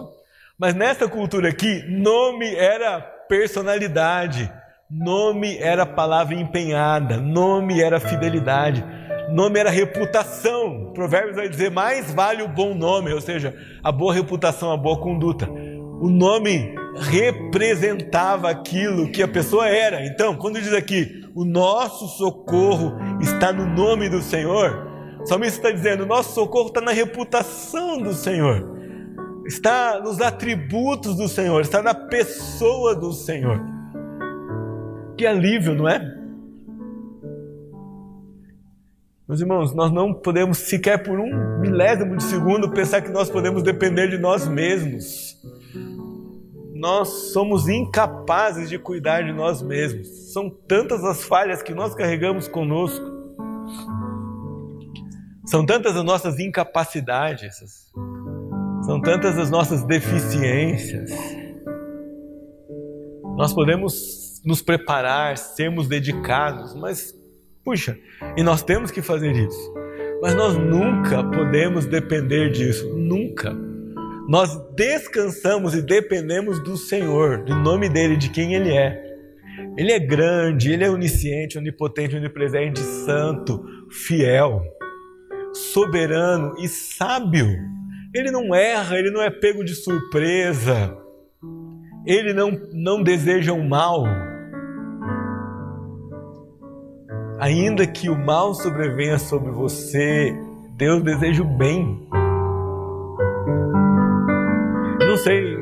Mas 0.61 0.75
nessa 0.75 1.07
cultura 1.07 1.49
aqui, 1.49 1.83
nome 1.89 2.53
era 2.53 3.01
personalidade, 3.27 4.47
nome 4.87 5.57
era 5.57 5.87
palavra 5.87 6.35
empenhada, 6.35 7.17
nome 7.17 7.81
era 7.81 7.99
fidelidade, 7.99 8.85
nome 9.31 9.59
era 9.59 9.71
reputação. 9.71 10.91
Provérbios 10.93 11.35
vai 11.35 11.49
dizer: 11.49 11.71
mais 11.71 12.13
vale 12.13 12.43
o 12.43 12.47
bom 12.47 12.75
nome, 12.75 13.11
ou 13.11 13.19
seja, 13.19 13.55
a 13.83 13.91
boa 13.91 14.13
reputação, 14.13 14.71
a 14.71 14.77
boa 14.77 14.99
conduta. 14.99 15.49
O 15.49 16.07
nome 16.07 16.75
representava 16.95 18.47
aquilo 18.47 19.11
que 19.11 19.23
a 19.23 19.27
pessoa 19.27 19.67
era. 19.67 20.05
Então, 20.05 20.35
quando 20.35 20.61
diz 20.61 20.73
aqui, 20.73 21.27
o 21.33 21.43
nosso 21.43 22.07
socorro 22.19 22.99
está 23.19 23.51
no 23.51 23.65
nome 23.65 24.09
do 24.09 24.21
Senhor, 24.21 24.87
o 25.21 25.25
salmista 25.25 25.57
está 25.57 25.71
dizendo, 25.71 26.03
o 26.03 26.07
nosso 26.07 26.35
socorro 26.35 26.67
está 26.67 26.81
na 26.81 26.91
reputação 26.91 27.97
do 27.97 28.13
Senhor, 28.13 28.80
está 29.45 29.99
nos 29.99 30.21
atributos 30.21 31.15
do 31.15 31.27
Senhor, 31.27 31.61
está 31.61 31.81
na 31.81 31.93
pessoa 31.93 32.95
do 32.95 33.11
Senhor. 33.13 33.61
Que 35.17 35.25
alívio, 35.25 35.75
não 35.75 35.87
é? 35.87 35.99
Meus 39.27 39.39
irmãos, 39.39 39.73
nós 39.73 39.91
não 39.91 40.13
podemos 40.13 40.57
sequer 40.57 41.03
por 41.03 41.19
um 41.19 41.59
milésimo 41.59 42.17
de 42.17 42.23
segundo 42.23 42.71
pensar 42.71 43.01
que 43.01 43.09
nós 43.09 43.29
podemos 43.29 43.63
depender 43.63 44.09
de 44.09 44.17
nós 44.17 44.47
mesmos 44.47 45.39
nós 46.81 47.31
somos 47.31 47.67
incapazes 47.67 48.67
de 48.67 48.79
cuidar 48.79 49.23
de 49.23 49.31
nós 49.31 49.61
mesmos. 49.61 50.33
São 50.33 50.49
tantas 50.49 51.03
as 51.03 51.23
falhas 51.23 51.61
que 51.61 51.75
nós 51.75 51.93
carregamos 51.93 52.47
conosco. 52.47 53.05
São 55.45 55.63
tantas 55.63 55.95
as 55.95 56.03
nossas 56.03 56.39
incapacidades. 56.39 57.91
São 58.91 58.99
tantas 58.99 59.39
as 59.39 59.49
nossas 59.49 59.85
deficiências. 59.85 61.09
Nós 63.37 63.53
podemos 63.53 64.41
nos 64.43 64.61
preparar, 64.61 65.37
sermos 65.37 65.87
dedicados, 65.87 66.75
mas, 66.75 67.15
puxa, 67.63 67.97
e 68.35 68.43
nós 68.43 68.61
temos 68.61 68.91
que 68.91 69.01
fazer 69.01 69.31
isso. 69.31 69.73
Mas 70.21 70.35
nós 70.35 70.57
nunca 70.57 71.23
podemos 71.23 71.85
depender 71.85 72.49
disso, 72.49 72.93
nunca. 72.97 73.55
Nós 74.27 74.59
descansamos 74.75 75.73
e 75.73 75.81
dependemos 75.81 76.61
do 76.61 76.75
Senhor, 76.75 77.45
do 77.45 77.55
nome 77.55 77.87
dele, 77.87 78.17
de 78.17 78.29
quem 78.29 78.55
ele 78.55 78.75
é. 78.75 79.01
Ele 79.77 79.93
é 79.93 79.99
grande, 79.99 80.69
ele 80.69 80.83
é 80.83 80.89
onisciente, 80.89 81.57
onipotente, 81.57 82.17
onipresente, 82.17 82.81
santo, 82.81 83.63
fiel, 83.89 84.61
soberano 85.53 86.55
e 86.57 86.67
sábio. 86.67 87.80
Ele 88.13 88.31
não 88.31 88.53
erra, 88.53 88.97
ele 88.97 89.11
não 89.11 89.21
é 89.21 89.29
pego 89.29 89.63
de 89.63 89.75
surpresa. 89.75 90.97
Ele 92.05 92.33
não, 92.33 92.51
não 92.73 93.03
deseja 93.03 93.53
o 93.53 93.63
mal. 93.63 94.03
Ainda 97.39 97.87
que 97.87 98.09
o 98.09 98.17
mal 98.17 98.53
sobrevenha 98.53 99.17
sobre 99.17 99.51
você, 99.51 100.33
Deus 100.77 101.03
deseja 101.03 101.41
o 101.41 101.57
bem 101.57 102.07
não 105.11 105.17
sei 105.17 105.57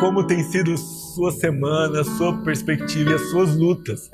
como 0.00 0.26
tem 0.26 0.42
sido 0.42 0.76
sua 0.76 1.30
semana, 1.30 2.02
sua 2.02 2.42
perspectiva 2.42 3.12
e 3.12 3.14
as 3.14 3.30
suas 3.30 3.54
lutas. 3.54 4.10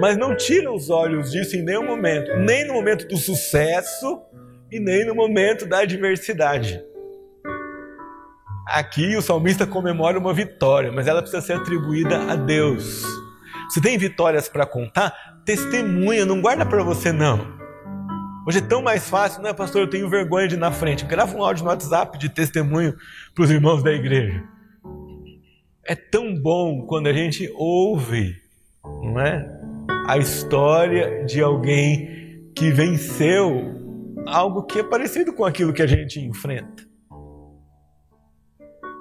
Mas 0.00 0.16
não 0.16 0.36
tira 0.36 0.72
os 0.72 0.90
olhos 0.90 1.30
disso 1.30 1.56
em 1.56 1.62
nenhum 1.62 1.86
momento, 1.86 2.36
nem 2.38 2.66
no 2.66 2.74
momento 2.74 3.06
do 3.06 3.16
sucesso 3.16 4.20
e 4.70 4.80
nem 4.80 5.06
no 5.06 5.14
momento 5.14 5.66
da 5.66 5.80
adversidade. 5.80 6.82
Aqui 8.66 9.16
o 9.16 9.22
salmista 9.22 9.66
comemora 9.66 10.18
uma 10.18 10.34
vitória, 10.34 10.90
mas 10.90 11.06
ela 11.06 11.22
precisa 11.22 11.40
ser 11.40 11.52
atribuída 11.52 12.32
a 12.32 12.34
Deus. 12.34 13.04
Você 13.68 13.80
tem 13.80 13.96
vitórias 13.96 14.48
para 14.48 14.66
contar? 14.66 15.14
Testemunha, 15.44 16.26
não 16.26 16.40
guarda 16.40 16.66
para 16.66 16.82
você 16.82 17.12
não. 17.12 17.56
Hoje 18.46 18.58
é 18.58 18.62
tão 18.62 18.82
mais 18.82 19.08
fácil, 19.08 19.42
não 19.42 19.50
é, 19.50 19.54
pastor? 19.54 19.82
Eu 19.82 19.90
tenho 19.90 20.08
vergonha 20.08 20.48
de 20.48 20.54
ir 20.54 20.58
na 20.58 20.70
frente. 20.72 21.04
Grava 21.04 21.36
um 21.36 21.44
áudio 21.44 21.64
no 21.64 21.70
WhatsApp 21.70 22.18
de 22.18 22.28
testemunho 22.28 22.94
para 23.34 23.44
os 23.44 23.50
irmãos 23.50 23.82
da 23.82 23.92
igreja. 23.92 24.42
É 25.84 25.94
tão 25.94 26.34
bom 26.34 26.86
quando 26.86 27.06
a 27.06 27.12
gente 27.12 27.48
ouve, 27.54 28.36
não 28.84 29.20
é? 29.20 29.48
A 30.08 30.18
história 30.18 31.24
de 31.24 31.40
alguém 31.40 32.50
que 32.54 32.70
venceu 32.70 33.85
algo 34.26 34.62
que 34.64 34.80
é 34.80 34.82
parecido 34.82 35.32
com 35.32 35.44
aquilo 35.44 35.72
que 35.72 35.82
a 35.82 35.86
gente 35.86 36.20
enfrenta. 36.20 36.84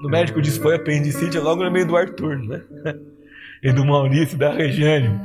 No 0.01 0.09
médico 0.09 0.41
disse 0.41 0.59
foi 0.59 0.76
apendicite, 0.76 1.39
logo 1.39 1.63
no 1.63 1.71
meio 1.71 1.88
do 1.88 1.97
Arthur, 1.97 2.38
né? 2.39 2.61
E 3.63 3.71
do 3.71 3.84
Maurício, 3.84 4.38
da 4.38 4.51
Regiane. 4.51 5.19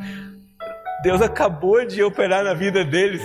Deus 1.03 1.21
acabou 1.21 1.85
de 1.85 2.03
operar 2.03 2.43
na 2.43 2.55
vida 2.55 2.83
deles 2.83 3.21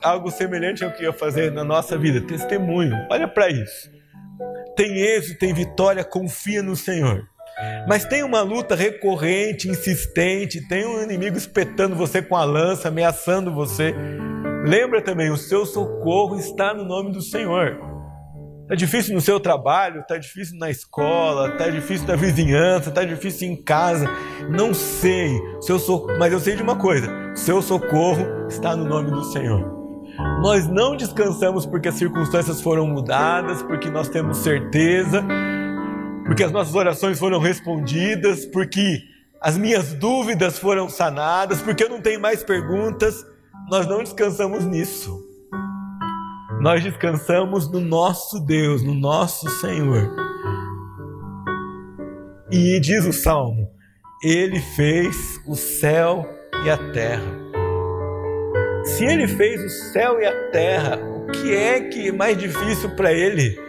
algo 0.00 0.30
semelhante 0.30 0.84
ao 0.84 0.92
que 0.92 1.02
ia 1.02 1.12
fazer 1.12 1.50
na 1.50 1.64
nossa 1.64 1.98
vida. 1.98 2.20
Testemunho, 2.20 2.94
olha 3.10 3.26
para 3.26 3.48
isso. 3.50 3.90
Tem 4.76 5.00
êxito, 5.00 5.40
tem 5.40 5.52
vitória, 5.52 6.04
confia 6.04 6.62
no 6.62 6.76
Senhor. 6.76 7.26
Mas 7.88 8.04
tem 8.04 8.22
uma 8.22 8.42
luta 8.42 8.74
recorrente, 8.74 9.68
insistente, 9.68 10.60
tem 10.68 10.84
um 10.86 11.02
inimigo 11.02 11.36
espetando 11.36 11.96
você 11.96 12.20
com 12.20 12.36
a 12.36 12.44
lança, 12.44 12.88
ameaçando 12.88 13.52
você. 13.52 13.94
Lembra 14.66 15.00
também, 15.00 15.30
o 15.30 15.36
seu 15.36 15.64
socorro 15.64 16.36
está 16.36 16.74
no 16.74 16.84
nome 16.84 17.12
do 17.12 17.22
Senhor. 17.22 17.78
Está 18.62 18.74
difícil 18.74 19.14
no 19.14 19.20
seu 19.20 19.38
trabalho, 19.38 20.00
está 20.00 20.18
difícil 20.18 20.58
na 20.58 20.68
escola, 20.68 21.50
está 21.50 21.68
difícil 21.68 22.08
na 22.08 22.16
vizinhança, 22.16 22.88
está 22.88 23.04
difícil 23.04 23.48
em 23.48 23.62
casa. 23.62 24.10
Não 24.50 24.74
sei, 24.74 25.40
seu 25.60 25.78
mas 26.18 26.32
eu 26.32 26.40
sei 26.40 26.56
de 26.56 26.64
uma 26.64 26.74
coisa: 26.74 27.08
seu 27.36 27.62
socorro 27.62 28.26
está 28.48 28.74
no 28.74 28.84
nome 28.84 29.12
do 29.12 29.22
Senhor. 29.26 29.72
Nós 30.42 30.66
não 30.66 30.96
descansamos 30.96 31.64
porque 31.64 31.86
as 31.86 31.94
circunstâncias 31.94 32.60
foram 32.60 32.88
mudadas, 32.88 33.62
porque 33.62 33.88
nós 33.88 34.08
temos 34.08 34.38
certeza, 34.38 35.24
porque 36.24 36.42
as 36.42 36.50
nossas 36.50 36.74
orações 36.74 37.20
foram 37.20 37.38
respondidas, 37.38 38.44
porque 38.46 39.00
as 39.40 39.56
minhas 39.56 39.92
dúvidas 39.94 40.58
foram 40.58 40.88
sanadas, 40.88 41.62
porque 41.62 41.84
eu 41.84 41.88
não 41.88 42.00
tenho 42.00 42.20
mais 42.20 42.42
perguntas. 42.42 43.24
Nós 43.70 43.86
não 43.86 44.02
descansamos 44.02 44.64
nisso. 44.64 45.22
Nós 46.60 46.82
descansamos 46.82 47.70
no 47.70 47.80
nosso 47.80 48.40
Deus, 48.40 48.82
no 48.82 48.94
nosso 48.94 49.48
Senhor. 49.60 50.14
E 52.50 52.80
diz 52.80 53.04
o 53.04 53.12
salmo: 53.12 53.68
Ele 54.22 54.60
fez 54.60 55.40
o 55.46 55.54
céu 55.54 56.24
e 56.64 56.70
a 56.70 56.92
terra. 56.92 57.46
Se 58.84 59.04
ele 59.04 59.26
fez 59.26 59.62
o 59.64 59.68
céu 59.92 60.20
e 60.20 60.24
a 60.24 60.50
terra, 60.50 60.96
o 60.96 61.26
que 61.32 61.54
é 61.54 61.80
que 61.80 62.08
é 62.08 62.12
mais 62.12 62.38
difícil 62.38 62.94
para 62.94 63.12
ele? 63.12 63.66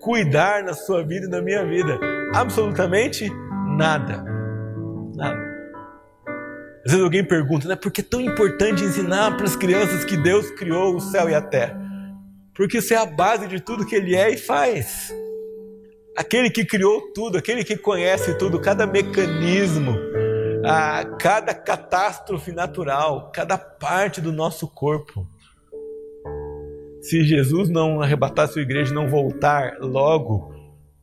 cuidar 0.00 0.64
na 0.64 0.72
sua 0.72 1.04
vida 1.04 1.26
e 1.26 1.30
na 1.30 1.40
minha 1.40 1.64
vida? 1.64 1.98
Absolutamente 2.34 3.30
nada. 3.76 4.24
Nada. 5.14 5.49
Às 6.84 6.92
vezes 6.92 7.04
alguém 7.04 7.24
pergunta, 7.24 7.68
né, 7.68 7.76
por 7.76 7.90
que 7.92 8.00
é 8.00 8.04
tão 8.04 8.20
importante 8.20 8.82
ensinar 8.82 9.36
para 9.36 9.46
as 9.46 9.56
crianças 9.56 10.04
que 10.04 10.16
Deus 10.16 10.50
criou 10.52 10.96
o 10.96 11.00
céu 11.00 11.28
e 11.28 11.34
a 11.34 11.42
terra? 11.42 11.78
Porque 12.54 12.78
isso 12.78 12.94
é 12.94 12.96
a 12.96 13.06
base 13.06 13.46
de 13.46 13.60
tudo 13.60 13.86
que 13.86 13.94
Ele 13.94 14.14
é 14.14 14.30
e 14.30 14.36
faz. 14.36 15.12
Aquele 16.16 16.50
que 16.50 16.64
criou 16.64 17.12
tudo, 17.12 17.38
aquele 17.38 17.64
que 17.64 17.76
conhece 17.76 18.36
tudo, 18.38 18.60
cada 18.60 18.86
mecanismo, 18.86 19.96
a 20.64 21.04
cada 21.18 21.54
catástrofe 21.54 22.52
natural, 22.52 23.30
cada 23.32 23.56
parte 23.56 24.20
do 24.20 24.32
nosso 24.32 24.66
corpo 24.66 25.26
se 27.00 27.24
Jesus 27.24 27.68
não 27.70 28.02
arrebatar 28.02 28.48
sua 28.48 28.62
igreja 28.62 28.92
e 28.92 28.94
não 28.94 29.08
voltar 29.08 29.78
logo, 29.80 30.54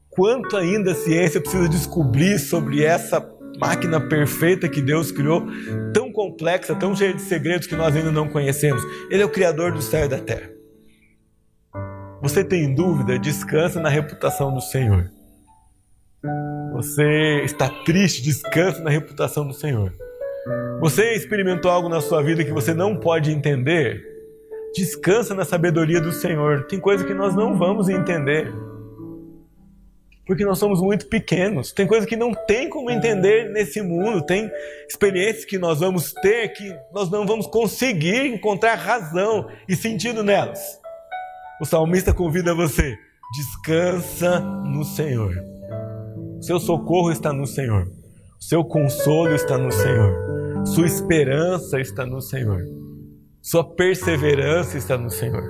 quanto 0.10 0.56
ainda 0.56 0.92
a 0.92 0.96
ciência 0.96 1.42
precisa 1.42 1.68
descobrir 1.68 2.38
sobre 2.40 2.84
essa 2.84 3.20
máquina 3.60 4.00
perfeita 4.00 4.70
que 4.70 4.82
Deus 4.82 5.12
criou, 5.12 5.46
tão 5.94 6.12
complexa, 6.12 6.76
tão 6.76 6.96
cheia 6.96 7.14
de 7.14 7.22
segredos 7.22 7.68
que 7.68 7.76
nós 7.76 7.96
ainda 7.96 8.12
não 8.12 8.28
conhecemos. 8.28 8.84
Ele 9.10 9.22
é 9.22 9.26
o 9.26 9.30
Criador 9.30 9.72
do 9.72 9.82
céu 9.82 10.06
e 10.06 10.10
da 10.10 10.20
terra. 10.20 10.50
Você 12.22 12.44
tem 12.44 12.74
dúvida? 12.74 13.20
Descansa 13.20 13.80
na 13.80 13.90
reputação 13.90 14.54
do 14.54 14.62
Senhor. 14.62 15.12
Você 16.74 17.42
está 17.44 17.70
triste? 17.86 18.22
Descansa 18.22 18.82
na 18.82 18.90
reputação 18.90 19.48
do 19.48 19.54
Senhor. 19.54 19.94
Você 20.80 21.14
experimentou 21.14 21.70
algo 21.70 21.90
na 21.90 22.02
sua 22.02 22.22
vida 22.22 22.44
que 22.44 22.52
você 22.52 22.74
não 22.74 22.96
pode 22.96 23.32
entender? 23.32 24.04
Descansa 24.76 25.34
na 25.34 25.44
sabedoria 25.44 26.00
do 26.00 26.12
Senhor. 26.12 26.66
Tem 26.66 26.80
coisa 26.80 27.04
que 27.04 27.14
nós 27.14 27.36
não 27.36 27.58
vamos 27.58 27.90
entender. 27.90 28.54
Porque 30.28 30.44
nós 30.44 30.60
somos 30.60 30.82
muito 30.82 31.08
pequenos. 31.08 31.72
Tem 31.72 31.88
coisa 31.88 32.06
que 32.06 32.18
não 32.18 32.34
tem 32.34 32.70
como 32.70 32.92
entender 32.92 33.50
nesse 33.50 33.82
mundo. 33.82 34.22
Tem 34.26 34.52
experiências 34.88 35.46
que 35.46 35.58
nós 35.58 35.80
vamos 35.80 36.12
ter 36.14 36.50
que 36.50 36.76
nós 36.94 37.10
não 37.10 37.26
vamos 37.26 37.48
conseguir 37.48 38.26
encontrar 38.26 38.76
razão 38.76 39.48
e 39.70 39.76
sentido 39.76 40.22
nelas. 40.22 40.60
O 41.62 41.66
salmista 41.66 42.14
convida 42.14 42.54
você: 42.54 42.98
descansa 43.36 44.42
no 44.42 44.84
Senhor. 44.84 45.34
Seu 46.42 46.60
socorro 46.60 47.10
está 47.10 47.32
no 47.32 47.48
Senhor. 47.48 47.90
Seu 48.40 48.64
consolo 48.64 49.34
está 49.34 49.58
no 49.58 49.72
Senhor. 49.72 50.66
Sua 50.66 50.86
esperança 50.86 51.80
está 51.80 52.06
no 52.06 52.22
Senhor. 52.22 52.62
Sua 53.42 53.64
perseverança 53.64 54.78
está 54.78 54.98
no 54.98 55.10
Senhor. 55.10 55.44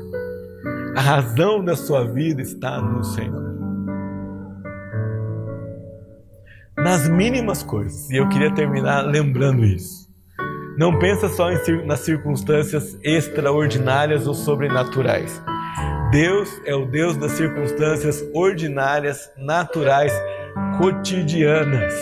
A 0.95 1.01
razão 1.01 1.63
da 1.65 1.75
sua 1.75 2.05
vida 2.05 2.41
está 2.41 2.79
no 2.79 3.03
Senhor. 3.03 3.46
Nas 6.87 7.05
mínimas 7.09 7.63
coisas. 7.63 8.09
E 8.09 8.15
eu 8.15 8.29
queria 8.29 8.49
terminar 8.49 9.01
lembrando 9.01 9.65
isso. 9.65 10.07
Não 10.77 10.97
pensa 10.97 11.27
só 11.27 11.51
em, 11.51 11.85
nas 11.85 11.99
circunstâncias 11.99 12.97
extraordinárias 13.03 14.25
ou 14.25 14.33
sobrenaturais. 14.33 15.43
Deus 16.11 16.49
é 16.63 16.73
o 16.73 16.85
Deus 16.85 17.17
das 17.17 17.33
circunstâncias 17.33 18.25
ordinárias, 18.33 19.29
naturais, 19.37 20.13
cotidianas. 20.77 21.93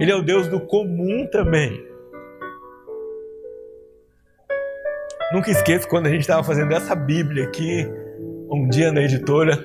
Ele 0.00 0.10
é 0.10 0.16
o 0.16 0.22
Deus 0.22 0.48
do 0.48 0.58
comum 0.58 1.28
também. 1.30 1.80
Nunca 5.32 5.52
esqueço 5.52 5.86
quando 5.86 6.08
a 6.08 6.10
gente 6.10 6.22
estava 6.22 6.42
fazendo 6.42 6.72
essa 6.72 6.96
Bíblia 6.96 7.44
aqui, 7.44 7.88
um 8.50 8.68
dia 8.68 8.90
na 8.90 9.02
editora, 9.02 9.64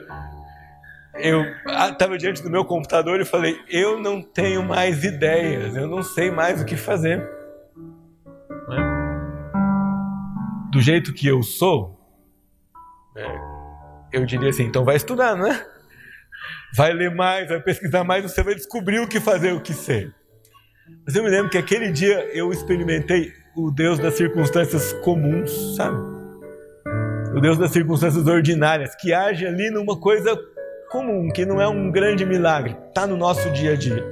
eu 1.18 1.44
estava 1.92 2.18
diante 2.18 2.44
do 2.44 2.50
meu 2.50 2.66
computador 2.66 3.20
e 3.20 3.26
falei: 3.26 3.58
eu 3.70 4.00
não 4.00 4.22
tenho 4.22 4.64
mais 4.64 5.04
ideias, 5.04 5.76
eu 5.76 5.88
não 5.88 6.04
sei 6.04 6.32
mais 6.32 6.62
o 6.62 6.66
que 6.66 6.76
fazer. 6.76 7.20
Né? 8.68 8.78
Do 10.72 10.82
jeito 10.82 11.14
que 11.14 11.28
eu 11.28 11.42
sou, 11.42 11.98
é, 13.16 13.26
eu 14.12 14.26
diria 14.26 14.50
assim: 14.50 14.64
então 14.64 14.84
vai 14.84 14.96
estudar, 14.96 15.36
né? 15.36 15.66
Vai 16.76 16.92
ler 16.92 17.14
mais, 17.14 17.48
vai 17.48 17.62
pesquisar 17.62 18.04
mais, 18.04 18.24
você 18.24 18.44
vai 18.44 18.54
descobrir 18.54 19.00
o 19.00 19.08
que 19.08 19.20
fazer, 19.20 19.54
o 19.54 19.62
que 19.62 19.74
ser. 19.74 20.14
Mas 21.06 21.16
eu 21.16 21.24
me 21.24 21.30
lembro 21.30 21.50
que 21.50 21.58
aquele 21.58 21.92
dia 21.92 22.30
eu 22.34 22.52
experimentei 22.52 23.32
o 23.56 23.72
Deus 23.72 23.98
das 23.98 24.16
circunstâncias 24.16 24.92
comuns, 25.02 25.76
sabe? 25.78 25.98
O 27.34 27.40
Deus 27.40 27.58
das 27.58 27.72
circunstâncias 27.72 28.28
ordinárias, 28.28 28.94
que 28.96 29.14
age 29.14 29.46
ali 29.46 29.70
numa 29.70 29.98
coisa 29.98 30.38
comum, 30.96 31.28
que 31.28 31.46
não 31.46 31.60
é 31.60 31.68
um 31.68 31.92
grande 31.92 32.26
milagre, 32.26 32.78
está 32.88 33.06
no 33.06 33.18
nosso 33.18 33.52
dia 33.52 33.74
a 33.74 33.76
dia. 33.76 34.10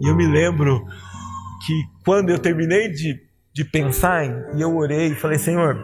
E 0.00 0.08
eu 0.08 0.16
me 0.16 0.26
lembro 0.26 0.82
que 1.66 1.84
quando 2.02 2.30
eu 2.30 2.38
terminei 2.38 2.88
de, 2.88 3.20
de 3.52 3.62
pensar, 3.62 4.24
e 4.56 4.62
eu 4.62 4.74
orei 4.74 5.08
e 5.08 5.14
falei, 5.14 5.38
Senhor, 5.38 5.76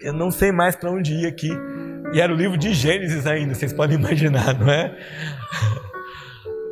eu 0.00 0.12
não 0.12 0.32
sei 0.32 0.50
mais 0.50 0.74
para 0.74 0.90
onde 0.90 1.14
ir 1.14 1.26
aqui. 1.28 1.50
E 2.12 2.20
era 2.20 2.32
o 2.32 2.36
livro 2.36 2.58
de 2.58 2.74
Gênesis 2.74 3.24
ainda, 3.24 3.54
vocês 3.54 3.72
podem 3.72 3.96
imaginar, 3.96 4.58
não 4.58 4.68
é? 4.68 4.92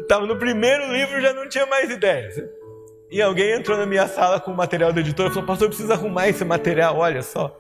Estava 0.00 0.26
no 0.26 0.36
primeiro 0.36 0.92
livro 0.92 1.20
já 1.20 1.32
não 1.32 1.48
tinha 1.48 1.66
mais 1.66 1.88
ideias. 1.88 2.34
E 3.12 3.22
alguém 3.22 3.52
entrou 3.52 3.78
na 3.78 3.86
minha 3.86 4.08
sala 4.08 4.40
com 4.40 4.50
o 4.50 4.56
material 4.56 4.92
do 4.92 4.98
editor 4.98 5.28
e 5.28 5.30
falou: 5.30 5.46
Pastor, 5.46 5.66
eu 5.66 5.70
preciso 5.70 5.92
arrumar 5.92 6.28
esse 6.28 6.44
material, 6.44 6.96
olha 6.96 7.22
só. 7.22 7.56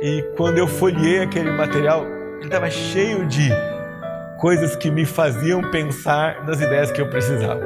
E 0.00 0.22
quando 0.36 0.58
eu 0.58 0.68
folhei 0.68 1.20
aquele 1.20 1.50
material, 1.50 2.06
ele 2.36 2.46
estava 2.46 2.70
cheio 2.70 3.26
de 3.26 3.50
coisas 4.38 4.76
que 4.76 4.90
me 4.90 5.04
faziam 5.04 5.60
pensar 5.70 6.44
nas 6.46 6.60
ideias 6.60 6.90
que 6.90 7.00
eu 7.00 7.10
precisava. 7.10 7.60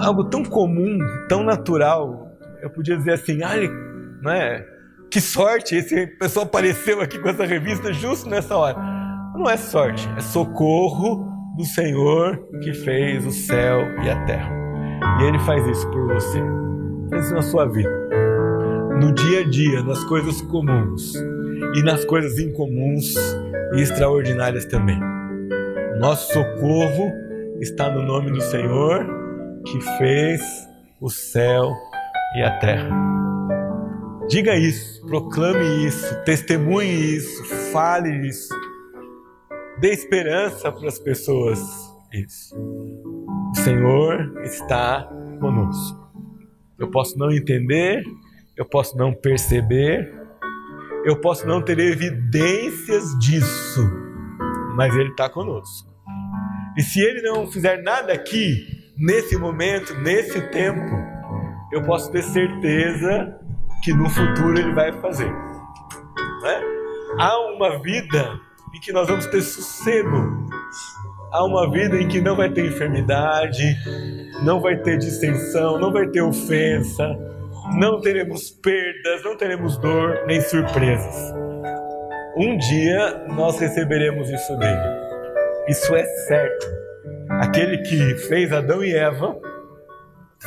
Algo 0.00 0.24
tão 0.24 0.44
comum, 0.44 0.98
tão 1.28 1.42
natural. 1.44 2.28
Eu 2.62 2.70
podia 2.70 2.96
dizer 2.96 3.12
assim: 3.12 3.42
olha, 3.42 3.70
não 4.22 4.32
é? 4.32 4.66
Que 5.10 5.20
sorte, 5.20 5.74
esse 5.74 6.06
pessoal 6.06 6.46
apareceu 6.46 7.00
aqui 7.00 7.18
com 7.18 7.28
essa 7.28 7.44
revista 7.44 7.92
justo 7.92 8.28
nessa 8.28 8.56
hora. 8.56 8.78
Não 9.34 9.48
é 9.48 9.56
sorte, 9.56 10.08
é 10.16 10.20
socorro 10.20 11.26
do 11.56 11.64
Senhor 11.64 12.38
que 12.62 12.72
fez 12.72 13.26
o 13.26 13.32
céu 13.32 13.80
e 14.04 14.10
a 14.10 14.24
terra. 14.24 14.50
E 15.20 15.24
Ele 15.24 15.38
faz 15.40 15.66
isso 15.66 15.88
por 15.90 16.06
você. 16.06 16.40
Faz 17.10 17.24
isso 17.24 17.34
na 17.34 17.42
sua 17.42 17.66
vida. 17.66 17.90
No 19.00 19.12
dia 19.12 19.40
a 19.40 19.48
dia, 19.48 19.82
nas 19.82 20.04
coisas 20.04 20.40
comuns 20.42 21.14
e 21.74 21.82
nas 21.82 22.04
coisas 22.04 22.38
incomuns 22.38 23.14
e 23.74 23.80
extraordinárias 23.80 24.64
também. 24.64 25.00
Nosso 25.98 26.32
socorro 26.32 27.12
está 27.60 27.90
no 27.90 28.02
nome 28.02 28.30
do 28.30 28.40
Senhor 28.40 29.06
que 29.66 29.80
fez 29.98 30.40
o 31.00 31.10
céu 31.10 31.72
e 32.36 32.42
a 32.42 32.58
terra. 32.58 32.88
Diga 34.28 34.56
isso, 34.56 35.04
proclame 35.06 35.86
isso, 35.86 36.24
testemunhe 36.24 37.16
isso, 37.16 37.44
fale 37.72 38.28
isso. 38.28 38.54
Dê 39.80 39.92
esperança 39.92 40.70
para 40.70 40.88
as 40.88 40.98
pessoas. 40.98 41.58
Isso. 42.12 42.56
O 42.56 43.54
Senhor 43.56 44.40
está 44.42 45.08
conosco. 45.40 45.98
Eu 46.78 46.90
posso 46.90 47.18
não 47.18 47.30
entender, 47.30 48.04
eu 48.56 48.64
posso 48.64 48.96
não 48.96 49.12
perceber, 49.12 50.12
eu 51.04 51.20
posso 51.20 51.46
não 51.46 51.62
ter 51.62 51.78
evidências 51.78 53.18
disso, 53.18 53.90
mas 54.74 54.94
Ele 54.94 55.10
está 55.10 55.28
conosco. 55.28 55.88
E 56.76 56.82
se 56.82 57.00
Ele 57.00 57.22
não 57.22 57.46
fizer 57.50 57.82
nada 57.82 58.12
aqui, 58.12 58.66
nesse 58.96 59.36
momento, 59.36 59.94
nesse 60.00 60.40
tempo, 60.50 60.80
eu 61.72 61.82
posso 61.82 62.10
ter 62.12 62.22
certeza 62.22 63.38
que 63.82 63.92
no 63.92 64.08
futuro 64.10 64.58
Ele 64.58 64.72
vai 64.72 64.92
fazer. 65.00 65.30
Né? 65.30 66.62
Há 67.18 67.38
uma 67.54 67.78
vida 67.82 68.38
em 68.74 68.80
que 68.80 68.92
nós 68.92 69.08
vamos 69.08 69.26
ter 69.26 69.42
sossego. 69.42 70.48
Há 71.32 71.44
uma 71.44 71.70
vida 71.70 71.96
em 71.96 72.08
que 72.08 72.20
não 72.20 72.36
vai 72.36 72.50
ter 72.52 72.66
enfermidade, 72.66 73.62
não 74.42 74.60
vai 74.60 74.76
ter 74.76 74.98
distensão, 74.98 75.78
não 75.78 75.92
vai 75.92 76.08
ter 76.08 76.22
ofensa, 76.22 77.16
não 77.74 78.00
teremos 78.00 78.50
perdas, 78.50 79.22
não 79.24 79.36
teremos 79.36 79.78
dor 79.78 80.24
nem 80.26 80.40
surpresas. 80.40 81.34
Um 82.36 82.56
dia 82.56 83.26
nós 83.28 83.58
receberemos 83.58 84.30
isso 84.30 84.56
dele. 84.56 84.80
Isso 85.68 85.94
é 85.94 86.04
certo. 86.04 86.66
Aquele 87.28 87.78
que 87.78 88.16
fez 88.28 88.52
Adão 88.52 88.82
e 88.84 88.94
Eva 88.94 89.36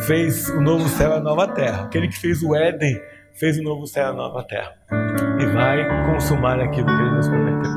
fez 0.06 0.50
o 0.50 0.62
novo 0.62 0.88
céu 0.90 1.12
e 1.12 1.14
a 1.16 1.20
nova 1.20 1.48
terra. 1.48 1.86
Aquele 1.86 2.08
que 2.08 2.20
fez 2.20 2.42
o 2.42 2.56
Éden 2.56 3.00
fez 3.40 3.58
o 3.58 3.64
novo 3.64 3.86
céu 3.88 4.08
e 4.08 4.10
a 4.10 4.14
nova 4.14 4.44
terra. 4.44 4.74
E 5.40 5.46
vai 5.48 6.12
consumar 6.12 6.60
aquilo 6.60 6.88
que 6.88 7.02
ele 7.02 7.12
nos 7.12 7.28
prometeu. 7.28 7.72